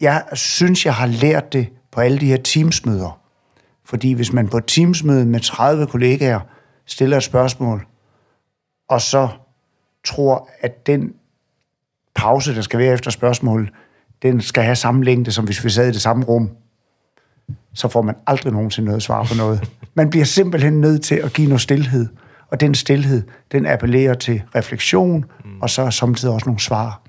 Jeg 0.00 0.24
synes, 0.32 0.86
jeg 0.86 0.94
har 0.94 1.06
lært 1.06 1.52
det 1.52 1.68
på 1.90 2.00
alle 2.00 2.18
de 2.18 2.26
her 2.26 2.36
teamsmøder. 2.36 3.20
Fordi 3.84 4.12
hvis 4.12 4.32
man 4.32 4.48
på 4.48 4.56
et 4.56 4.64
teamsmøde 4.66 5.26
med 5.26 5.40
30 5.40 5.86
kollegaer 5.86 6.40
stiller 6.86 7.16
et 7.16 7.22
spørgsmål, 7.22 7.86
og 8.88 9.00
så 9.00 9.28
tror, 10.04 10.50
at 10.60 10.86
den 10.86 11.14
pause, 12.18 12.54
der 12.54 12.62
skal 12.62 12.78
være 12.78 12.94
efter 12.94 13.10
spørgsmålet, 13.10 13.68
den 14.22 14.40
skal 14.40 14.62
have 14.62 14.76
samme 14.76 15.04
længde, 15.04 15.32
som 15.32 15.44
hvis 15.44 15.64
vi 15.64 15.70
sad 15.70 15.88
i 15.88 15.92
det 15.92 16.00
samme 16.00 16.24
rum, 16.24 16.50
så 17.74 17.88
får 17.88 18.02
man 18.02 18.14
aldrig 18.26 18.52
nogensinde 18.52 18.86
noget 18.86 19.02
svar 19.02 19.24
på 19.24 19.34
noget. 19.34 19.70
Man 19.94 20.10
bliver 20.10 20.24
simpelthen 20.24 20.80
nødt 20.80 21.02
til 21.02 21.14
at 21.14 21.32
give 21.32 21.48
noget 21.48 21.60
stillhed. 21.60 22.06
Og 22.50 22.60
den 22.60 22.74
stillhed, 22.74 23.22
den 23.52 23.66
appellerer 23.66 24.14
til 24.14 24.42
refleksion, 24.54 25.24
mm. 25.44 25.60
og 25.60 25.70
så 25.70 25.82
er 25.82 25.90
samtidig 25.90 26.34
også 26.34 26.46
nogle 26.46 26.60
svar. 26.60 27.02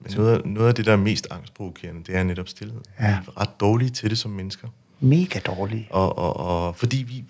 Men 0.00 0.12
noget, 0.16 0.34
af, 0.34 0.40
noget 0.44 0.68
af 0.68 0.74
det, 0.74 0.86
der 0.86 0.92
er 0.92 0.96
mest 0.96 1.26
angstprovokerende, 1.30 2.00
det 2.06 2.16
er 2.16 2.22
netop 2.22 2.48
stillhed. 2.48 2.80
Ja. 3.00 3.06
Vi 3.06 3.12
er 3.12 3.40
ret 3.40 3.60
dårlige 3.60 3.90
til 3.90 4.10
det 4.10 4.18
som 4.18 4.30
mennesker. 4.30 4.68
Mega 5.00 5.38
dårlige. 5.38 5.88
Og, 5.90 6.18
og, 6.18 6.36
og 6.36 6.76
fordi 6.76 7.04
vi, 7.08 7.24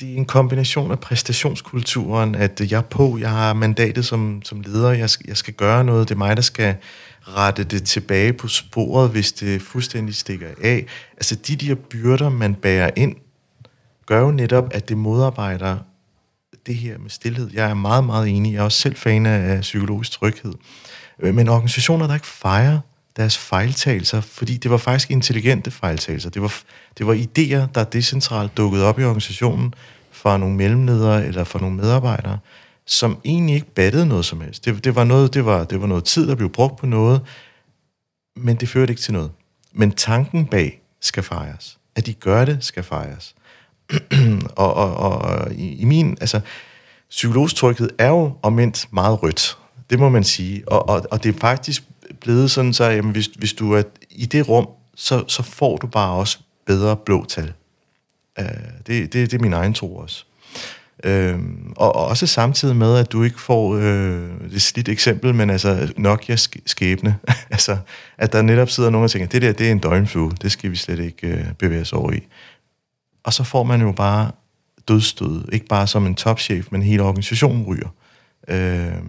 det 0.00 0.12
er 0.12 0.16
en 0.16 0.24
kombination 0.24 0.90
af 0.90 1.00
præstationskulturen, 1.00 2.34
at 2.34 2.60
øh, 2.60 2.72
jeg 2.72 2.78
er 2.78 2.82
på, 2.82 3.18
jeg 3.18 3.30
har 3.30 3.52
mandatet 3.52 4.04
som, 4.06 4.42
som 4.44 4.60
leder, 4.60 4.92
jeg 4.92 5.10
skal, 5.10 5.24
jeg 5.28 5.36
skal 5.36 5.54
gøre 5.54 5.84
noget, 5.84 6.08
det 6.08 6.14
er 6.14 6.18
mig, 6.18 6.36
der 6.36 6.42
skal 6.42 6.76
rette 7.20 7.64
det 7.64 7.84
tilbage 7.84 8.32
på 8.32 8.48
sporet, 8.48 9.10
hvis 9.10 9.32
det 9.32 9.62
fuldstændig 9.62 10.14
stikker 10.14 10.48
af. 10.62 10.86
Altså 11.16 11.34
de 11.34 11.56
der 11.56 11.74
byrder, 11.74 12.28
man 12.28 12.54
bærer 12.54 12.90
ind, 12.96 13.16
gør 14.06 14.20
jo 14.20 14.30
netop, 14.30 14.68
at 14.70 14.88
det 14.88 14.98
modarbejder 14.98 15.78
det 16.66 16.74
her 16.74 16.98
med 16.98 17.10
stillhed. 17.10 17.50
Jeg 17.54 17.70
er 17.70 17.74
meget, 17.74 18.04
meget 18.04 18.28
enig. 18.28 18.52
Jeg 18.52 18.58
er 18.58 18.64
også 18.64 18.78
selv 18.78 18.96
fan 18.96 19.26
af 19.26 19.60
psykologisk 19.60 20.12
tryghed. 20.12 20.52
Øh, 21.20 21.34
men 21.34 21.48
organisationer, 21.48 22.06
der 22.06 22.14
ikke 22.14 22.26
fejrer 22.26 22.78
deres 23.18 23.38
fejltagelser, 23.38 24.20
fordi 24.20 24.56
det 24.56 24.70
var 24.70 24.76
faktisk 24.76 25.10
intelligente 25.10 25.70
fejltagelser. 25.70 26.30
Det 26.30 26.42
var, 26.42 26.54
det 26.98 27.06
var 27.06 27.14
idéer, 27.14 27.72
der 27.74 27.84
decentralt 27.92 28.56
dukkede 28.56 28.84
op 28.84 28.98
i 28.98 29.04
organisationen 29.04 29.74
fra 30.10 30.38
nogle 30.38 30.56
mellemledere 30.56 31.26
eller 31.26 31.44
fra 31.44 31.58
nogle 31.58 31.76
medarbejdere, 31.76 32.38
som 32.86 33.20
egentlig 33.24 33.54
ikke 33.54 33.74
battede 33.74 34.06
noget 34.06 34.24
som 34.24 34.40
helst. 34.40 34.64
Det, 34.64 34.84
det, 34.84 34.94
var 34.94 35.04
noget, 35.04 35.34
det, 35.34 35.44
var, 35.44 35.64
det 35.64 35.80
var 35.80 35.86
noget 35.86 36.04
tid, 36.04 36.28
der 36.28 36.34
blev 36.34 36.52
brugt 36.52 36.76
på 36.76 36.86
noget, 36.86 37.20
men 38.36 38.56
det 38.56 38.68
førte 38.68 38.90
ikke 38.92 39.02
til 39.02 39.12
noget. 39.12 39.30
Men 39.72 39.92
tanken 39.92 40.46
bag 40.46 40.80
skal 41.00 41.22
fejres. 41.22 41.78
At 41.96 42.06
de 42.06 42.14
gør 42.14 42.44
det, 42.44 42.64
skal 42.64 42.82
fejres. 42.82 43.34
og, 44.56 44.74
og, 44.74 44.96
og 44.96 45.52
i, 45.52 45.76
i 45.76 45.84
min, 45.84 46.16
altså, 46.20 46.40
psykologisk 47.10 47.56
tryghed 47.56 47.90
er 47.98 48.08
jo 48.08 48.32
omvendt 48.42 48.88
meget 48.92 49.22
rødt. 49.22 49.58
Det 49.90 49.98
må 49.98 50.08
man 50.08 50.24
sige. 50.24 50.68
Og, 50.68 50.88
og, 50.88 51.06
og 51.10 51.22
det 51.22 51.34
er 51.34 51.38
faktisk 51.38 51.82
blevet 52.28 52.50
sådan, 52.50 52.72
så 52.72 52.84
jamen, 52.84 53.12
hvis, 53.12 53.26
hvis 53.26 53.52
du 53.52 53.72
er 53.72 53.82
i 54.10 54.26
det 54.26 54.48
rum, 54.48 54.68
så, 54.94 55.24
så 55.28 55.42
får 55.42 55.76
du 55.76 55.86
bare 55.86 56.12
også 56.12 56.38
bedre 56.66 56.96
blå 56.96 57.24
tal. 57.24 57.52
Uh, 58.40 58.46
det, 58.86 59.12
det, 59.12 59.30
det 59.30 59.34
er 59.34 59.38
min 59.38 59.52
egen 59.52 59.74
tro 59.74 59.96
også. 59.96 60.24
Uh, 61.06 61.40
og, 61.76 61.94
og 61.96 62.06
også 62.06 62.26
samtidig 62.26 62.76
med, 62.76 62.96
at 62.96 63.12
du 63.12 63.22
ikke 63.22 63.40
får, 63.40 63.68
uh, 63.68 63.80
det 63.80 64.54
er 64.54 64.58
slidt 64.58 64.88
eksempel, 64.88 65.34
men 65.34 65.50
altså 65.50 65.92
Nokia 65.96 66.36
skæbne, 66.66 67.16
altså 67.50 67.78
at 68.18 68.32
der 68.32 68.42
netop 68.42 68.70
sidder 68.70 68.90
nogen 68.90 69.04
og 69.04 69.10
tænker, 69.10 69.28
det 69.28 69.42
der, 69.42 69.52
det 69.52 69.66
er 69.66 69.72
en 69.72 69.78
døgnflue, 69.78 70.32
det 70.42 70.52
skal 70.52 70.70
vi 70.70 70.76
slet 70.76 70.98
ikke 70.98 71.34
uh, 71.34 71.52
bevæge 71.58 71.80
os 71.80 71.92
over 71.92 72.12
i. 72.12 72.20
Og 73.24 73.32
så 73.32 73.44
får 73.44 73.62
man 73.62 73.80
jo 73.80 73.92
bare 73.92 74.30
dødstød, 74.88 75.44
ikke 75.52 75.66
bare 75.66 75.86
som 75.86 76.06
en 76.06 76.14
topchef, 76.14 76.66
men 76.70 76.82
hele 76.82 77.02
organisationen 77.02 77.64
ryger. 77.64 77.88
Uh, 78.48 79.02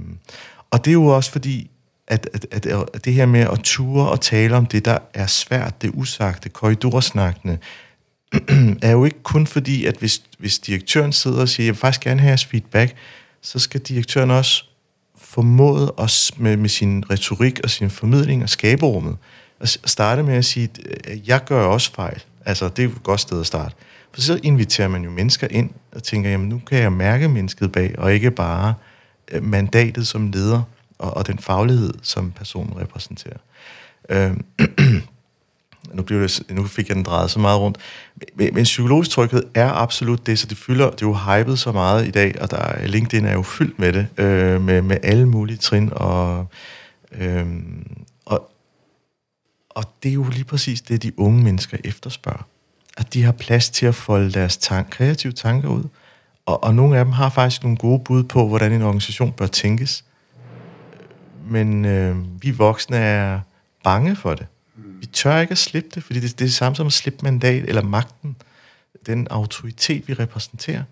og 0.72 0.86
det 0.86 0.92
er 0.92 0.94
jo 0.94 1.06
også 1.06 1.32
fordi, 1.32 1.70
at, 2.10 2.30
at, 2.34 2.46
at, 2.52 2.66
at 2.94 3.06
det 3.06 3.14
her 3.14 3.26
med 3.26 3.40
at 3.40 3.60
ture 3.64 4.10
og 4.10 4.22
tale 4.22 4.56
om 4.56 4.66
det, 4.66 4.86
der 4.86 4.98
er 5.14 5.28
svært, 5.28 5.82
det 5.82 5.92
usagte, 5.94 6.50
korridorsnakkende, 6.50 7.58
er 8.82 8.92
jo 8.92 9.06
ikke 9.06 9.24
kun 9.24 9.48
fordi, 9.48 9.86
at 9.86 9.98
hvis, 9.98 10.22
hvis 10.40 10.60
direktøren 10.60 11.12
sidder 11.12 11.42
og 11.42 11.50
siger, 11.50 11.66
jeg 11.66 11.74
vil 11.74 11.80
faktisk 11.80 12.02
gerne 12.02 12.20
have 12.20 12.30
jeres 12.30 12.46
feedback, 12.46 12.96
så 13.42 13.60
skal 13.60 13.82
direktøren 13.82 14.32
også 14.32 14.66
formået 15.18 15.92
os 15.98 16.32
med, 16.38 16.58
med 16.58 16.70
sin 16.70 17.04
retorik 17.10 17.60
og 17.64 17.70
sin 17.70 17.90
formidling 17.90 18.44
og 18.44 18.50
skabe 18.50 18.86
rummet. 18.86 19.18
Og 19.60 19.68
starte 19.68 20.24
med 20.24 20.36
at 20.36 20.46
sige, 20.46 20.70
at 21.04 21.28
jeg 21.28 21.44
gør 21.46 21.66
også 21.66 21.94
fejl. 21.94 22.24
Altså, 22.46 22.70
det 22.70 22.86
er 22.86 22.90
et 22.90 23.04
godt 23.04 23.20
sted 23.20 23.40
at 23.40 23.48
starte. 23.48 23.76
For 24.14 24.22
så 24.22 24.40
inviterer 24.44 24.88
man 24.88 25.04
jo 25.04 25.10
mennesker 25.10 25.48
ind 25.52 25.70
og 25.92 26.04
tænker, 26.04 26.30
jamen 26.30 26.50
nu 26.50 26.62
kan 26.68 26.80
jeg 26.80 26.94
mærke 26.94 27.28
mennesket 27.28 27.72
bag, 27.72 27.96
og 27.98 28.14
ikke 28.14 28.32
bare 28.32 28.74
øh, 29.32 29.44
mandatet 29.44 30.08
som 30.08 30.32
leder 30.32 30.62
og, 31.00 31.18
og 31.18 31.28
den 31.28 31.40
faglighed, 31.40 31.94
som 32.02 32.32
personen 32.32 32.80
repræsenterer. 32.80 33.38
Øh, 34.10 34.38
nu, 35.94 36.04
bliver 36.04 36.22
det, 36.22 36.44
nu 36.50 36.66
fik 36.66 36.88
jeg 36.88 36.96
den 36.96 37.04
drejet 37.04 37.32
så 37.32 37.40
meget 37.40 37.60
rundt. 37.60 37.78
Men, 38.36 38.54
men 38.54 38.64
psykologisk 38.64 39.12
tryghed 39.12 39.44
er 39.54 39.72
absolut 39.72 40.26
det, 40.26 40.40
så 40.40 40.48
det 40.48 40.58
fylder, 40.58 40.90
det 40.90 41.02
er 41.02 41.08
jo 41.08 41.14
hypet 41.14 41.60
så 41.60 41.72
meget 41.72 42.08
i 42.08 42.12
dag, 42.12 42.42
og 42.42 42.52
der 42.52 42.58
er, 42.58 42.88
LinkedIn 42.88 43.26
er 43.26 43.34
jo 43.34 43.42
fyldt 43.42 43.80
med 43.80 43.94
det, 43.94 44.08
øh, 44.18 44.62
med, 44.62 44.82
med 44.82 44.98
alle 45.04 45.26
mulige 45.28 45.58
trin, 45.58 45.90
og, 45.94 46.48
øh, 47.12 47.48
og, 48.26 48.52
og 49.70 49.84
det 50.04 50.10
er 50.10 50.14
jo 50.14 50.24
lige 50.24 50.44
præcis 50.44 50.82
det, 50.82 51.04
de 51.04 51.20
unge 51.20 51.44
mennesker 51.44 51.78
efterspørger. 51.84 52.48
At 52.98 53.14
de 53.14 53.24
har 53.24 53.32
plads 53.32 53.70
til 53.70 53.86
at 53.86 53.96
folde 53.96 54.32
deres 54.32 54.58
tank, 54.58 54.88
kreative 54.90 55.34
tanker 55.34 55.70
ud, 55.70 55.84
og, 56.46 56.64
og 56.64 56.76
nogle 56.76 56.98
af 56.98 57.06
dem 57.06 57.12
har 57.12 57.30
faktisk 57.30 57.64
nogle 57.64 57.78
gode 57.78 58.00
bud 58.00 58.24
på, 58.24 58.48
hvordan 58.48 58.72
en 58.72 58.82
organisation 58.82 59.32
bør 59.32 59.48
tænkes 59.48 60.04
men 61.50 61.86
øh, 61.86 62.42
vi 62.42 62.52
voksne 62.52 62.98
er 62.98 63.40
bange 63.84 64.16
for 64.16 64.34
det. 64.34 64.48
Vi 64.76 65.06
tør 65.06 65.40
ikke 65.40 65.52
at 65.52 65.58
slippe 65.58 65.90
det, 65.96 66.04
fordi 66.04 66.20
det, 66.20 66.30
det 66.32 66.42
er 66.42 66.46
det 66.46 66.54
samme 66.54 66.76
som 66.76 66.88
at 66.88 66.94
slippe 66.94 67.20
mandat 67.24 67.64
eller 67.70 67.84
magten, 67.84 68.36
den 69.06 69.28
autoritet, 69.30 70.08
vi 70.08 70.14
repræsenterer. 70.14 70.84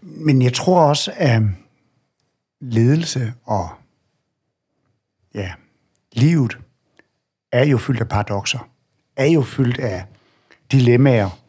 Men 0.00 0.42
jeg 0.42 0.54
tror 0.54 0.80
også, 0.80 1.12
at 1.16 1.42
ledelse 2.60 3.32
og 3.44 3.68
ja, 5.34 5.52
livet 6.12 6.58
er 7.52 7.64
jo 7.64 7.78
fyldt 7.78 8.00
af 8.00 8.08
paradoxer, 8.08 8.68
er 9.16 9.26
jo 9.26 9.42
fyldt 9.42 9.78
af 9.78 10.04
dilemmaer. 10.72 11.40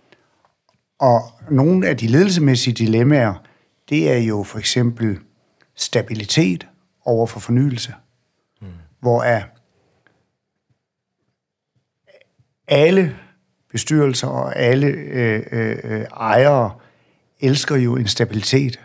Og 1.00 1.22
nogle 1.52 1.88
af 1.88 1.98
de 1.98 2.08
ledelsesmæssige 2.08 2.74
dilemmaer, 2.74 3.34
det 3.90 4.12
er 4.12 4.18
jo 4.18 4.44
for 4.44 4.60
eksempel 4.60 5.20
stabilitet, 5.76 6.68
over 7.08 7.28
for 7.28 7.40
fornyelse, 7.40 7.94
mm. 8.62 8.68
hvor 9.00 9.24
er 9.24 9.44
alle 12.68 13.16
bestyrelser 13.72 14.28
og 14.28 14.56
alle 14.56 14.88
øh, 14.88 15.44
øh, 15.52 15.78
øh, 15.84 16.02
ejere 16.02 16.72
elsker 17.40 17.76
jo 17.76 17.96
en 17.96 18.08
stabilitet, 18.08 18.80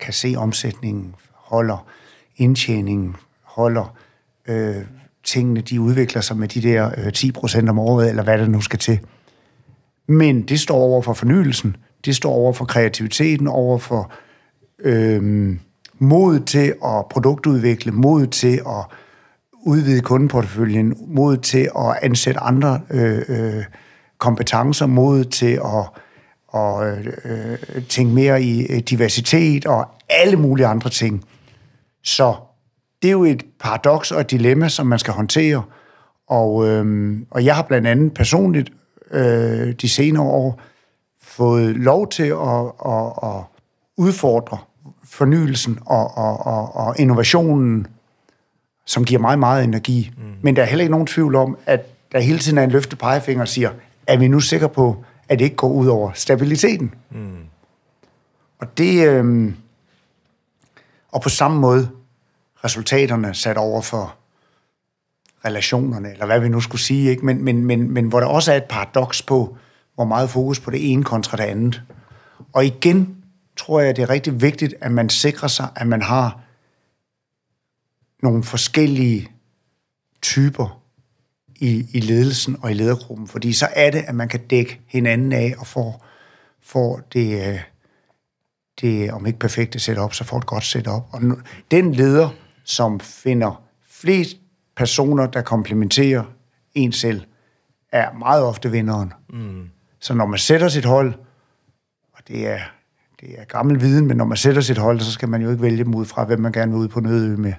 kan 0.00 0.12
se 0.12 0.34
omsætningen, 0.36 1.14
holder 1.32 1.86
indtjeningen, 2.36 3.16
holder 3.42 3.96
øh, 4.48 4.76
tingene, 5.24 5.60
de 5.60 5.80
udvikler 5.80 6.20
sig 6.20 6.36
med 6.36 6.48
de 6.48 6.62
der 6.62 6.90
øh, 6.96 7.12
10 7.12 7.32
procent 7.32 7.68
om 7.68 7.78
året, 7.78 8.08
eller 8.08 8.22
hvad 8.22 8.38
det 8.38 8.50
nu 8.50 8.60
skal 8.60 8.78
til. 8.78 9.00
Men 10.06 10.42
det 10.42 10.60
står 10.60 10.76
over 10.76 11.02
for 11.02 11.12
fornyelsen, 11.12 11.76
det 12.04 12.16
står 12.16 12.32
over 12.32 12.52
for 12.52 12.64
kreativiteten, 12.64 13.46
over 13.46 13.78
for 13.78 14.12
øh, 14.78 15.56
mod 16.02 16.40
til 16.40 16.74
at 16.84 17.06
produktudvikle, 17.10 17.92
mod 17.92 18.26
til 18.26 18.60
at 18.66 18.84
udvide 19.52 20.00
kundeporteføljen, 20.00 20.96
mod 21.06 21.36
til 21.36 21.70
at 21.78 21.98
ansætte 22.02 22.40
andre 22.40 22.80
øh, 22.90 23.22
øh, 23.28 23.64
kompetencer, 24.18 24.86
mod 24.86 25.24
til 25.24 25.52
at 25.64 26.02
og, 26.48 26.96
øh, 27.24 27.58
tænke 27.88 28.14
mere 28.14 28.42
i 28.42 28.66
øh, 28.66 28.78
diversitet 28.78 29.66
og 29.66 29.88
alle 30.08 30.36
mulige 30.36 30.66
andre 30.66 30.90
ting. 30.90 31.24
Så 32.04 32.34
det 33.02 33.08
er 33.08 33.12
jo 33.12 33.24
et 33.24 33.42
paradoks 33.60 34.12
og 34.12 34.20
et 34.20 34.30
dilemma, 34.30 34.68
som 34.68 34.86
man 34.86 34.98
skal 34.98 35.14
håndtere. 35.14 35.62
Og, 36.28 36.68
øh, 36.68 37.16
og 37.30 37.44
jeg 37.44 37.56
har 37.56 37.62
blandt 37.62 37.86
andet 37.86 38.14
personligt 38.14 38.72
øh, 39.10 39.72
de 39.72 39.88
senere 39.88 40.22
år 40.22 40.60
fået 41.22 41.76
lov 41.76 42.08
til 42.08 42.22
at, 42.22 42.72
at, 42.86 43.12
at 43.22 43.42
udfordre 43.96 44.58
fornyelsen 45.22 45.78
og, 45.86 46.18
og, 46.18 46.46
og, 46.46 46.76
og 46.76 46.94
innovationen, 46.98 47.86
som 48.86 49.04
giver 49.04 49.20
meget, 49.20 49.38
meget 49.38 49.64
energi. 49.64 50.12
Mm. 50.16 50.22
Men 50.42 50.56
der 50.56 50.62
er 50.62 50.66
heller 50.66 50.82
ikke 50.82 50.90
nogen 50.90 51.06
tvivl 51.06 51.34
om, 51.34 51.58
at 51.66 51.86
der 52.12 52.20
hele 52.20 52.38
tiden 52.38 52.58
er 52.58 52.62
en 52.62 52.70
løftet 52.70 52.98
pegefinger 52.98 53.42
og 53.42 53.48
siger, 53.48 53.70
er 54.06 54.16
vi 54.16 54.28
nu 54.28 54.40
sikre 54.40 54.68
på, 54.68 55.04
at 55.28 55.38
det 55.38 55.44
ikke 55.44 55.56
går 55.56 55.68
ud 55.68 55.86
over 55.86 56.10
stabiliteten? 56.14 56.94
Mm. 57.10 57.36
Og 58.58 58.78
det... 58.78 59.08
Øh, 59.08 59.52
og 61.12 61.22
på 61.22 61.28
samme 61.28 61.60
måde 61.60 61.90
resultaterne 62.64 63.34
sat 63.34 63.56
over 63.56 63.82
for 63.82 64.14
relationerne, 65.44 66.12
eller 66.12 66.26
hvad 66.26 66.40
vi 66.40 66.48
nu 66.48 66.60
skulle 66.60 66.82
sige, 66.82 67.10
ikke? 67.10 67.26
Men, 67.26 67.44
men, 67.44 67.64
men, 67.64 67.90
men 67.90 68.06
hvor 68.08 68.20
der 68.20 68.26
også 68.26 68.52
er 68.52 68.56
et 68.56 68.64
paradoks 68.64 69.22
på, 69.22 69.56
hvor 69.94 70.04
meget 70.04 70.30
fokus 70.30 70.60
på 70.60 70.70
det 70.70 70.92
ene 70.92 71.04
kontra 71.04 71.36
det 71.36 71.44
andet. 71.44 71.82
Og 72.52 72.66
igen 72.66 73.21
tror 73.56 73.80
jeg, 73.80 73.96
det 73.96 74.02
er 74.02 74.10
rigtig 74.10 74.42
vigtigt, 74.42 74.74
at 74.80 74.92
man 74.92 75.08
sikrer 75.08 75.48
sig, 75.48 75.68
at 75.76 75.86
man 75.86 76.02
har 76.02 76.40
nogle 78.22 78.44
forskellige 78.44 79.30
typer 80.22 80.82
i, 81.56 81.86
i 81.92 82.00
ledelsen 82.00 82.56
og 82.62 82.70
i 82.70 82.74
ledergruppen, 82.74 83.28
fordi 83.28 83.52
så 83.52 83.68
er 83.74 83.90
det, 83.90 84.04
at 84.06 84.14
man 84.14 84.28
kan 84.28 84.46
dække 84.46 84.80
hinanden 84.86 85.32
af 85.32 85.54
og 85.58 85.66
får, 85.66 86.06
får 86.60 87.00
det, 87.12 87.48
øh, 87.48 87.60
det, 88.80 89.12
om 89.12 89.26
ikke 89.26 89.38
perfekte 89.38 89.78
setup, 89.78 90.14
så 90.14 90.24
får 90.24 90.38
et 90.38 90.46
godt 90.46 90.64
setup. 90.64 91.02
Og 91.10 91.20
den 91.70 91.94
leder, 91.94 92.28
som 92.64 93.00
finder 93.00 93.62
flest 93.88 94.36
personer, 94.76 95.26
der 95.26 95.42
komplementerer 95.42 96.24
en 96.74 96.92
selv, 96.92 97.24
er 97.92 98.12
meget 98.12 98.44
ofte 98.44 98.70
vinderen. 98.70 99.12
Mm. 99.28 99.70
Så 100.00 100.14
når 100.14 100.26
man 100.26 100.38
sætter 100.38 100.68
sit 100.68 100.84
hold, 100.84 101.14
og 102.12 102.28
det 102.28 102.46
er, 102.46 102.60
det 103.22 103.34
er 103.38 103.44
gammel 103.44 103.80
viden, 103.80 104.06
men 104.06 104.16
når 104.16 104.24
man 104.24 104.36
sætter 104.36 104.62
sit 104.62 104.78
hold, 104.78 105.00
så 105.00 105.12
skal 105.12 105.28
man 105.28 105.42
jo 105.42 105.50
ikke 105.50 105.62
vælge 105.62 105.84
dem 105.84 105.94
ud 105.94 106.06
fra, 106.06 106.24
hvem 106.24 106.40
man 106.40 106.52
gerne 106.52 106.72
vil 106.72 106.80
ud 106.80 106.88
på 106.88 107.00
nødø 107.00 107.36
med. 107.36 107.52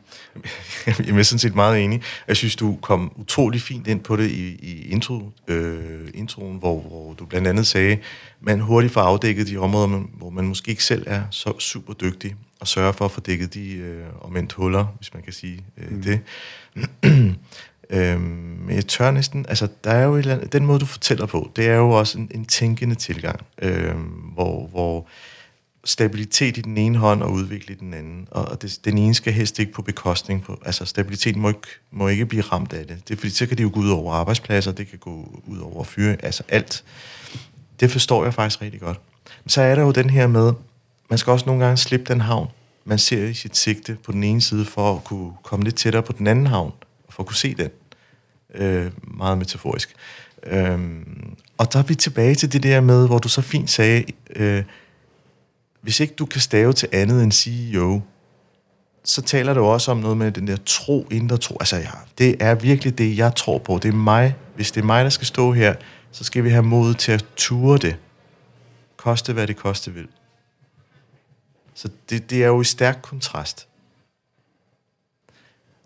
Jeg 0.85 1.19
er 1.19 1.23
sådan 1.23 1.39
set 1.39 1.55
meget 1.55 1.83
enig. 1.83 2.01
Jeg 2.27 2.37
synes, 2.37 2.55
du 2.55 2.77
kom 2.81 3.11
utrolig 3.15 3.61
fint 3.61 3.87
ind 3.87 3.99
på 3.99 4.15
det 4.15 4.31
i, 4.31 4.47
i 4.47 4.87
intro, 4.89 5.31
øh, 5.47 6.09
introen, 6.13 6.57
hvor, 6.57 6.79
hvor 6.79 7.13
du 7.13 7.25
blandt 7.25 7.47
andet 7.47 7.67
sagde, 7.67 7.97
man 8.41 8.59
hurtigt 8.59 8.93
får 8.93 9.01
afdækket 9.01 9.47
de 9.47 9.57
områder, 9.57 9.87
hvor 10.17 10.29
man 10.29 10.45
måske 10.45 10.69
ikke 10.69 10.83
selv 10.83 11.03
er 11.07 11.21
så 11.29 11.59
super 11.59 11.93
dygtig, 11.93 12.35
og 12.59 12.67
sørger 12.67 12.91
for 12.91 13.05
at 13.05 13.11
få 13.11 13.19
dækket 13.19 13.53
de 13.53 13.73
øh, 13.73 14.05
omvendt 14.21 14.53
huller, 14.53 14.85
hvis 14.97 15.13
man 15.13 15.23
kan 15.23 15.33
sige 15.33 15.59
øh, 15.77 15.91
mm. 15.91 16.01
det. 16.01 16.19
øhm, 17.89 18.21
men 18.65 18.75
jeg 18.75 18.85
tør 18.85 19.11
næsten, 19.11 19.45
altså 19.49 19.67
der 19.83 19.91
er 19.91 20.03
jo 20.03 20.15
et 20.15 20.19
eller 20.19 20.35
andet, 20.35 20.53
den 20.53 20.65
måde, 20.65 20.79
du 20.79 20.85
fortæller 20.85 21.25
på, 21.25 21.51
det 21.55 21.67
er 21.67 21.75
jo 21.75 21.89
også 21.89 22.17
en, 22.17 22.31
en 22.31 22.45
tænkende 22.45 22.95
tilgang, 22.95 23.39
øh, 23.61 23.95
hvor, 24.33 24.67
hvor 24.67 25.07
stabilitet 25.85 26.57
i 26.57 26.61
den 26.61 26.77
ene 26.77 26.97
hånd 26.97 27.23
og 27.23 27.31
udvikle 27.31 27.73
i 27.73 27.77
den 27.77 27.93
anden. 27.93 28.27
Og 28.31 28.61
det, 28.61 28.79
den 28.85 28.97
ene 28.97 29.13
skal 29.13 29.33
helst 29.33 29.59
ikke 29.59 29.71
på 29.71 29.81
bekostning. 29.81 30.43
På, 30.43 30.59
altså 30.65 30.85
stabiliteten 30.85 31.41
må 31.41 31.47
ikke, 31.47 31.67
må 31.91 32.07
ikke 32.07 32.25
blive 32.25 32.43
ramt 32.43 32.73
af 32.73 32.87
det. 32.87 33.07
Det 33.07 33.17
fordi, 33.19 33.31
så 33.31 33.45
kan 33.45 33.57
det 33.57 33.63
jo 33.63 33.71
gå 33.73 33.79
ud 33.79 33.89
over 33.89 34.13
arbejdspladser, 34.13 34.71
det 34.71 34.87
kan 34.87 34.99
gå 34.99 35.41
ud 35.47 35.59
over 35.59 35.83
fyre, 35.83 36.17
altså 36.23 36.43
alt. 36.49 36.83
Det 37.79 37.91
forstår 37.91 38.23
jeg 38.23 38.33
faktisk 38.33 38.61
rigtig 38.61 38.79
godt. 38.79 38.99
Men 39.43 39.49
så 39.49 39.61
er 39.61 39.75
der 39.75 39.81
jo 39.81 39.91
den 39.91 40.09
her 40.09 40.27
med, 40.27 40.53
man 41.09 41.19
skal 41.19 41.31
også 41.31 41.45
nogle 41.45 41.63
gange 41.63 41.77
slippe 41.77 42.13
den 42.13 42.21
havn, 42.21 42.47
man 42.85 42.99
ser 42.99 43.25
i 43.25 43.33
sit 43.33 43.57
sigte 43.57 43.97
på 44.03 44.11
den 44.11 44.23
ene 44.23 44.41
side, 44.41 44.65
for 44.65 44.95
at 44.95 45.03
kunne 45.03 45.31
komme 45.43 45.65
lidt 45.65 45.75
tættere 45.75 46.03
på 46.03 46.13
den 46.13 46.27
anden 46.27 46.47
havn, 46.47 46.71
for 47.09 47.23
at 47.23 47.27
kunne 47.27 47.35
se 47.35 47.55
den. 47.55 47.69
Øh, 48.55 48.91
meget 49.03 49.37
metaforisk. 49.37 49.93
Øh, 50.47 50.79
og 51.57 51.73
der 51.73 51.79
er 51.79 51.83
vi 51.83 51.95
tilbage 51.95 52.35
til 52.35 52.53
det 52.53 52.63
der 52.63 52.81
med, 52.81 53.07
hvor 53.07 53.17
du 53.17 53.29
så 53.29 53.41
fint 53.41 53.69
sagde, 53.69 54.03
øh, 54.35 54.63
hvis 55.83 55.99
ikke 55.99 56.13
du 56.13 56.25
kan 56.25 56.41
stave 56.41 56.73
til 56.73 56.89
andet 56.91 57.23
end 57.23 57.31
CEO, 57.31 58.01
så 59.03 59.21
taler 59.21 59.53
du 59.53 59.63
også 59.63 59.91
om 59.91 59.97
noget 59.97 60.17
med 60.17 60.31
den 60.31 60.47
der 60.47 60.57
tro, 60.65 61.07
indre 61.11 61.37
tro. 61.37 61.57
Altså, 61.59 61.75
ja, 61.75 61.89
det 62.17 62.35
er 62.39 62.55
virkelig 62.55 62.97
det, 62.97 63.17
jeg 63.17 63.35
tror 63.35 63.57
på. 63.57 63.79
Det 63.81 63.89
er 63.89 63.93
mig. 63.93 64.35
Hvis 64.55 64.71
det 64.71 64.81
er 64.81 64.85
mig, 64.85 65.03
der 65.03 65.09
skal 65.09 65.27
stå 65.27 65.51
her, 65.51 65.75
så 66.11 66.23
skal 66.23 66.43
vi 66.43 66.49
have 66.49 66.63
mod 66.63 66.93
til 66.93 67.11
at 67.11 67.25
ture 67.35 67.77
det. 67.77 67.95
Koste, 68.97 69.33
hvad 69.33 69.47
det 69.47 69.57
koste 69.57 69.93
vil. 69.93 70.07
Så 71.73 71.89
det, 72.09 72.29
det 72.29 72.43
er 72.43 72.47
jo 72.47 72.61
i 72.61 72.63
stærk 72.63 72.99
kontrast. 73.01 73.67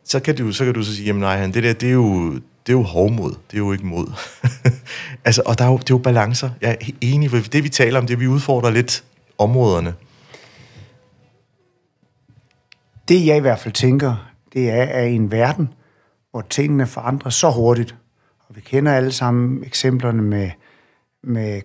Så 0.04 0.20
kan 0.20 0.38
du, 0.38 0.52
så 0.52 0.66
kan 0.66 0.74
du 0.74 0.84
så 0.84 0.96
sige, 0.96 1.06
jamen 1.06 1.22
nej, 1.22 1.46
det 1.46 1.64
der, 1.64 1.74
det 1.74 1.90
er 1.90 1.94
jo, 1.94 2.34
det 2.34 2.70
er 2.70 2.74
jo 2.74 2.84
hovmod. 2.84 3.32
Det 3.32 3.54
er 3.54 3.58
jo 3.58 3.72
ikke 3.72 3.86
mod. 3.86 4.12
altså, 5.26 5.42
og 5.46 5.58
der 5.58 5.66
er 5.66 5.70
jo, 5.70 5.78
det 5.78 5.84
er 5.84 5.94
jo 5.94 5.98
balancer. 5.98 6.50
Jeg 6.62 6.78
er 6.82 6.92
enig, 7.02 7.30
for 7.30 7.38
det 7.38 7.64
vi 7.64 7.70
taler 7.70 8.00
om, 8.00 8.08
det 8.08 8.20
vi 8.20 8.28
udfordrer 8.28 8.70
lidt 8.70 9.04
områderne? 9.38 9.94
Det 13.08 13.26
jeg 13.26 13.38
i 13.38 13.40
hvert 13.40 13.60
fald 13.60 13.74
tænker, 13.74 14.32
det 14.54 14.70
er, 14.70 14.84
at 14.84 15.10
i 15.10 15.16
en 15.16 15.32
verden, 15.32 15.74
hvor 16.32 16.42
tingene 16.42 16.88
forandrer 16.88 17.30
så 17.30 17.52
hurtigt, 17.52 17.96
og 18.50 18.56
vi 18.56 18.62
kender 18.62 18.94
alle 18.94 19.12
sammen 19.12 19.64
eksemplerne 19.64 20.22
med, 20.22 20.52
med 21.24 21.62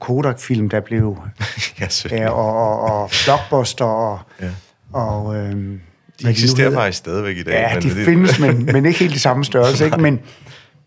Kodak-film, 0.00 0.68
der 0.68 0.80
blev... 0.80 1.18
ja, 1.80 1.88
ja, 2.10 2.30
og, 2.30 2.56
og, 2.56 2.80
og 2.80 3.10
Blockbuster, 3.24 3.84
og... 3.84 4.18
Ja. 4.40 4.50
og 4.92 5.36
øhm, 5.36 5.80
de 6.22 6.30
eksisterer 6.30 6.72
faktisk 6.72 6.98
stadigvæk 6.98 7.36
i 7.36 7.42
dag. 7.42 7.52
Ja, 7.52 7.74
men 7.74 7.82
de 7.82 7.94
det... 7.94 8.04
findes, 8.04 8.38
men, 8.38 8.64
men 8.64 8.86
ikke 8.86 8.98
helt 8.98 9.14
i 9.14 9.18
samme 9.18 9.44
størrelse. 9.44 9.84
ikke? 9.86 9.96
Men, 9.96 10.20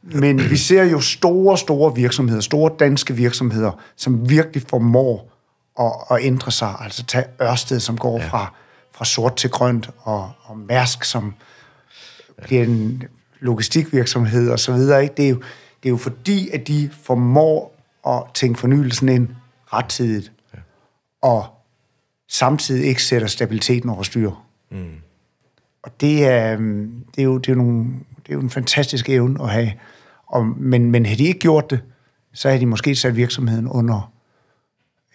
men 0.06 0.50
vi 0.50 0.58
ser 0.58 0.84
jo 0.84 1.00
store, 1.00 1.58
store 1.58 1.96
virksomheder, 1.96 2.42
store 2.42 2.72
danske 2.80 3.16
virksomheder, 3.16 3.72
som 3.96 4.30
virkelig 4.30 4.64
formår 4.70 5.32
at, 5.80 6.18
at 6.18 6.26
ændre 6.26 6.52
sig. 6.52 6.76
Altså 6.80 7.04
tage 7.06 7.26
Ørsted, 7.42 7.80
som 7.80 7.98
går 7.98 8.20
ja. 8.20 8.28
fra, 8.28 8.54
fra 8.92 9.06
sort 9.06 9.36
til 9.36 9.50
grønt, 9.50 9.90
og, 9.98 10.32
og 10.44 10.58
Mærsk, 10.58 11.04
som 11.04 11.34
bliver 12.44 12.64
en 12.64 13.04
logistikvirksomhed 13.40 14.50
og 14.50 14.60
så 14.60 14.74
videre. 14.74 15.04
Ikke? 15.04 15.16
Det, 15.18 15.26
er 15.26 15.30
jo, 15.30 15.36
det 15.84 15.90
er 15.90 15.90
jo 15.90 15.98
fordi, 15.98 16.50
at 16.50 16.68
de 16.68 16.90
formår 17.04 17.76
at 18.08 18.24
tænke 18.34 18.60
fornyelsen 18.60 19.10
ind 19.10 19.28
rettidigt, 19.74 20.32
ja. 20.54 20.60
og 21.22 21.46
samtidig 22.30 22.86
ikke 22.86 23.04
sætter 23.04 23.28
stabiliteten 23.28 23.90
over 23.90 24.04
styr. 24.04 24.32
Mm. 24.72 24.96
Og 25.84 26.02
det 26.02 26.26
er, 26.26 26.56
det, 26.56 27.20
er 27.20 27.24
jo, 27.24 27.38
det, 27.38 27.50
er 27.50 27.54
jo 27.54 27.58
nogle, 27.58 27.84
det 28.18 28.30
er 28.30 28.34
jo 28.34 28.40
en 28.40 28.50
fantastisk 28.50 29.10
evne 29.10 29.44
at 29.44 29.50
have. 29.50 29.72
Og, 30.28 30.46
men, 30.46 30.92
men 30.92 31.06
havde 31.06 31.18
de 31.18 31.28
ikke 31.28 31.40
gjort 31.40 31.70
det, 31.70 31.80
så 32.34 32.48
havde 32.48 32.62
de 32.62 32.66
måske 32.66 32.96
sat 32.96 33.16
virksomheden 33.16 33.68
under, 33.68 34.12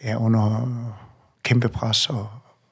ja, 0.05 0.17
under 0.17 0.69
kæmpe 1.43 1.69
pres 1.69 2.11
og, 2.11 2.29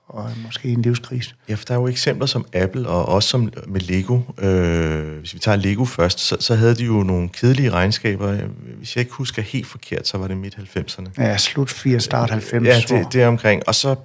og 0.09 0.31
måske 0.45 0.69
en 0.69 0.83
livskrise. 0.83 1.35
Ja, 1.49 1.55
for 1.55 1.65
der 1.65 1.75
er 1.75 1.79
jo 1.79 1.87
eksempler 1.87 2.27
som 2.27 2.47
Apple, 2.53 2.89
og 2.89 3.07
også 3.07 3.29
som 3.29 3.53
med 3.67 3.81
Lego. 3.81 4.21
Øh, 4.39 5.19
hvis 5.19 5.35
vi 5.35 5.39
tager 5.39 5.57
Lego 5.57 5.85
først, 5.85 6.21
så, 6.21 6.37
så 6.41 6.55
havde 6.55 6.75
de 6.75 6.85
jo 6.85 7.03
nogle 7.03 7.29
kedelige 7.29 7.71
regnskaber. 7.71 8.39
Hvis 8.79 8.97
jeg 8.97 9.03
ikke 9.03 9.13
husker 9.13 9.43
helt 9.43 9.67
forkert, 9.67 10.07
så 10.07 10.19
var 10.19 10.29
det 10.29 10.37
midt 10.37 10.55
90'erne. 10.77 11.09
Ja, 11.19 11.37
slut 11.37 11.71
80, 11.71 12.03
start 12.03 12.31
90. 12.31 12.67
Ja, 12.67 12.97
det, 12.97 13.13
det 13.13 13.23
er 13.23 13.29
omkring. 13.29 13.63
Og 13.67 13.75
så 13.75 13.97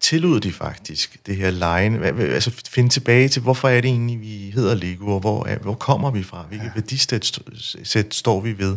tillod 0.00 0.40
de 0.40 0.52
faktisk 0.52 1.26
det 1.26 1.36
her 1.36 1.50
line, 1.50 2.06
altså 2.20 2.50
finde 2.68 2.88
tilbage 2.88 3.28
til, 3.28 3.42
hvorfor 3.42 3.68
er 3.68 3.80
det 3.80 3.88
egentlig, 3.88 4.20
vi 4.20 4.50
hedder 4.54 4.74
Lego, 4.74 5.14
og 5.14 5.20
hvor, 5.20 5.46
er, 5.46 5.58
hvor 5.58 5.74
kommer 5.74 6.10
vi 6.10 6.22
fra, 6.22 6.44
hvilket 6.48 6.66
ja. 6.66 6.70
værdisæt 6.74 8.14
står 8.14 8.40
vi 8.40 8.58
ved. 8.58 8.76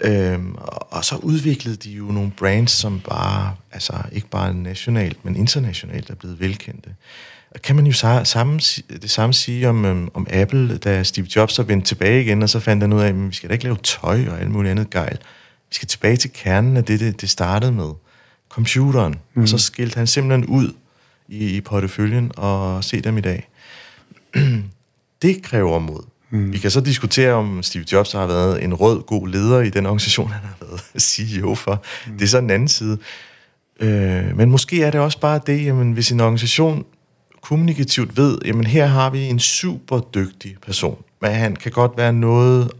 Øhm, 0.00 0.54
og, 0.54 0.92
og 0.92 1.04
så 1.04 1.16
udviklede 1.16 1.76
de 1.76 1.90
jo 1.90 2.04
nogle 2.04 2.30
brands, 2.30 2.72
som 2.72 3.00
bare, 3.00 3.54
altså 3.72 3.92
ikke 4.12 4.28
bare 4.28 4.54
nationalt, 4.54 5.24
men 5.24 5.36
internationalt 5.36 6.10
er 6.10 6.14
blevet 6.14 6.40
velkendte. 6.40 6.90
Og 7.50 7.62
kan 7.62 7.76
man 7.76 7.86
jo 7.86 7.92
samme, 8.24 8.60
det 9.02 9.10
samme 9.10 9.34
sige 9.34 9.68
om, 9.68 9.84
øhm, 9.84 10.08
om 10.14 10.26
Apple, 10.30 10.78
da 10.78 11.02
Steve 11.02 11.26
Jobs 11.36 11.54
så 11.54 11.62
vendte 11.62 11.88
tilbage 11.88 12.22
igen, 12.22 12.42
og 12.42 12.50
så 12.50 12.60
fandt 12.60 12.82
han 12.82 12.92
ud 12.92 13.00
af, 13.00 13.08
at 13.08 13.28
vi 13.28 13.34
skal 13.34 13.48
da 13.48 13.52
ikke 13.52 13.64
lave 13.64 13.76
tøj 13.76 14.28
og 14.28 14.40
alt 14.40 14.50
muligt 14.50 14.70
andet 14.70 14.90
gejl. 14.90 15.18
Vi 15.68 15.74
skal 15.74 15.88
tilbage 15.88 16.16
til 16.16 16.30
kernen 16.34 16.76
af 16.76 16.84
det, 16.84 17.00
det, 17.00 17.20
det 17.20 17.30
startede 17.30 17.72
med 17.72 17.92
computeren, 18.52 19.14
mm. 19.34 19.42
og 19.42 19.48
så 19.48 19.58
skilte 19.58 19.96
han 19.96 20.06
simpelthen 20.06 20.46
ud 20.46 20.74
i, 21.28 21.56
i 21.56 21.60
porteføljen 21.60 22.32
og 22.36 22.84
se 22.84 23.00
dem 23.00 23.18
i 23.18 23.20
dag. 23.20 23.48
det 25.22 25.42
kræver 25.42 25.78
mod. 25.78 26.02
Mm. 26.30 26.52
Vi 26.52 26.58
kan 26.58 26.70
så 26.70 26.80
diskutere, 26.80 27.32
om 27.32 27.62
Steve 27.62 27.84
Jobs 27.92 28.12
har 28.12 28.26
været 28.26 28.64
en 28.64 28.74
rød, 28.74 29.02
god 29.02 29.28
leder 29.28 29.60
i 29.60 29.70
den 29.70 29.86
organisation, 29.86 30.30
han 30.30 30.42
har 30.44 30.56
været 30.60 30.80
CEO 31.12 31.54
for. 31.54 31.82
Mm. 32.06 32.12
Det 32.12 32.24
er 32.24 32.28
så 32.28 32.38
en 32.38 32.50
anden 32.50 32.68
side. 32.68 32.98
Øh, 33.80 34.36
men 34.36 34.50
måske 34.50 34.82
er 34.82 34.90
det 34.90 35.00
også 35.00 35.20
bare 35.20 35.40
det, 35.46 35.64
jamen, 35.64 35.92
hvis 35.92 36.12
en 36.12 36.20
organisation 36.20 36.84
kommunikativt 37.40 38.16
ved, 38.16 38.38
jamen 38.44 38.66
her 38.66 38.86
har 38.86 39.10
vi 39.10 39.24
en 39.24 39.38
super 39.38 40.00
dygtig 40.00 40.56
person, 40.62 41.02
men 41.20 41.30
han 41.30 41.56
kan 41.56 41.72
godt 41.72 41.92
være 41.96 42.12
noget 42.12 42.70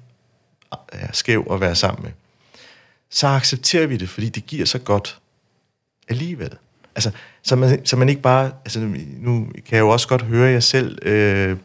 ja, 0.95 1.13
skæv 1.13 1.47
at 1.51 1.61
være 1.61 1.75
sammen 1.75 2.03
med. 2.03 2.11
Så 3.11 3.27
accepterer 3.27 3.87
vi 3.87 3.97
det, 3.97 4.09
fordi 4.09 4.29
det 4.29 4.47
giver 4.47 4.67
så 4.67 4.79
godt 4.79 5.22
alligevel. 6.09 6.51
Altså, 6.95 7.11
så 7.43 7.57
man, 7.57 7.87
så 7.87 7.97
man 7.97 8.09
ikke 8.09 8.23
bare... 8.23 8.51
Altså, 8.65 8.81
nu 9.19 9.47
kan 9.55 9.77
jeg 9.77 9.81
jo 9.81 9.89
også 9.89 10.09
godt 10.09 10.23
høre 10.23 10.51
jer 10.51 10.61
selv... 10.61 11.07
Øh, 11.07 11.57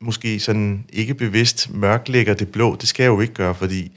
måske 0.00 0.40
sådan 0.40 0.84
ikke 0.92 1.14
bevidst 1.14 1.74
mørklægger 1.74 2.34
det 2.34 2.48
blå. 2.48 2.76
Det 2.76 2.88
skal 2.88 3.02
jeg 3.02 3.10
jo 3.10 3.20
ikke 3.20 3.34
gøre, 3.34 3.54
fordi 3.54 3.92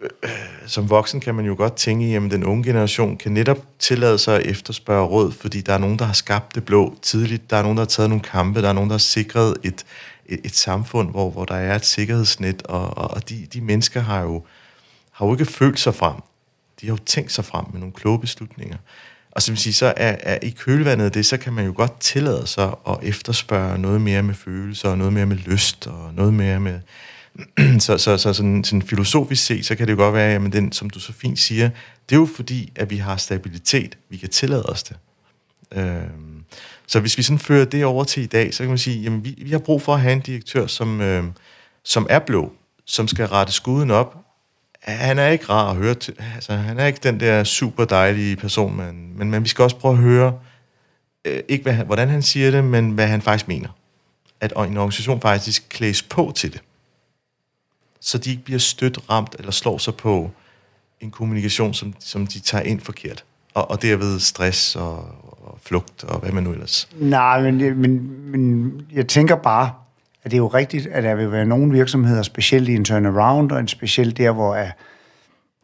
øh, 0.00 0.10
øh 0.24 0.30
som 0.66 0.90
voksen 0.90 1.20
kan 1.20 1.34
man 1.34 1.44
jo 1.44 1.54
godt 1.58 1.76
tænke, 1.76 2.16
at 2.16 2.22
den 2.30 2.44
unge 2.44 2.64
generation 2.64 3.16
kan 3.16 3.32
netop 3.32 3.58
tillade 3.78 4.18
sig 4.18 4.36
at 4.36 4.46
efterspørge 4.46 5.06
råd, 5.06 5.32
fordi 5.32 5.60
der 5.60 5.72
er 5.72 5.78
nogen, 5.78 5.98
der 5.98 6.04
har 6.04 6.12
skabt 6.12 6.54
det 6.54 6.64
blå 6.64 6.94
tidligt. 7.02 7.50
Der 7.50 7.56
er 7.56 7.62
nogen, 7.62 7.76
der 7.76 7.82
har 7.82 7.88
taget 7.88 8.10
nogle 8.10 8.22
kampe. 8.22 8.62
Der 8.62 8.68
er 8.68 8.72
nogen, 8.72 8.90
der 8.90 8.94
har 8.94 8.98
sikret 8.98 9.56
et, 9.62 9.84
et, 10.26 10.40
et 10.44 10.54
samfund, 10.54 11.10
hvor, 11.10 11.30
hvor 11.30 11.44
der 11.44 11.54
er 11.54 11.74
et 11.74 11.84
sikkerhedsnet, 11.84 12.62
og, 12.62 12.98
og 12.98 13.28
de, 13.28 13.46
de 13.52 13.60
mennesker 13.60 14.00
har 14.00 14.22
jo, 14.22 14.42
har 15.10 15.26
jo 15.26 15.32
ikke 15.32 15.44
følt 15.44 15.80
sig 15.80 15.94
frem 15.94 16.14
de 16.80 16.86
har 16.86 16.92
jo 16.92 16.98
tænkt 17.06 17.32
sig 17.32 17.44
frem 17.44 17.64
med 17.72 17.80
nogle 17.80 17.92
kloge 17.92 18.20
beslutninger. 18.20 18.76
Og 19.30 19.42
som 19.42 19.52
vil 19.52 19.58
sige, 19.58 19.72
så 19.72 19.86
er, 19.96 20.16
er 20.20 20.38
i 20.42 20.50
kølvandet 20.50 21.04
af 21.04 21.12
det, 21.12 21.26
så 21.26 21.36
kan 21.36 21.52
man 21.52 21.66
jo 21.66 21.72
godt 21.76 22.00
tillade 22.00 22.46
sig 22.46 22.74
at 22.88 22.98
efterspørge 23.02 23.78
noget 23.78 24.00
mere 24.00 24.22
med 24.22 24.34
følelser, 24.34 24.88
og 24.88 24.98
noget 24.98 25.12
mere 25.12 25.26
med 25.26 25.36
lyst, 25.36 25.86
og 25.86 26.14
noget 26.14 26.34
mere 26.34 26.60
med... 26.60 26.80
så, 27.78 27.98
så, 27.98 28.18
så 28.18 28.32
sådan, 28.32 28.64
sådan 28.64 28.82
filosofisk 28.82 29.46
set, 29.46 29.66
så 29.66 29.74
kan 29.74 29.86
det 29.86 29.92
jo 29.92 29.98
godt 29.98 30.14
være, 30.14 30.34
at 30.34 30.52
den, 30.52 30.72
som 30.72 30.90
du 30.90 31.00
så 31.00 31.12
fint 31.12 31.38
siger, 31.38 31.70
det 32.08 32.14
er 32.14 32.20
jo 32.20 32.28
fordi, 32.36 32.72
at 32.76 32.90
vi 32.90 32.96
har 32.96 33.16
stabilitet. 33.16 33.98
Vi 34.08 34.16
kan 34.16 34.28
tillade 34.28 34.62
os 34.62 34.82
det. 34.82 34.96
Øhm, 35.72 36.44
så 36.86 37.00
hvis 37.00 37.18
vi 37.18 37.22
sådan 37.22 37.38
fører 37.38 37.64
det 37.64 37.84
over 37.84 38.04
til 38.04 38.22
i 38.22 38.26
dag, 38.26 38.54
så 38.54 38.62
kan 38.62 38.68
man 38.68 38.78
sige, 38.78 39.02
jamen 39.02 39.24
vi, 39.24 39.34
vi 39.38 39.50
har 39.50 39.58
brug 39.58 39.82
for 39.82 39.94
at 39.94 40.00
have 40.00 40.12
en 40.12 40.20
direktør, 40.20 40.66
som, 40.66 41.00
øh, 41.00 41.24
som 41.84 42.06
er 42.10 42.18
blå, 42.18 42.52
som 42.84 43.08
skal 43.08 43.26
rette 43.26 43.52
skuden 43.52 43.90
op, 43.90 44.25
han 44.86 45.18
er 45.18 45.28
ikke 45.28 45.44
rar 45.44 45.70
at 45.70 45.76
høre 45.76 45.94
til. 45.94 46.14
Altså, 46.34 46.52
han 46.52 46.78
er 46.78 46.86
ikke 46.86 47.00
den 47.02 47.20
der 47.20 47.44
super 47.44 47.84
dejlige 47.84 48.36
person, 48.36 48.76
men, 48.76 49.18
men, 49.18 49.30
men 49.30 49.42
vi 49.42 49.48
skal 49.48 49.62
også 49.62 49.76
prøve 49.76 49.92
at 49.92 50.00
høre, 50.00 50.38
øh, 51.24 51.40
ikke 51.48 51.62
hvad, 51.62 51.74
hvordan 51.74 52.08
han 52.08 52.22
siger 52.22 52.50
det, 52.50 52.64
men 52.64 52.90
hvad 52.90 53.06
han 53.06 53.22
faktisk 53.22 53.48
mener. 53.48 53.68
at 54.40 54.52
en 54.52 54.76
organisation 54.76 55.20
faktisk 55.20 55.66
klædes 55.68 56.02
på 56.02 56.32
til 56.34 56.52
det. 56.52 56.60
Så 58.00 58.18
de 58.18 58.30
ikke 58.30 58.42
bliver 58.42 58.58
stødt, 58.58 58.98
ramt 59.10 59.36
eller 59.38 59.52
slår 59.52 59.78
sig 59.78 59.94
på 59.94 60.30
en 61.00 61.10
kommunikation, 61.10 61.74
som, 61.74 61.94
som 62.00 62.26
de 62.26 62.40
tager 62.40 62.64
ind 62.64 62.80
forkert. 62.80 63.24
Og, 63.54 63.70
og 63.70 63.82
derved 63.82 64.20
stress 64.20 64.76
og, 64.76 64.96
og 65.46 65.58
flugt 65.62 66.04
og 66.04 66.18
hvad 66.18 66.32
man 66.32 66.42
nu 66.44 66.52
ellers. 66.52 66.88
Nej, 67.00 67.42
men, 67.42 67.80
men, 67.80 68.20
men 68.30 68.72
jeg 68.92 69.08
tænker 69.08 69.36
bare, 69.36 69.72
at 70.26 70.30
det 70.30 70.36
er 70.36 70.42
jo 70.42 70.46
rigtigt, 70.46 70.86
at 70.86 71.02
der 71.02 71.14
vil 71.14 71.32
være 71.32 71.46
nogle 71.46 71.72
virksomheder, 71.72 72.22
specielt 72.22 72.68
i 72.68 72.74
en 72.74 72.84
turnaround, 72.84 73.52
og 73.52 73.60
en 73.60 73.68
specielt 73.68 74.18
der, 74.18 74.30
hvor 74.30 74.54
er, 74.54 74.70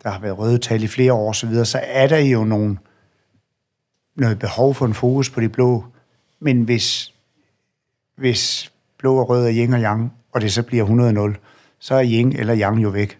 der 0.02 0.10
har 0.10 0.20
været 0.20 0.38
røde 0.38 0.58
tal 0.58 0.82
i 0.82 0.86
flere 0.86 1.12
år 1.12 1.28
osv., 1.28 1.54
så, 1.54 1.64
så 1.64 1.80
er 1.82 2.06
der 2.06 2.18
jo 2.18 2.44
nogle, 2.44 2.78
noget 4.16 4.38
behov 4.38 4.74
for 4.74 4.86
en 4.86 4.94
fokus 4.94 5.30
på 5.30 5.40
de 5.40 5.48
blå. 5.48 5.84
Men 6.40 6.62
hvis, 6.62 7.12
hvis 8.16 8.72
blå 8.98 9.16
og 9.16 9.28
rød 9.28 9.46
er 9.46 9.52
yin 9.52 9.72
og 9.72 9.80
yang, 9.80 10.12
og 10.32 10.40
det 10.40 10.52
så 10.52 10.62
bliver 10.62 11.32
100-0, 11.34 11.38
så 11.78 11.94
er 11.94 12.04
yin 12.04 12.36
eller 12.36 12.56
yang 12.58 12.82
jo 12.82 12.88
væk. 12.88 13.18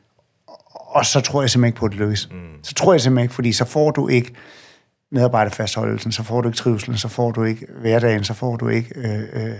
Og 0.72 1.06
så 1.06 1.20
tror 1.20 1.42
jeg 1.42 1.50
simpelthen 1.50 1.68
ikke 1.68 1.78
på, 1.78 1.86
at 1.86 1.92
det 1.92 2.00
lykkes. 2.00 2.28
Mm. 2.30 2.38
Så 2.62 2.74
tror 2.74 2.92
jeg 2.92 3.00
simpelthen 3.00 3.24
ikke, 3.24 3.34
fordi 3.34 3.52
så 3.52 3.64
får 3.64 3.90
du 3.90 4.08
ikke 4.08 4.34
medarbejderfastholdelsen, 5.10 6.12
så 6.12 6.22
får 6.22 6.40
du 6.40 6.48
ikke 6.48 6.56
trivselen, 6.56 6.98
så 6.98 7.08
får 7.08 7.30
du 7.30 7.44
ikke 7.44 7.66
hverdagen, 7.80 8.24
så 8.24 8.34
får 8.34 8.56
du 8.56 8.68
ikke 8.68 8.92
øh, 8.96 9.20
øh, 9.32 9.54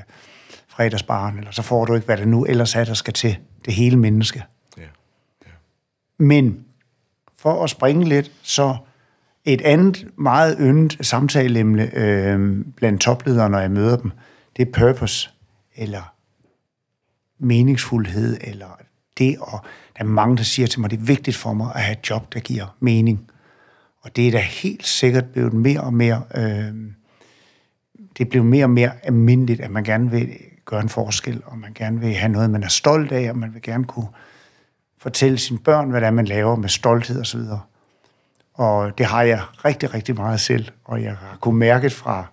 fredagsbaren, 0.77 1.39
eller 1.39 1.51
så 1.51 1.63
får 1.63 1.85
du 1.85 1.95
ikke, 1.95 2.07
hvad 2.07 2.17
det 2.17 2.29
nu 2.29 2.45
ellers 2.45 2.75
er, 2.75 2.85
der 2.85 2.95
skal 2.95 3.15
til 3.15 3.37
det 3.65 3.75
hele 3.75 3.97
menneske. 3.97 4.43
Ja. 4.79 4.83
ja. 5.47 5.51
Men 6.19 6.65
for 7.39 7.65
at 7.65 7.71
springe 7.71 8.05
lidt, 8.05 8.33
så 8.43 8.77
et 9.45 9.61
andet 9.61 10.07
meget 10.17 10.57
yndet 10.61 10.99
samtaleemne 11.01 11.97
øh, 11.97 12.65
blandt 12.77 13.01
topledere, 13.01 13.51
når 13.51 13.59
jeg 13.59 13.71
møder 13.71 13.97
dem, 13.97 14.11
det 14.57 14.69
er 14.69 14.73
purpose, 14.73 15.31
eller 15.77 16.15
meningsfuldhed, 17.39 18.37
eller 18.41 18.79
det, 19.19 19.39
og 19.39 19.61
der 19.97 20.05
er 20.05 20.09
mange, 20.09 20.37
der 20.37 20.43
siger 20.43 20.67
til 20.67 20.81
mig, 20.81 20.91
det 20.91 20.99
er 20.99 21.05
vigtigt 21.05 21.37
for 21.37 21.53
mig 21.53 21.73
at 21.75 21.81
have 21.83 21.99
et 21.99 22.11
job, 22.11 22.35
der 22.35 22.41
giver 22.41 22.77
mening. 22.81 23.31
Og 24.01 24.17
det 24.17 24.29
er 24.29 24.33
da 24.33 24.39
helt 24.39 24.87
sikkert 24.87 25.25
blevet 25.25 25.53
mere 25.53 25.81
og 25.81 25.95
mere, 25.95 26.23
øh, 26.35 26.75
det 28.19 28.29
bliver 28.29 28.45
mere 28.45 28.65
og 28.65 28.71
mere 28.71 28.93
almindeligt, 29.03 29.61
at 29.61 29.71
man 29.71 29.85
gerne 29.85 30.11
vil 30.11 30.39
gøre 30.65 30.81
en 30.81 30.89
forskel, 30.89 31.43
og 31.47 31.59
man 31.59 31.73
gerne 31.75 32.01
vil 32.01 32.15
have 32.15 32.33
noget, 32.33 32.51
man 32.51 32.63
er 32.63 32.69
stolt 32.69 33.13
af, 33.13 33.31
og 33.31 33.39
man 33.39 33.55
vil 33.55 33.63
gerne 33.63 33.85
kunne 33.85 34.09
fortælle 34.99 35.39
sine 35.39 35.59
børn, 35.59 35.91
hvad 35.91 36.01
det 36.01 36.07
er, 36.07 36.11
man 36.11 36.25
laver 36.25 36.57
med 36.57 36.69
stolthed 36.69 37.21
og 37.21 37.27
så 37.27 37.39
videre. 37.39 37.61
Og 38.55 38.99
det 38.99 39.07
har 39.07 39.23
jeg 39.23 39.43
rigtig, 39.65 39.95
rigtig 39.95 40.15
meget 40.15 40.41
selv, 40.41 40.69
og 40.85 41.03
jeg 41.03 41.11
har 41.11 41.39
kunnet 41.41 41.59
mærke 41.59 41.91
fra 41.91 42.27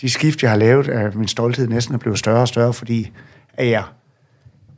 de 0.00 0.10
skift, 0.10 0.42
jeg 0.42 0.50
har 0.50 0.58
lavet, 0.58 0.88
at 0.88 1.14
min 1.14 1.28
stolthed 1.28 1.68
næsten 1.68 1.94
er 1.94 1.98
blevet 1.98 2.18
større 2.18 2.40
og 2.40 2.48
større, 2.48 2.72
fordi 2.72 3.12
at 3.54 3.70
jeg 3.70 3.84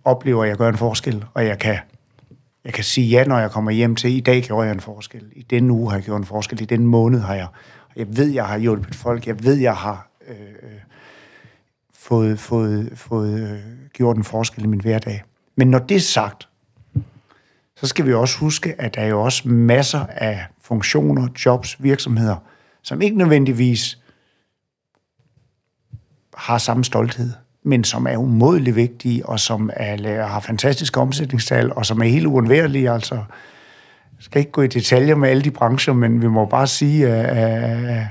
oplever, 0.05 0.43
at 0.43 0.49
jeg 0.49 0.57
gør 0.57 0.69
en 0.69 0.77
forskel, 0.77 1.25
og 1.35 1.47
jeg 1.47 1.59
kan, 1.59 1.79
jeg 2.65 2.73
kan 2.73 2.85
sige 2.85 3.07
ja, 3.09 3.25
når 3.25 3.39
jeg 3.39 3.51
kommer 3.51 3.71
hjem 3.71 3.97
til, 3.97 4.11
i 4.11 4.21
dag 4.21 4.43
gjorde 4.43 4.67
jeg 4.67 4.75
en 4.75 4.81
forskel, 4.81 5.25
i 5.33 5.43
den 5.43 5.71
uge 5.71 5.91
har 5.91 5.97
jeg 5.97 6.05
gjort 6.05 6.21
en 6.21 6.27
forskel, 6.27 6.63
i 6.63 6.65
den 6.65 6.87
måned 6.87 7.21
har 7.21 7.35
jeg, 7.35 7.47
jeg 7.97 8.07
ved, 8.17 8.31
jeg 8.31 8.47
har 8.47 8.59
hjulpet 8.59 8.95
folk, 8.95 9.27
jeg 9.27 9.45
ved, 9.45 9.55
jeg 9.55 9.77
har 9.77 10.09
øh, 10.29 10.37
øh 10.63 10.81
fået, 12.03 12.41
fået, 12.41 12.93
fået 12.95 13.41
øh, 13.41 13.59
gjort 13.93 14.17
en 14.17 14.25
forskel 14.25 14.65
i 14.65 14.67
min 14.67 14.81
hverdag. 14.81 15.23
Men 15.57 15.69
når 15.69 15.79
det 15.79 15.97
er 15.97 16.01
sagt, 16.01 16.49
så 17.77 17.87
skal 17.87 18.07
vi 18.07 18.15
også 18.15 18.39
huske, 18.39 18.81
at 18.81 18.95
der 18.95 19.01
er 19.01 19.07
jo 19.07 19.23
også 19.23 19.49
masser 19.49 20.07
af 20.09 20.47
funktioner, 20.63 21.29
jobs, 21.47 21.83
virksomheder, 21.83 22.37
som 22.83 23.03
ikke 23.03 23.19
nødvendigvis 23.19 23.99
har 26.35 26.59
samme 26.59 26.85
stolthed, 26.85 27.33
men 27.63 27.85
som 27.85 28.07
er 28.07 28.17
umådelig 28.17 28.77
vigtige, 28.77 29.27
og 29.27 29.41
som 29.41 29.71
er, 29.73 30.27
har 30.27 30.41
fantastiske 30.41 31.01
omsætningstal, 31.01 31.73
og 31.73 31.87
som 31.87 32.01
er 32.01 32.05
helt 32.05 32.27
uundværlige. 32.27 32.91
Altså, 32.91 33.15
jeg 33.15 33.25
skal 34.21 34.39
ikke 34.39 34.53
gå 34.53 34.63
i 34.63 34.67
detaljer 34.67 35.15
med 35.15 35.29
alle 35.29 35.43
de 35.43 35.51
brancher, 35.51 35.95
men 35.95 36.23
vi 36.23 36.29
må 36.29 36.47
bare 36.47 36.67
sige, 36.67 37.09
at, 37.09 38.07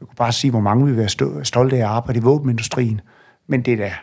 vi 0.00 0.06
kan 0.06 0.16
bare 0.16 0.32
sige, 0.32 0.50
hvor 0.50 0.60
mange 0.60 0.86
vi 0.86 0.92
vil 0.92 0.98
være 0.98 1.44
stolte 1.44 1.76
af 1.76 1.80
at 1.80 1.86
arbejde 1.86 2.18
i 2.18 2.22
våbenindustrien. 2.22 3.00
Men 3.46 3.62
det 3.62 3.72
er 3.72 3.76
da, 3.76 3.94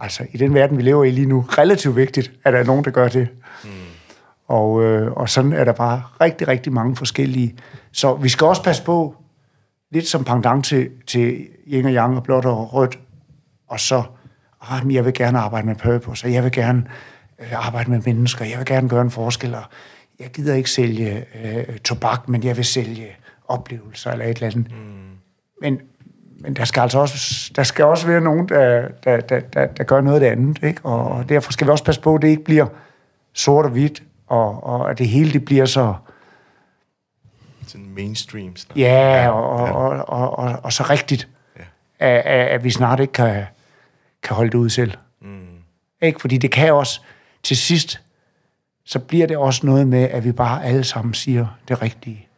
altså 0.00 0.26
i 0.32 0.36
den 0.36 0.54
verden, 0.54 0.76
vi 0.76 0.82
lever 0.82 1.04
i 1.04 1.10
lige 1.10 1.26
nu, 1.26 1.40
relativt 1.48 1.96
vigtigt, 1.96 2.32
at 2.44 2.52
der 2.52 2.58
er 2.58 2.64
nogen, 2.64 2.84
der 2.84 2.90
gør 2.90 3.08
det. 3.08 3.28
Mm. 3.64 3.70
Og, 4.46 4.82
øh, 4.82 5.12
og 5.12 5.28
sådan 5.28 5.52
er 5.52 5.64
der 5.64 5.72
bare 5.72 6.02
rigtig, 6.20 6.48
rigtig 6.48 6.72
mange 6.72 6.96
forskellige. 6.96 7.54
Så 7.92 8.14
vi 8.14 8.28
skal 8.28 8.46
også 8.46 8.62
passe 8.62 8.84
på, 8.84 9.14
lidt 9.90 10.06
som 10.06 10.24
pendant 10.24 10.64
til, 10.64 10.90
til 11.06 11.46
yin 11.66 11.84
og 11.84 11.92
yang 11.92 12.16
og 12.16 12.22
blåt 12.22 12.44
og 12.44 12.74
rødt, 12.74 12.98
og 13.68 13.80
så, 13.80 14.02
ah, 14.60 14.94
jeg 14.94 15.04
vil 15.04 15.14
gerne 15.14 15.38
arbejde 15.38 15.66
med 15.66 15.74
purpose, 15.74 16.26
og 16.26 16.32
jeg 16.32 16.44
vil 16.44 16.52
gerne 16.52 16.90
øh, 17.38 17.66
arbejde 17.66 17.90
med 17.90 18.00
mennesker, 18.06 18.44
jeg 18.44 18.58
vil 18.58 18.66
gerne 18.66 18.88
gøre 18.88 19.02
en 19.02 19.10
forskel, 19.10 19.54
og 19.54 19.62
jeg 20.18 20.30
gider 20.30 20.54
ikke 20.54 20.70
sælge 20.70 21.24
øh, 21.44 21.78
tobak, 21.78 22.28
men 22.28 22.44
jeg 22.44 22.56
vil 22.56 22.64
sælge 22.64 23.06
oplevelser 23.48 24.10
eller 24.10 24.24
et 24.24 24.30
eller 24.30 24.46
andet. 24.46 24.72
Mm. 24.72 25.16
Men, 25.62 25.80
men 26.38 26.56
der 26.56 26.64
skal 26.64 26.80
altså 26.80 26.98
også, 26.98 27.50
der 27.56 27.62
skal 27.62 27.84
også 27.84 28.06
være 28.06 28.20
nogen, 28.20 28.48
der, 28.48 28.88
der, 29.04 29.20
der, 29.20 29.40
der, 29.40 29.66
der 29.66 29.84
gør 29.84 30.00
noget 30.00 30.14
af 30.14 30.20
det 30.20 30.26
andet, 30.26 30.62
ikke? 30.62 30.84
Og, 30.84 31.28
derfor 31.28 31.52
skal 31.52 31.66
vi 31.66 31.70
også 31.70 31.84
passe 31.84 32.00
på, 32.00 32.14
at 32.14 32.22
det 32.22 32.28
ikke 32.28 32.44
bliver 32.44 32.66
sort 33.32 33.64
og 33.64 33.70
hvidt, 33.70 34.02
og, 34.26 34.64
og 34.64 34.90
at 34.90 34.98
det 34.98 35.08
hele 35.08 35.32
det 35.32 35.44
bliver 35.44 35.66
så... 35.66 35.94
Sådan 37.66 37.90
mainstream 37.90 38.56
snart. 38.56 38.78
Ja, 38.78 39.28
og, 39.30 39.50
og, 39.50 39.72
og, 39.72 40.08
og, 40.08 40.38
og, 40.38 40.60
og 40.62 40.72
så 40.72 40.82
rigtigt, 40.82 41.28
ja. 41.56 41.62
at, 41.98 42.22
at, 42.24 42.48
at 42.48 42.64
vi 42.64 42.70
snart 42.70 43.00
ikke 43.00 43.12
kan, 43.12 43.44
kan 44.22 44.36
holde 44.36 44.50
det 44.50 44.58
ud 44.58 44.68
selv. 44.68 44.92
Mm. 45.20 45.46
Ikke? 46.02 46.20
Fordi 46.20 46.38
det 46.38 46.50
kan 46.50 46.72
også, 46.72 47.00
til 47.42 47.56
sidst, 47.56 48.00
så 48.84 48.98
bliver 48.98 49.26
det 49.26 49.36
også 49.36 49.66
noget 49.66 49.88
med, 49.88 50.02
at 50.02 50.24
vi 50.24 50.32
bare 50.32 50.64
alle 50.64 50.84
sammen 50.84 51.14
siger 51.14 51.46
det 51.68 51.82
rigtige. 51.82 52.28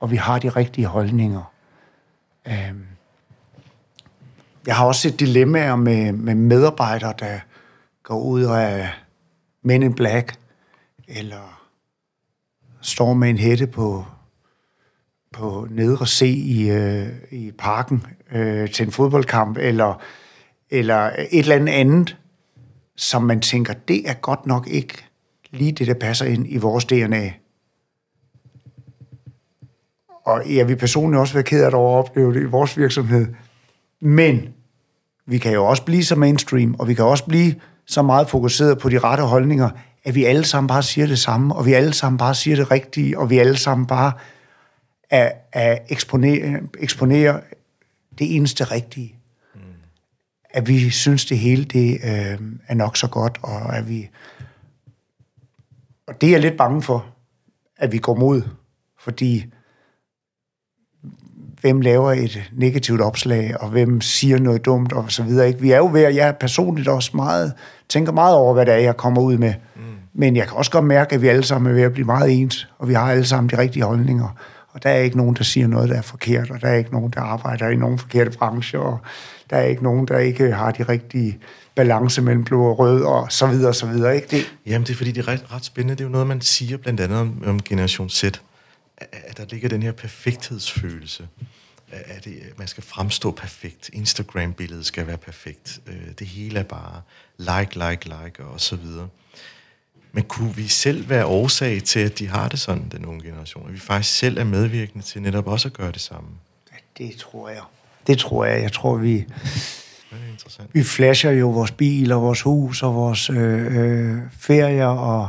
Og 0.00 0.10
vi 0.10 0.16
har 0.16 0.38
de 0.38 0.48
rigtige 0.48 0.86
holdninger. 0.86 1.52
Øhm. 2.46 2.85
Jeg 4.66 4.76
har 4.76 4.86
også 4.86 5.00
set 5.00 5.20
dilemmaer 5.20 5.76
med, 5.76 6.12
med 6.12 6.34
medarbejdere, 6.34 7.14
der 7.18 7.38
går 8.02 8.20
ud 8.20 8.42
af 8.42 8.90
Men 9.62 9.82
in 9.82 9.94
Black, 9.94 10.38
eller 11.08 11.68
står 12.80 13.14
med 13.14 13.30
en 13.30 13.38
hætte 13.38 13.66
på, 13.66 14.04
på 15.32 15.68
nedre 15.70 16.06
C 16.06 16.22
i, 16.22 16.70
øh, 16.70 17.08
i 17.30 17.52
parken 17.58 18.06
øh, 18.32 18.70
til 18.70 18.86
en 18.86 18.92
fodboldkamp, 18.92 19.58
eller, 19.58 20.02
eller 20.70 21.10
et 21.30 21.38
eller 21.38 21.54
andet 21.54 21.72
andet, 21.72 22.16
som 22.96 23.22
man 23.22 23.40
tænker, 23.40 23.72
det 23.72 24.10
er 24.10 24.14
godt 24.14 24.46
nok 24.46 24.68
ikke 24.68 25.04
lige 25.50 25.72
det, 25.72 25.86
der 25.86 25.94
passer 25.94 26.24
ind 26.24 26.46
i 26.48 26.56
vores 26.56 26.84
DNA. 26.84 27.32
Og 30.24 30.54
jeg 30.54 30.68
vil 30.68 30.76
personligt 30.76 31.20
også 31.20 31.34
være 31.34 31.42
ked 31.42 31.62
af 31.62 31.66
at 31.66 31.74
opleve 31.74 32.34
det 32.34 32.40
i 32.40 32.44
vores 32.44 32.78
virksomhed. 32.78 33.26
Men 34.00 34.54
vi 35.26 35.38
kan 35.38 35.52
jo 35.52 35.66
også 35.66 35.82
blive 35.82 36.04
så 36.04 36.16
mainstream, 36.16 36.74
og 36.74 36.88
vi 36.88 36.94
kan 36.94 37.04
også 37.04 37.24
blive 37.24 37.54
så 37.86 38.02
meget 38.02 38.28
fokuseret 38.28 38.78
på 38.78 38.88
de 38.88 38.98
rette 38.98 39.24
holdninger, 39.24 39.70
at 40.04 40.14
vi 40.14 40.24
alle 40.24 40.44
sammen 40.44 40.68
bare 40.68 40.82
siger 40.82 41.06
det 41.06 41.18
samme, 41.18 41.54
og 41.54 41.66
vi 41.66 41.72
alle 41.72 41.92
sammen 41.92 42.18
bare 42.18 42.34
siger 42.34 42.56
det 42.56 42.70
rigtige, 42.70 43.18
og 43.18 43.30
vi 43.30 43.38
alle 43.38 43.56
sammen 43.56 43.86
bare 43.86 44.12
er, 45.10 45.32
er 45.52 45.78
eksponere, 45.88 46.60
eksponere 46.78 47.40
det 48.18 48.36
eneste 48.36 48.64
rigtige. 48.64 49.14
Mm. 49.54 49.60
At 50.50 50.68
vi 50.68 50.90
synes, 50.90 51.24
det 51.24 51.38
hele 51.38 51.64
det, 51.64 51.92
øh, 52.04 52.40
er 52.68 52.74
nok 52.74 52.96
så 52.96 53.08
godt, 53.08 53.38
og 53.42 53.76
at 53.76 53.88
vi... 53.88 54.08
Og 56.06 56.20
det 56.20 56.26
er 56.26 56.30
jeg 56.30 56.40
lidt 56.40 56.56
bange 56.56 56.82
for, 56.82 57.06
at 57.76 57.92
vi 57.92 57.98
går 57.98 58.14
mod, 58.14 58.42
fordi 58.98 59.46
hvem 61.60 61.80
laver 61.80 62.12
et 62.12 62.50
negativt 62.52 63.00
opslag, 63.00 63.54
og 63.60 63.68
hvem 63.68 64.00
siger 64.00 64.38
noget 64.38 64.64
dumt, 64.64 64.92
og 64.92 65.04
så 65.08 65.22
videre. 65.22 65.48
Ikke? 65.48 65.60
Vi 65.60 65.70
er 65.70 65.76
jo 65.76 65.90
ved, 65.92 66.02
at 66.02 66.14
jeg 66.14 66.36
personligt 66.40 66.88
også 66.88 67.10
meget, 67.14 67.52
tænker 67.88 68.12
meget 68.12 68.36
over, 68.36 68.54
hvad 68.54 68.66
det 68.66 68.74
er, 68.74 68.78
jeg 68.78 68.96
kommer 68.96 69.22
ud 69.22 69.36
med. 69.36 69.54
Mm. 69.76 69.82
Men 70.14 70.36
jeg 70.36 70.48
kan 70.48 70.56
også 70.56 70.70
godt 70.70 70.84
mærke, 70.84 71.14
at 71.14 71.22
vi 71.22 71.28
alle 71.28 71.44
sammen 71.44 71.70
er 71.70 71.74
ved 71.74 71.82
at 71.82 71.92
blive 71.92 72.06
meget 72.06 72.40
ens, 72.40 72.68
og 72.78 72.88
vi 72.88 72.94
har 72.94 73.10
alle 73.10 73.24
sammen 73.24 73.50
de 73.50 73.58
rigtige 73.58 73.84
holdninger. 73.84 74.36
Og 74.68 74.82
der 74.82 74.90
er 74.90 74.98
ikke 74.98 75.16
nogen, 75.16 75.36
der 75.36 75.44
siger 75.44 75.66
noget, 75.66 75.88
der 75.88 75.96
er 75.96 76.02
forkert, 76.02 76.50
og 76.50 76.60
der 76.60 76.68
er 76.68 76.74
ikke 76.74 76.92
nogen, 76.92 77.10
der 77.10 77.20
arbejder 77.20 77.68
i 77.68 77.76
nogen 77.76 77.98
forkerte 77.98 78.38
brancher, 78.38 78.78
og 78.78 78.98
der 79.50 79.56
er 79.56 79.64
ikke 79.64 79.82
nogen, 79.82 80.08
der 80.08 80.18
ikke 80.18 80.52
har 80.52 80.70
de 80.70 80.82
rigtige 80.82 81.38
balance 81.74 82.22
mellem 82.22 82.44
blå 82.44 82.64
og 82.64 82.78
rød, 82.78 83.02
og 83.02 83.26
så 83.30 83.46
videre, 83.46 83.68
og 83.68 83.74
så 83.74 83.86
videre. 83.86 84.16
Ikke? 84.16 84.28
Det... 84.30 84.56
Jamen, 84.66 84.86
det 84.86 84.92
er 84.92 84.96
fordi, 84.96 85.12
det 85.12 85.28
er 85.28 85.28
ret, 85.28 85.44
ret 85.52 85.64
spændende. 85.64 85.94
Det 85.94 86.00
er 86.00 86.04
jo 86.04 86.12
noget, 86.12 86.26
man 86.26 86.40
siger 86.40 86.76
blandt 86.76 87.00
andet 87.00 87.18
om, 87.18 87.42
om 87.46 87.62
Generation 87.62 88.08
Z, 88.10 88.24
at 88.98 89.36
der 89.36 89.44
ligger 89.44 89.68
den 89.68 89.82
her 89.82 89.92
perfekthedsfølelse. 89.92 91.28
At 91.90 92.24
det, 92.24 92.42
man 92.56 92.68
skal 92.68 92.82
fremstå 92.82 93.30
perfekt. 93.30 93.90
Instagram-billedet 93.92 94.86
skal 94.86 95.06
være 95.06 95.16
perfekt. 95.16 95.80
Øh, 95.86 96.08
det 96.18 96.26
hele 96.26 96.58
er 96.58 96.62
bare 96.62 97.02
like, 97.38 97.88
like, 97.88 98.04
like, 98.04 98.44
og 98.44 98.60
så 98.60 98.76
videre. 98.76 99.08
Men 100.12 100.24
kunne 100.24 100.54
vi 100.54 100.68
selv 100.68 101.08
være 101.08 101.26
årsag 101.26 101.82
til, 101.82 102.00
at 102.00 102.18
de 102.18 102.28
har 102.28 102.48
det 102.48 102.60
sådan, 102.60 102.88
den 102.88 103.06
unge 103.06 103.24
generation? 103.24 103.66
At 103.66 103.74
vi 103.74 103.78
faktisk 103.78 104.18
selv 104.18 104.38
er 104.38 104.44
medvirkende 104.44 105.04
til 105.04 105.22
netop 105.22 105.46
også 105.46 105.68
at 105.68 105.72
gøre 105.72 105.92
det 105.92 106.00
samme? 106.00 106.28
Ja, 106.72 107.04
det 107.04 107.16
tror 107.16 107.48
jeg. 107.48 107.62
Det 108.06 108.18
tror 108.18 108.44
jeg. 108.44 108.62
Jeg 108.62 108.72
tror, 108.72 108.96
vi... 108.96 109.24
interessant. 110.30 110.70
Vi 110.72 110.82
flasher 110.82 111.30
jo 111.30 111.50
vores 111.50 111.70
bil 111.70 112.12
og 112.12 112.22
vores 112.22 112.42
hus 112.42 112.82
og 112.82 112.94
vores 112.94 113.30
øh, 113.30 113.76
øh, 113.76 114.18
ferier 114.38 114.86
og 114.86 115.28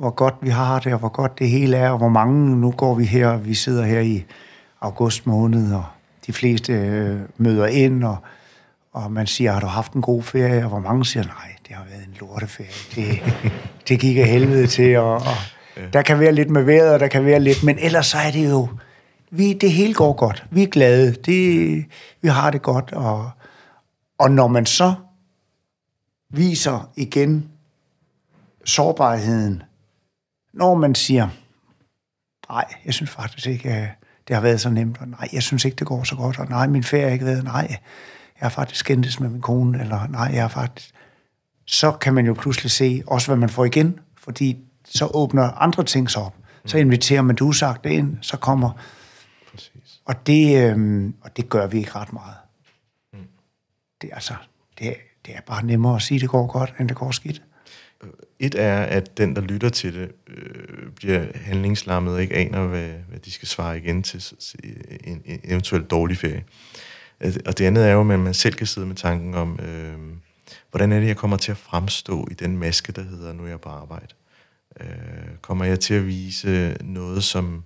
hvor 0.00 0.10
godt 0.10 0.34
vi 0.40 0.48
har 0.48 0.78
det, 0.78 0.92
og 0.92 0.98
hvor 0.98 1.08
godt 1.08 1.38
det 1.38 1.48
hele 1.48 1.76
er, 1.76 1.90
og 1.90 1.98
hvor 1.98 2.08
mange, 2.08 2.56
nu 2.56 2.70
går 2.70 2.94
vi 2.94 3.04
her, 3.04 3.36
vi 3.36 3.54
sidder 3.54 3.84
her 3.84 4.00
i 4.00 4.24
august 4.80 5.26
måned, 5.26 5.74
og 5.74 5.84
de 6.26 6.32
fleste 6.32 6.72
øh, 6.72 7.20
møder 7.36 7.66
ind, 7.66 8.04
og, 8.04 8.16
og 8.92 9.12
man 9.12 9.26
siger, 9.26 9.52
har 9.52 9.60
du 9.60 9.66
haft 9.66 9.92
en 9.92 10.02
god 10.02 10.22
ferie? 10.22 10.62
Og 10.62 10.68
hvor 10.68 10.78
mange 10.78 11.04
siger, 11.04 11.24
nej, 11.24 11.54
det 11.68 11.76
har 11.76 11.84
været 11.90 12.04
en 12.06 12.16
lorteferie. 12.20 12.70
Det, 12.94 13.34
det 13.88 14.00
gik 14.00 14.16
af 14.16 14.26
helvede 14.26 14.66
til, 14.66 14.98
og, 14.98 15.14
og 15.14 15.36
der 15.92 16.02
kan 16.02 16.20
være 16.20 16.32
lidt 16.32 16.50
med 16.50 16.62
vejret, 16.62 16.92
og 16.92 17.00
der 17.00 17.08
kan 17.08 17.24
være 17.24 17.40
lidt, 17.40 17.62
men 17.62 17.78
ellers 17.78 18.06
så 18.06 18.18
er 18.18 18.30
det 18.30 18.50
jo, 18.50 18.68
vi, 19.30 19.52
det 19.52 19.72
hele 19.72 19.94
går 19.94 20.12
godt. 20.12 20.46
Vi 20.50 20.62
er 20.62 20.66
glade. 20.66 21.12
Det, 21.12 21.84
vi 22.22 22.28
har 22.28 22.50
det 22.50 22.62
godt, 22.62 22.92
og, 22.92 23.30
og 24.18 24.30
når 24.30 24.48
man 24.48 24.66
så 24.66 24.94
viser 26.30 26.90
igen 26.96 27.48
sårbarheden, 28.64 29.62
når 30.60 30.74
man 30.74 30.94
siger, 30.94 31.28
nej, 32.48 32.64
jeg 32.84 32.94
synes 32.94 33.10
faktisk 33.10 33.46
ikke, 33.46 33.70
at 33.70 33.88
det 34.28 34.36
har 34.36 34.42
været 34.42 34.60
så 34.60 34.70
nemt, 34.70 35.00
og 35.00 35.08
nej, 35.08 35.28
jeg 35.32 35.42
synes 35.42 35.64
ikke, 35.64 35.76
det 35.76 35.86
går 35.86 36.04
så 36.04 36.16
godt, 36.16 36.38
og 36.38 36.48
nej, 36.48 36.66
min 36.66 36.84
ferie 36.84 37.04
har 37.04 37.10
ikke 37.10 37.24
været, 37.24 37.44
nej, 37.44 37.66
jeg 38.40 38.46
har 38.46 38.48
faktisk 38.48 38.80
skændtes 38.80 39.20
med 39.20 39.28
min 39.28 39.40
kone, 39.40 39.80
eller 39.80 40.06
nej, 40.06 40.30
jeg 40.32 40.42
har 40.42 40.48
faktisk... 40.48 40.94
Så 41.66 41.92
kan 41.92 42.14
man 42.14 42.26
jo 42.26 42.34
pludselig 42.34 42.70
se 42.70 43.02
også, 43.06 43.28
hvad 43.28 43.36
man 43.36 43.48
får 43.48 43.64
igen, 43.64 43.98
fordi 44.18 44.58
så 44.84 45.10
åbner 45.14 45.42
andre 45.42 45.84
ting 45.84 46.10
sig 46.10 46.22
op. 46.22 46.34
Så 46.64 46.78
inviterer 46.78 47.22
man 47.22 47.36
du 47.36 47.52
sagt 47.52 47.84
det 47.84 47.90
ind, 47.90 48.18
så 48.20 48.36
kommer... 48.36 48.70
Præcis. 49.50 50.00
Og 50.04 50.26
det, 50.26 50.70
øhm, 50.70 51.14
og 51.20 51.36
det 51.36 51.48
gør 51.48 51.66
vi 51.66 51.78
ikke 51.78 51.94
ret 51.94 52.12
meget. 52.12 52.34
Det, 54.02 54.10
er 54.10 54.14
altså, 54.14 54.34
det, 54.78 54.94
det 55.26 55.36
er 55.36 55.40
bare 55.46 55.64
nemmere 55.64 55.96
at 55.96 56.02
sige, 56.02 56.16
at 56.16 56.20
det 56.20 56.28
går 56.30 56.46
godt, 56.46 56.74
end 56.78 56.88
det 56.88 56.96
går 56.96 57.10
skidt. 57.10 57.42
Et 58.40 58.54
er, 58.54 58.82
at 58.82 59.18
den, 59.18 59.36
der 59.36 59.42
lytter 59.42 59.68
til 59.68 59.94
det, 59.94 60.12
øh, 60.28 60.92
bliver 60.96 61.26
handlingslammet 61.34 62.14
og 62.14 62.22
ikke 62.22 62.34
aner, 62.34 62.66
hvad, 62.66 62.88
hvad 63.08 63.18
de 63.18 63.30
skal 63.30 63.48
svare 63.48 63.78
igen 63.78 64.02
til 64.02 64.24
en, 65.04 65.22
en 65.24 65.40
eventuel 65.44 65.82
dårlig 65.82 66.16
ferie. 66.16 66.44
Øh, 67.20 67.34
og 67.46 67.58
det 67.58 67.64
andet 67.64 67.86
er 67.86 67.92
jo, 67.92 68.00
at 68.00 68.06
man 68.20 68.34
selv 68.34 68.54
kan 68.54 68.66
sidde 68.66 68.86
med 68.86 68.96
tanken 68.96 69.34
om, 69.34 69.60
øh, 69.60 69.98
hvordan 70.70 70.92
er 70.92 71.00
det, 71.00 71.06
jeg 71.06 71.16
kommer 71.16 71.36
til 71.36 71.50
at 71.50 71.56
fremstå 71.56 72.28
i 72.30 72.34
den 72.34 72.58
maske, 72.58 72.92
der 72.92 73.02
hedder, 73.02 73.32
nu 73.32 73.44
er 73.44 73.48
jeg 73.48 73.60
på 73.60 73.68
arbejde. 73.68 74.14
Øh, 74.80 74.86
kommer 75.40 75.64
jeg 75.64 75.80
til 75.80 75.94
at 75.94 76.06
vise 76.06 76.76
noget, 76.80 77.24
som, 77.24 77.64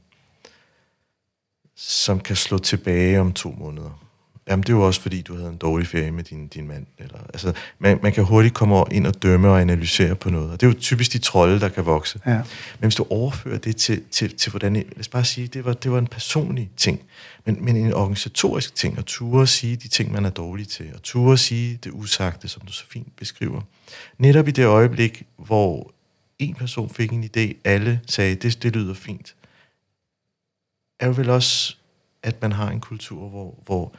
som 1.76 2.20
kan 2.20 2.36
slå 2.36 2.58
tilbage 2.58 3.20
om 3.20 3.32
to 3.32 3.50
måneder? 3.58 4.03
Jamen, 4.48 4.62
det 4.62 4.68
er 4.68 4.72
jo 4.72 4.86
også 4.86 5.00
fordi, 5.00 5.22
du 5.22 5.36
havde 5.36 5.48
en 5.48 5.56
dårlig 5.56 5.86
ferie 5.86 6.10
med 6.10 6.24
din, 6.24 6.48
din 6.48 6.68
mand. 6.68 6.86
Eller, 6.98 7.18
altså, 7.32 7.52
man, 7.78 7.98
man 8.02 8.12
kan 8.12 8.24
hurtigt 8.24 8.54
komme 8.54 8.84
ind 8.90 9.06
og 9.06 9.22
dømme 9.22 9.48
og 9.48 9.60
analysere 9.60 10.14
på 10.14 10.30
noget. 10.30 10.50
Og 10.50 10.60
det 10.60 10.66
er 10.66 10.70
jo 10.70 10.78
typisk 10.80 11.12
de 11.12 11.18
trolde, 11.18 11.60
der 11.60 11.68
kan 11.68 11.86
vokse. 11.86 12.20
Ja. 12.26 12.34
Men 12.34 12.44
hvis 12.80 12.94
du 12.94 13.06
overfører 13.10 13.58
det 13.58 13.76
til, 13.76 14.02
til, 14.10 14.36
til 14.36 14.50
hvordan... 14.50 14.74
Lad 14.74 15.00
os 15.00 15.08
bare 15.08 15.24
sige, 15.24 15.46
det 15.46 15.64
var, 15.64 15.72
det 15.72 15.92
var 15.92 15.98
en 15.98 16.06
personlig 16.06 16.70
ting. 16.76 17.00
Men, 17.44 17.64
men 17.64 17.76
en 17.76 17.92
organisatorisk 17.92 18.74
ting. 18.74 18.98
At 18.98 19.04
ture 19.04 19.42
at 19.42 19.48
sige 19.48 19.76
de 19.76 19.88
ting, 19.88 20.12
man 20.12 20.24
er 20.24 20.30
dårlig 20.30 20.68
til. 20.68 20.86
Og 20.94 21.02
ture 21.02 21.32
at 21.32 21.40
sige 21.40 21.78
det 21.84 21.90
usagte, 21.92 22.48
som 22.48 22.62
du 22.66 22.72
så 22.72 22.84
fint 22.86 23.16
beskriver. 23.16 23.60
Netop 24.18 24.48
i 24.48 24.50
det 24.50 24.66
øjeblik, 24.66 25.22
hvor 25.36 25.92
en 26.38 26.54
person 26.54 26.90
fik 26.90 27.12
en 27.12 27.24
idé, 27.24 27.54
alle 27.64 28.00
sagde, 28.06 28.34
det, 28.34 28.62
det 28.62 28.76
lyder 28.76 28.94
fint. 28.94 29.34
Er 31.00 31.06
jo 31.06 31.12
vel 31.12 31.30
også, 31.30 31.76
at 32.22 32.42
man 32.42 32.52
har 32.52 32.70
en 32.70 32.80
kultur, 32.80 33.28
hvor, 33.28 33.58
hvor 33.64 33.94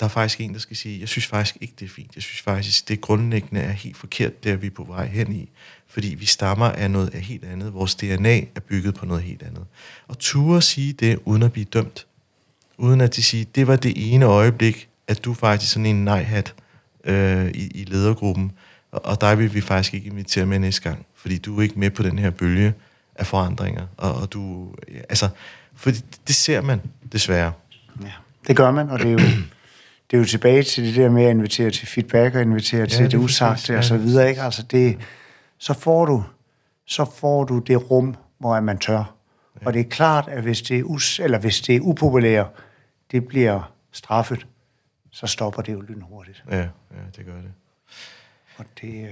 der 0.00 0.06
er 0.06 0.10
faktisk 0.10 0.40
en, 0.40 0.52
der 0.52 0.58
skal 0.58 0.76
sige, 0.76 1.00
jeg 1.00 1.08
synes 1.08 1.26
faktisk 1.26 1.56
ikke, 1.60 1.74
det 1.78 1.84
er 1.84 1.88
fint. 1.88 2.14
Jeg 2.14 2.22
synes 2.22 2.40
faktisk, 2.40 2.88
det 2.88 3.00
grundlæggende 3.00 3.60
er 3.60 3.70
helt 3.72 3.96
forkert, 3.96 4.44
der 4.44 4.56
vi 4.56 4.66
er 4.66 4.70
på 4.70 4.84
vej 4.84 5.06
hen 5.06 5.32
i. 5.32 5.48
Fordi 5.88 6.14
vi 6.14 6.26
stammer 6.26 6.66
af 6.66 6.90
noget 6.90 7.14
af 7.14 7.20
helt 7.20 7.44
andet. 7.44 7.74
Vores 7.74 7.94
DNA 7.94 8.38
er 8.38 8.60
bygget 8.60 8.94
på 8.94 9.06
noget 9.06 9.22
helt 9.22 9.42
andet. 9.42 9.64
Og 10.08 10.18
ture 10.18 10.62
sige 10.62 10.92
det, 10.92 11.18
uden 11.24 11.42
at 11.42 11.52
blive 11.52 11.64
dømt. 11.64 12.06
Uden 12.78 13.00
at 13.00 13.16
de 13.16 13.22
siger, 13.22 13.44
det 13.54 13.66
var 13.66 13.76
det 13.76 14.14
ene 14.14 14.24
øjeblik, 14.24 14.88
at 15.08 15.24
du 15.24 15.34
faktisk 15.34 15.72
sådan 15.72 15.86
en 15.86 16.04
nej-hat 16.04 16.54
øh, 17.04 17.48
i, 17.48 17.66
i 17.66 17.84
ledergruppen. 17.84 18.52
Og, 18.92 19.04
og 19.04 19.20
dig 19.20 19.38
vil 19.38 19.54
vi 19.54 19.60
faktisk 19.60 19.94
ikke 19.94 20.06
invitere 20.06 20.46
med 20.46 20.58
næste 20.58 20.82
gang. 20.82 21.06
Fordi 21.14 21.38
du 21.38 21.58
er 21.58 21.62
ikke 21.62 21.78
med 21.78 21.90
på 21.90 22.02
den 22.02 22.18
her 22.18 22.30
bølge 22.30 22.74
af 23.14 23.26
forandringer. 23.26 23.86
Og, 23.96 24.14
og 24.14 24.32
du, 24.32 24.74
ja, 24.88 24.98
altså, 25.08 25.28
fordi 25.74 25.98
det 26.26 26.34
ser 26.34 26.60
man 26.60 26.80
desværre. 27.12 27.52
Ja, 28.02 28.12
det 28.46 28.56
gør 28.56 28.70
man, 28.70 28.90
og 28.90 28.98
det 28.98 29.06
er 29.06 29.12
jo, 29.12 29.18
det 30.12 30.18
er 30.18 30.20
jo 30.20 30.26
tilbage 30.26 30.62
til 30.62 30.84
det 30.84 30.94
der 30.94 31.10
med 31.10 31.24
at 31.24 31.30
invitere 31.30 31.70
til 31.70 31.86
feedback 31.86 32.34
og 32.34 32.42
invitere 32.42 32.80
ja, 32.80 32.86
til 32.86 33.04
det 33.04 33.12
det 33.12 33.18
usagte 33.18 33.72
Ja, 33.72 33.78
og 33.78 33.84
så 33.84 33.94
er 33.94 33.98
videre. 33.98 34.28
Ikke? 34.28 34.42
Altså 34.42 34.62
det, 34.62 34.98
så, 35.58 35.74
får 35.74 36.06
du, 36.06 36.24
så 36.86 37.04
får 37.04 37.44
du 37.44 37.58
det 37.58 37.90
rum, 37.90 38.16
hvor 38.38 38.60
man 38.60 38.78
tør. 38.78 39.14
Ja. 39.60 39.66
Og 39.66 39.72
det 39.72 39.80
er 39.80 39.88
klart, 39.90 40.28
at 40.28 40.42
hvis 40.42 40.62
det 40.62 40.78
er, 40.78 40.82
us, 40.82 41.20
eller 41.20 41.38
hvis 41.38 41.60
det 41.60 41.76
er 41.76 41.80
upopulært, 41.80 42.46
det 43.10 43.28
bliver 43.28 43.72
straffet, 43.92 44.46
så 45.10 45.26
stopper 45.26 45.62
det 45.62 45.72
jo 45.72 45.80
lynhurtigt. 45.80 46.44
Ja, 46.50 46.58
ja 46.58 46.66
det 47.16 47.26
gør 47.26 47.36
det. 47.36 47.52
Og 48.56 48.64
det, 48.80 49.08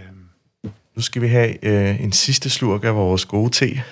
øh, 0.65 0.71
Nu 0.97 1.03
skal 1.03 1.23
vi 1.23 1.29
have 1.29 1.65
øh, 1.65 2.05
en 2.05 2.13
sidste 2.13 2.51
slurk 2.51 2.85
af 2.85 2.95
vores 2.95 3.25
gode 3.25 3.51
te. 3.51 3.83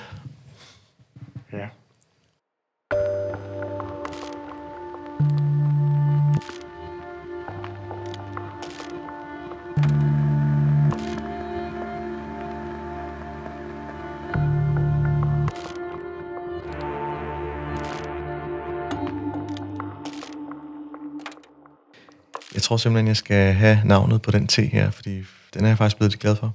Jeg 22.54 22.62
tror 22.62 22.76
simpelthen, 22.76 23.06
jeg 23.06 23.16
skal 23.16 23.52
have 23.52 23.80
navnet 23.84 24.22
på 24.22 24.30
den 24.30 24.46
te 24.46 24.62
her, 24.62 24.90
fordi 24.90 25.24
den 25.54 25.64
er 25.64 25.68
jeg 25.68 25.78
faktisk 25.78 25.96
blevet 25.96 26.18
glad 26.18 26.36
for. 26.36 26.52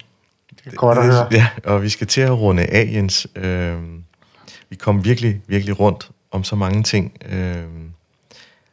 Det 0.50 0.74
er 0.74 0.76
godt 0.76 0.98
at 0.98 1.06
høre. 1.06 1.28
Ja, 1.32 1.48
og 1.64 1.84
vi 1.84 1.90
skal 1.90 2.08
til 2.08 2.22
at 2.22 2.32
runde 2.32 2.66
af, 2.66 2.90
Jens. 2.94 3.28
Øh, 3.36 3.82
vi 4.70 4.76
kom 4.76 5.06
virkelig, 5.06 5.42
virkelig 5.48 5.80
rundt 5.80 6.12
om 6.32 6.44
så 6.44 6.56
mange 6.56 6.84
ting. 6.84 7.18
Øh, 7.30 7.64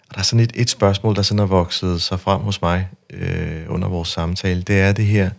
og 0.09 0.15
der 0.15 0.19
er 0.19 0.23
sådan 0.23 0.45
et, 0.45 0.53
et 0.55 0.71
spørgsmål, 0.71 1.17
der 1.17 1.23
sådan 1.23 1.39
er 1.39 1.47
vokset 1.47 2.03
sig 2.03 2.21
frem 2.21 2.41
hos 2.41 2.63
mig 2.63 2.89
øh, 3.11 3.65
under 3.69 3.89
vores 3.89 4.09
samtale. 4.09 4.63
Det 4.63 4.81
er 4.81 4.93
det 4.93 5.07
her, 5.07 5.31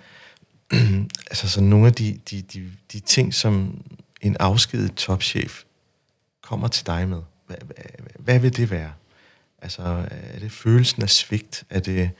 altså 1.31 1.49
sådan 1.49 1.69
nogle 1.69 1.87
af 1.87 1.93
de, 1.93 2.19
de, 2.31 2.41
de, 2.41 2.71
de 2.93 2.99
ting, 2.99 3.33
som 3.33 3.81
en 4.21 4.37
afskedet 4.39 4.95
topchef 4.95 5.61
kommer 6.41 6.67
til 6.67 6.85
dig 6.85 7.07
med. 7.09 7.21
Hvad, 7.47 7.57
hvad, 7.65 7.85
hvad 8.19 8.39
vil 8.39 8.57
det 8.57 8.71
være? 8.71 8.91
Altså, 9.61 10.07
er 10.09 10.39
det 10.39 10.51
følelsen 10.51 11.01
af 11.01 11.09
svigt? 11.09 11.63
Er 11.69 11.79
det 11.79 12.11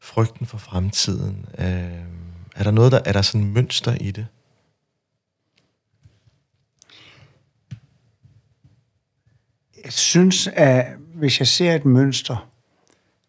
frygten 0.00 0.46
for 0.46 0.58
fremtiden? 0.58 1.46
Øh, 1.58 2.04
er 2.56 2.62
der 2.62 2.70
noget, 2.70 2.92
der 2.92 3.00
er 3.04 3.12
der 3.12 3.22
sådan 3.22 3.46
et 3.46 3.52
mønster 3.52 3.94
i 3.94 4.10
det? 4.10 4.26
Jeg 9.84 9.92
synes, 9.92 10.46
at 10.46 10.86
hvis 11.14 11.38
jeg 11.38 11.48
ser 11.48 11.74
et 11.74 11.84
mønster, 11.84 12.50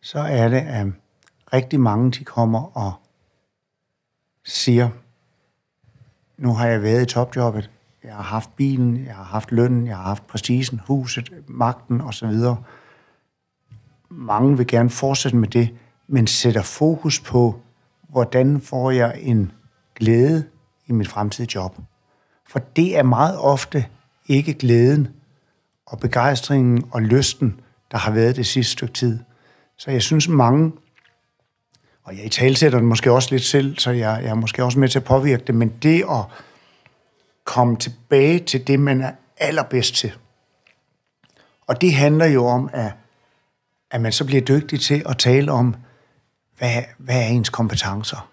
så 0.02 0.20
er 0.20 0.50
det, 0.50 0.58
at 0.58 0.88
rigtig 1.54 1.80
mange 1.80 2.12
de 2.12 2.24
kommer 2.24 2.78
og 2.78 2.94
siger, 4.46 4.90
nu 6.38 6.54
har 6.54 6.68
jeg 6.68 6.84
været 6.84 7.02
i 7.02 7.06
topjobbet, 7.06 7.70
jeg 8.04 8.16
har 8.16 8.24
haft 8.24 8.56
bilen, 8.56 9.06
jeg 9.06 9.16
har 9.16 9.24
haft 9.24 9.52
lønnen, 9.52 9.88
jeg 9.88 9.98
har 9.98 10.04
haft 10.04 10.28
præcisen, 10.28 10.82
huset, 10.88 11.34
magten 11.48 12.02
osv. 12.02 12.34
Mange 14.12 14.58
vil 14.58 14.68
gerne 14.68 14.90
fortsætte 14.90 15.38
med 15.38 15.48
det, 15.48 15.70
men 16.08 16.28
sætter 16.28 16.62
fokus 16.62 17.20
på, 17.20 17.60
hvordan 18.10 18.62
får 18.62 18.92
jeg 18.92 19.20
en 19.22 19.52
glæde 19.96 20.44
i 20.88 20.92
mit 20.92 21.08
fremtidige 21.08 21.52
job. 21.56 21.78
For 22.48 22.60
det 22.60 22.98
er 22.98 23.04
meget 23.04 23.38
ofte 23.38 23.86
ikke 24.28 24.54
glæden 24.54 25.08
og 25.86 26.00
begejstringen 26.00 26.84
og 26.92 27.02
lysten, 27.02 27.60
der 27.92 27.98
har 27.98 28.12
været 28.12 28.36
det 28.36 28.46
sidste 28.46 28.72
stykke 28.72 28.94
tid. 28.94 29.20
Så 29.78 29.92
jeg 29.92 30.02
synes 30.02 30.28
mange, 30.28 30.72
og 32.04 32.18
jeg 32.18 32.26
i 32.26 32.30
talsætter 32.30 32.80
det 32.80 32.88
måske 32.88 33.12
også 33.12 33.28
lidt 33.32 33.44
selv, 33.44 33.78
så 33.78 33.92
jeg, 33.92 34.20
jeg 34.24 34.30
er 34.30 34.36
måske 34.36 34.64
også 34.64 34.80
med 34.80 34.90
til 34.90 35.00
at 35.00 35.06
påvirke 35.06 35.44
det, 35.48 35.56
men 35.56 35.74
det 35.84 36.04
at 36.10 36.24
komme 37.44 37.78
tilbage 37.78 38.40
til 38.40 38.68
det, 38.68 38.80
man 38.80 39.02
er 39.02 39.12
allerbedst 39.38 39.96
til. 39.96 40.12
Og 41.68 41.82
det 41.82 41.94
handler 41.94 42.26
jo 42.26 42.46
om, 42.46 42.70
at, 42.74 42.92
at 43.92 44.02
man 44.02 44.12
så 44.12 44.26
bliver 44.26 44.42
dygtig 44.42 44.82
til 44.82 45.04
at 45.06 45.18
tale 45.18 45.52
om, 45.52 45.76
hvad, 46.58 46.84
hvad 46.98 47.16
er 47.16 47.28
ens 47.28 47.50
kompetencer? 47.50 48.30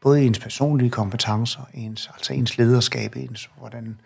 Både 0.00 0.22
ens 0.22 0.38
personlige 0.38 0.90
kompetencer, 0.90 1.60
ens, 1.74 2.10
altså 2.14 2.32
ens 2.32 2.58
lederskab, 2.58 3.16
ens, 3.16 3.50
hvordan, 3.58 3.98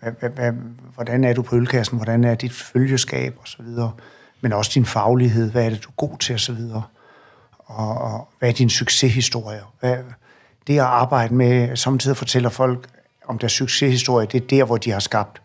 hvad, 0.00 0.12
hvad, 0.12 0.30
hvad, 0.30 0.52
hvordan 0.94 1.24
er 1.24 1.32
du 1.32 1.42
på 1.42 1.56
ølkassen, 1.56 1.96
hvordan 1.96 2.24
er 2.24 2.34
dit 2.34 2.52
følgeskab 2.52 3.38
osv., 3.42 3.66
men 4.40 4.52
også 4.52 4.70
din 4.74 4.86
faglighed, 4.86 5.50
hvad 5.50 5.64
er 5.66 5.70
det, 5.70 5.84
du 5.84 5.88
er 5.88 5.94
god 5.96 6.18
til 6.18 6.34
osv. 6.34 6.60
Og, 7.58 7.98
og 7.98 8.28
hvad 8.38 8.48
er 8.48 8.52
din 8.52 8.70
succeshistorie? 8.70 9.60
Hvad, 9.80 9.98
det 10.66 10.74
at 10.74 10.84
arbejde 10.84 11.34
med, 11.34 11.76
samtidig 11.76 12.16
fortæller 12.16 12.48
folk 12.48 12.88
om 13.24 13.38
deres 13.38 13.52
succeshistorie, 13.52 14.26
det 14.26 14.42
er 14.42 14.46
der, 14.46 14.64
hvor 14.64 14.76
de 14.76 14.90
har 14.90 15.00
skabt 15.00 15.42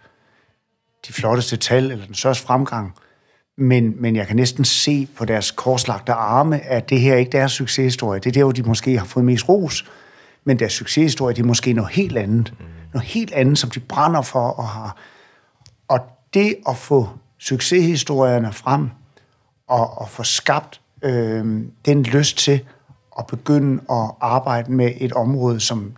de 1.08 1.14
flotteste 1.14 1.58
tal, 1.58 1.92
eller 1.92 2.06
den 2.06 2.16
største 2.16 2.46
fremgang. 2.46 2.96
Men, 3.60 3.96
men 4.02 4.16
jeg 4.16 4.28
kan 4.28 4.36
næsten 4.36 4.66
se 4.66 5.08
på 5.18 5.26
deres 5.26 5.52
korslagte 5.52 6.12
arme, 6.12 6.60
at 6.60 6.90
det 6.90 7.00
her 7.00 7.16
ikke 7.16 7.38
er 7.38 7.40
deres 7.40 7.52
succeshistorie. 7.52 8.20
Det 8.20 8.30
er 8.30 8.32
der, 8.32 8.44
hvor 8.44 8.52
de 8.52 8.64
måske 8.64 8.98
har 8.98 9.06
fået 9.06 9.26
mest 9.26 9.50
ros, 9.50 9.86
men 10.44 10.60
deres 10.60 10.74
succeshistorie, 10.74 11.36
det 11.36 11.42
er 11.42 11.48
måske 11.48 11.74
noget 11.74 11.92
helt 11.92 12.18
andet. 12.18 12.54
Mm. 12.60 12.66
Noget 12.94 13.08
helt 13.08 13.34
andet, 13.34 13.58
som 13.58 13.70
de 13.70 13.80
brænder 13.80 14.22
for 14.22 14.48
og 14.48 14.68
har. 14.68 14.98
Og 15.88 16.00
det 16.34 16.56
at 16.70 16.78
få 16.78 17.10
succeshistorierne 17.38 18.54
frem, 18.54 18.90
og, 19.68 19.98
og 19.98 20.10
få 20.10 20.24
skabt 20.24 20.82
øh, 21.02 21.64
den 21.86 22.04
lyst 22.04 22.38
til 22.38 22.66
at 23.20 23.28
begynde 23.28 23.84
at 23.90 24.12
arbejde 24.22 24.72
med 24.72 24.92
et 24.98 25.14
område, 25.14 25.60
som 25.60 25.94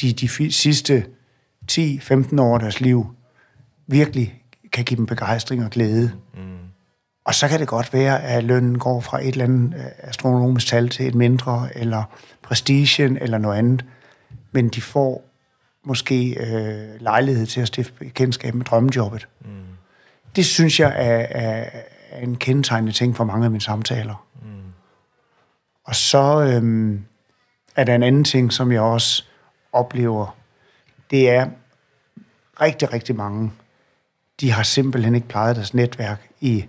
de, 0.00 0.12
de 0.12 0.52
sidste 0.52 1.06
10-15 1.72 2.40
år 2.40 2.54
af 2.54 2.60
deres 2.60 2.80
liv 2.80 3.06
virkelig 3.86 4.42
kan 4.72 4.84
give 4.84 4.96
dem 4.96 5.06
begejstring 5.06 5.64
og 5.64 5.70
glæde. 5.70 6.12
Og 7.24 7.34
så 7.34 7.48
kan 7.48 7.60
det 7.60 7.68
godt 7.68 7.92
være, 7.92 8.22
at 8.22 8.44
lønnen 8.44 8.78
går 8.78 9.00
fra 9.00 9.20
et 9.20 9.28
eller 9.28 9.44
andet 9.44 9.74
øh, 9.78 9.84
astronomisk 9.98 10.66
tal 10.66 10.88
til 10.88 11.06
et 11.06 11.14
mindre, 11.14 11.68
eller 11.74 12.02
prestigen, 12.42 13.18
eller 13.18 13.38
noget 13.38 13.58
andet. 13.58 13.84
Men 14.52 14.68
de 14.68 14.80
får 14.80 15.24
måske 15.84 16.36
øh, 16.40 17.00
lejlighed 17.00 17.46
til 17.46 17.60
at 17.60 17.66
stifte 17.66 17.92
bekendtskab 17.98 18.54
med 18.54 18.64
drømmejobbet. 18.64 19.28
Mm. 19.40 19.48
Det 20.36 20.46
synes 20.46 20.80
jeg 20.80 20.92
er, 20.96 21.26
er, 21.30 21.70
er 22.10 22.20
en 22.20 22.36
kendetegnende 22.36 22.92
ting 22.92 23.16
for 23.16 23.24
mange 23.24 23.44
af 23.44 23.50
mine 23.50 23.60
samtaler. 23.60 24.26
Mm. 24.42 24.72
Og 25.84 25.94
så 25.94 26.40
øh, 26.40 27.00
er 27.76 27.84
der 27.84 27.94
en 27.94 28.02
anden 28.02 28.24
ting, 28.24 28.52
som 28.52 28.72
jeg 28.72 28.80
også 28.80 29.24
oplever. 29.72 30.36
Det 31.10 31.30
er 31.30 31.46
rigtig, 32.60 32.92
rigtig 32.92 33.16
mange, 33.16 33.52
de 34.40 34.50
har 34.50 34.62
simpelthen 34.62 35.14
ikke 35.14 35.28
plejet 35.28 35.56
deres 35.56 35.74
netværk 35.74 36.28
i 36.40 36.64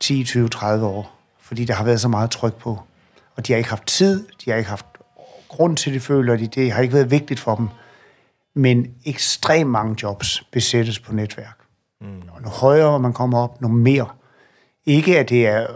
10, 0.00 0.24
20, 0.24 0.48
30 0.48 0.86
år, 0.86 1.18
fordi 1.40 1.64
der 1.64 1.74
har 1.74 1.84
været 1.84 2.00
så 2.00 2.08
meget 2.08 2.30
tryk 2.30 2.54
på. 2.54 2.78
Og 3.36 3.46
de 3.46 3.52
har 3.52 3.58
ikke 3.58 3.70
haft 3.70 3.86
tid, 3.86 4.26
de 4.44 4.50
har 4.50 4.56
ikke 4.56 4.70
haft 4.70 4.86
grund 5.48 5.76
til 5.76 5.94
det, 5.94 6.02
føler 6.02 6.36
de. 6.36 6.46
Det 6.46 6.72
har 6.72 6.82
ikke 6.82 6.94
været 6.94 7.10
vigtigt 7.10 7.40
for 7.40 7.54
dem. 7.56 7.68
Men 8.54 8.86
ekstremt 9.04 9.70
mange 9.70 9.96
jobs 10.02 10.42
besættes 10.52 10.98
på 10.98 11.12
netværk. 11.12 11.58
Mm. 12.00 12.22
Og 12.32 12.42
nu 12.42 12.48
højere 12.48 13.00
man 13.00 13.12
kommer 13.12 13.38
op, 13.38 13.60
nu 13.60 13.68
mere. 13.68 14.06
Ikke 14.86 15.18
at 15.18 15.28
det 15.28 15.46
er 15.46 15.66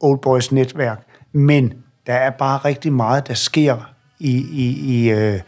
old 0.00 0.18
boys 0.18 0.52
netværk, 0.52 1.06
men 1.32 1.74
der 2.06 2.14
er 2.14 2.30
bare 2.30 2.58
rigtig 2.58 2.92
meget, 2.92 3.28
der 3.28 3.34
sker 3.34 3.92
i, 4.18 4.36
i, 4.36 4.96
i 4.96 5.10
øh, 5.10 5.40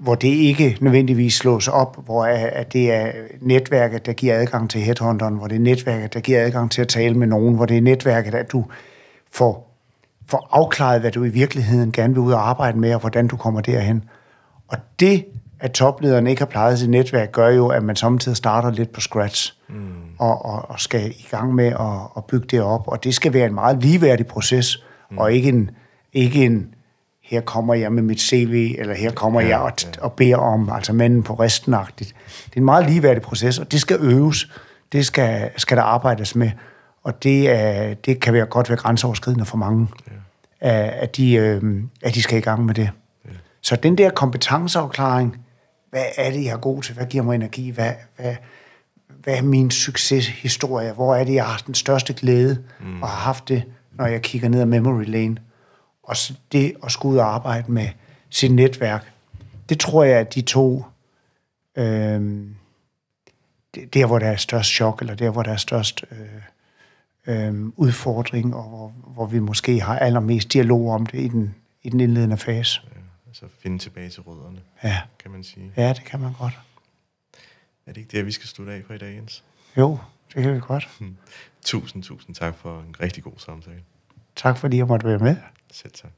hvor 0.00 0.14
det 0.14 0.28
ikke 0.28 0.76
nødvendigvis 0.80 1.34
slås 1.34 1.68
op, 1.68 2.04
hvor 2.04 2.24
at 2.24 2.72
det 2.72 2.92
er 2.92 3.12
netværket, 3.40 4.06
der 4.06 4.12
giver 4.12 4.34
adgang 4.34 4.70
til 4.70 4.80
headhunteren, 4.80 5.34
hvor 5.34 5.46
det 5.46 5.56
er 5.56 5.60
netværket, 5.60 6.14
der 6.14 6.20
giver 6.20 6.44
adgang 6.44 6.70
til 6.70 6.80
at 6.82 6.88
tale 6.88 7.14
med 7.14 7.26
nogen, 7.26 7.54
hvor 7.54 7.66
det 7.66 7.76
er 7.76 7.80
netværket, 7.80 8.34
at 8.34 8.52
du 8.52 8.64
får, 9.32 9.76
får 10.28 10.48
afklaret, 10.50 11.00
hvad 11.00 11.10
du 11.10 11.24
i 11.24 11.28
virkeligheden 11.28 11.92
gerne 11.92 12.14
vil 12.14 12.20
ud 12.20 12.32
og 12.32 12.48
arbejde 12.48 12.78
med, 12.78 12.94
og 12.94 13.00
hvordan 13.00 13.28
du 13.28 13.36
kommer 13.36 13.60
derhen. 13.60 14.04
Og 14.68 14.76
det, 15.00 15.24
at 15.60 15.72
toplederen 15.72 16.26
ikke 16.26 16.40
har 16.40 16.46
plejet 16.46 16.78
sit 16.78 16.90
netværk, 16.90 17.32
gør 17.32 17.48
jo, 17.48 17.68
at 17.68 17.82
man 17.82 17.96
samtidig 17.96 18.36
starter 18.36 18.70
lidt 18.70 18.92
på 18.92 19.00
scratch, 19.00 19.54
mm. 19.68 19.74
og, 20.18 20.44
og, 20.44 20.70
og 20.70 20.80
skal 20.80 21.10
i 21.10 21.26
gang 21.30 21.54
med 21.54 21.66
at, 21.66 22.00
at 22.16 22.24
bygge 22.24 22.46
det 22.50 22.62
op. 22.62 22.88
Og 22.88 23.04
det 23.04 23.14
skal 23.14 23.32
være 23.32 23.46
en 23.46 23.54
meget 23.54 23.82
ligeværdig 23.82 24.26
proces, 24.26 24.84
mm. 25.10 25.18
og 25.18 25.32
ikke 25.32 25.48
en, 25.48 25.70
ikke 26.12 26.44
en 26.44 26.74
her 27.30 27.40
kommer 27.40 27.74
jeg 27.74 27.92
med 27.92 28.02
mit 28.02 28.20
CV, 28.20 28.76
eller 28.78 28.94
her 28.94 29.12
kommer 29.12 29.40
ja, 29.40 29.48
jeg 29.48 29.58
og, 29.58 29.72
ja. 29.82 30.02
og 30.02 30.12
beder 30.12 30.36
om, 30.36 30.70
altså 30.70 30.92
manden 30.92 31.22
på 31.22 31.34
restenagtigt. 31.34 32.14
Det 32.44 32.52
er 32.56 32.60
en 32.60 32.64
meget 32.64 32.86
ligeværdig 32.86 33.22
proces, 33.22 33.58
og 33.58 33.72
det 33.72 33.80
skal 33.80 33.98
øves. 34.00 34.50
Det 34.92 35.06
skal, 35.06 35.50
skal 35.56 35.76
der 35.76 35.82
arbejdes 35.82 36.36
med. 36.36 36.50
Og 37.02 37.22
det, 37.22 37.50
er, 37.50 37.94
det 37.94 38.20
kan 38.20 38.34
være 38.34 38.46
godt 38.46 38.68
være 38.68 38.78
grænseoverskridende 38.78 39.44
for 39.44 39.56
mange, 39.56 39.88
ja. 40.62 40.90
at, 41.02 41.16
de, 41.16 41.34
øh, 41.34 41.82
at 42.02 42.14
de 42.14 42.22
skal 42.22 42.38
i 42.38 42.40
gang 42.40 42.64
med 42.64 42.74
det. 42.74 42.90
Ja. 43.24 43.30
Så 43.62 43.76
den 43.76 43.98
der 43.98 44.10
kompetenceafklaring, 44.10 45.36
hvad 45.90 46.04
er 46.16 46.30
det, 46.30 46.44
jeg 46.44 46.50
er 46.50 46.58
god 46.58 46.82
til? 46.82 46.94
Hvad 46.94 47.06
giver 47.06 47.24
mig 47.24 47.34
energi? 47.34 47.70
Hvad, 47.70 47.92
hvad, 48.16 48.34
hvad 49.22 49.36
er 49.36 49.42
min 49.42 49.70
succeshistorie? 49.70 50.92
Hvor 50.92 51.14
er 51.14 51.24
det, 51.24 51.34
jeg 51.34 51.44
har 51.44 51.50
haft 51.50 51.66
den 51.66 51.74
største 51.74 52.12
glæde 52.12 52.58
mm. 52.80 53.02
og 53.02 53.08
har 53.08 53.24
haft 53.24 53.48
det, 53.48 53.64
når 53.92 54.06
jeg 54.06 54.22
kigger 54.22 54.48
ned 54.48 54.60
ad 54.60 54.66
memory 54.66 55.04
lane? 55.06 55.36
Og 56.10 56.16
det 56.52 56.76
at 56.84 56.92
skulle 56.92 57.12
ud 57.12 57.18
og 57.18 57.34
arbejde 57.34 57.72
med 57.72 57.88
sit 58.30 58.52
netværk, 58.52 59.12
det 59.68 59.80
tror 59.80 60.04
jeg, 60.04 60.18
at 60.18 60.34
de 60.34 60.42
to, 60.42 60.84
øh, 61.76 62.46
der 63.74 64.06
hvor 64.06 64.18
der 64.18 64.26
er 64.26 64.36
størst 64.36 64.70
chok, 64.70 65.00
eller 65.00 65.14
der 65.14 65.30
hvor 65.30 65.42
der 65.42 65.52
er 65.52 65.56
størst 65.56 66.04
øh, 66.10 66.18
øh, 67.26 67.66
udfordring, 67.76 68.54
og 68.54 68.62
hvor, 68.62 68.88
hvor 68.88 69.26
vi 69.26 69.38
måske 69.38 69.80
har 69.80 69.98
allermest 69.98 70.52
dialog 70.52 70.90
om 70.90 71.06
det 71.06 71.20
i 71.20 71.28
den, 71.28 71.54
i 71.82 71.90
den 71.90 72.00
indledende 72.00 72.36
fase. 72.36 72.80
Ja, 72.84 73.00
altså 73.28 73.44
finde 73.62 73.78
tilbage 73.78 74.10
til 74.10 74.22
rødderne, 74.22 74.60
ja. 74.84 75.00
kan 75.18 75.30
man 75.30 75.44
sige. 75.44 75.72
Ja, 75.76 75.88
det 75.88 76.04
kan 76.04 76.20
man 76.20 76.32
godt. 76.32 76.58
Er 77.86 77.92
det 77.92 77.96
ikke 77.96 78.16
det, 78.16 78.26
vi 78.26 78.32
skal 78.32 78.48
slutte 78.48 78.72
af 78.72 78.82
for 78.86 78.94
i 78.94 78.98
dag, 78.98 79.16
Jens? 79.16 79.44
Jo, 79.78 79.98
det 80.34 80.42
kan 80.42 80.54
vi 80.54 80.60
godt. 80.60 80.88
tusind, 81.64 82.02
tusind 82.02 82.34
tak 82.34 82.56
for 82.56 82.80
en 82.80 82.94
rigtig 83.00 83.22
god 83.24 83.32
samtale. 83.36 83.82
Tak 84.36 84.58
fordi 84.58 84.76
jeg 84.76 84.86
måtte 84.86 85.06
være 85.06 85.18
med. 85.18 85.36
Selv 85.72 85.92
tak. 85.92 86.10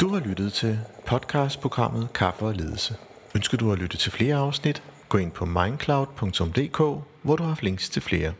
Du 0.00 0.08
har 0.08 0.20
lyttet 0.20 0.52
til 0.52 0.78
podcastprogrammet 1.06 2.12
Kaffe 2.12 2.44
og 2.44 2.54
Ledelse. 2.54 2.96
Ønsker 3.36 3.56
du 3.58 3.72
at 3.72 3.78
lytte 3.78 3.96
til 3.96 4.12
flere 4.12 4.36
afsnit? 4.36 4.82
Gå 5.08 5.18
ind 5.18 5.30
på 5.30 5.44
mindcloud.dk, 5.44 6.78
hvor 7.22 7.36
du 7.36 7.42
har 7.42 7.58
links 7.62 7.88
til 7.88 8.02
flere. 8.02 8.32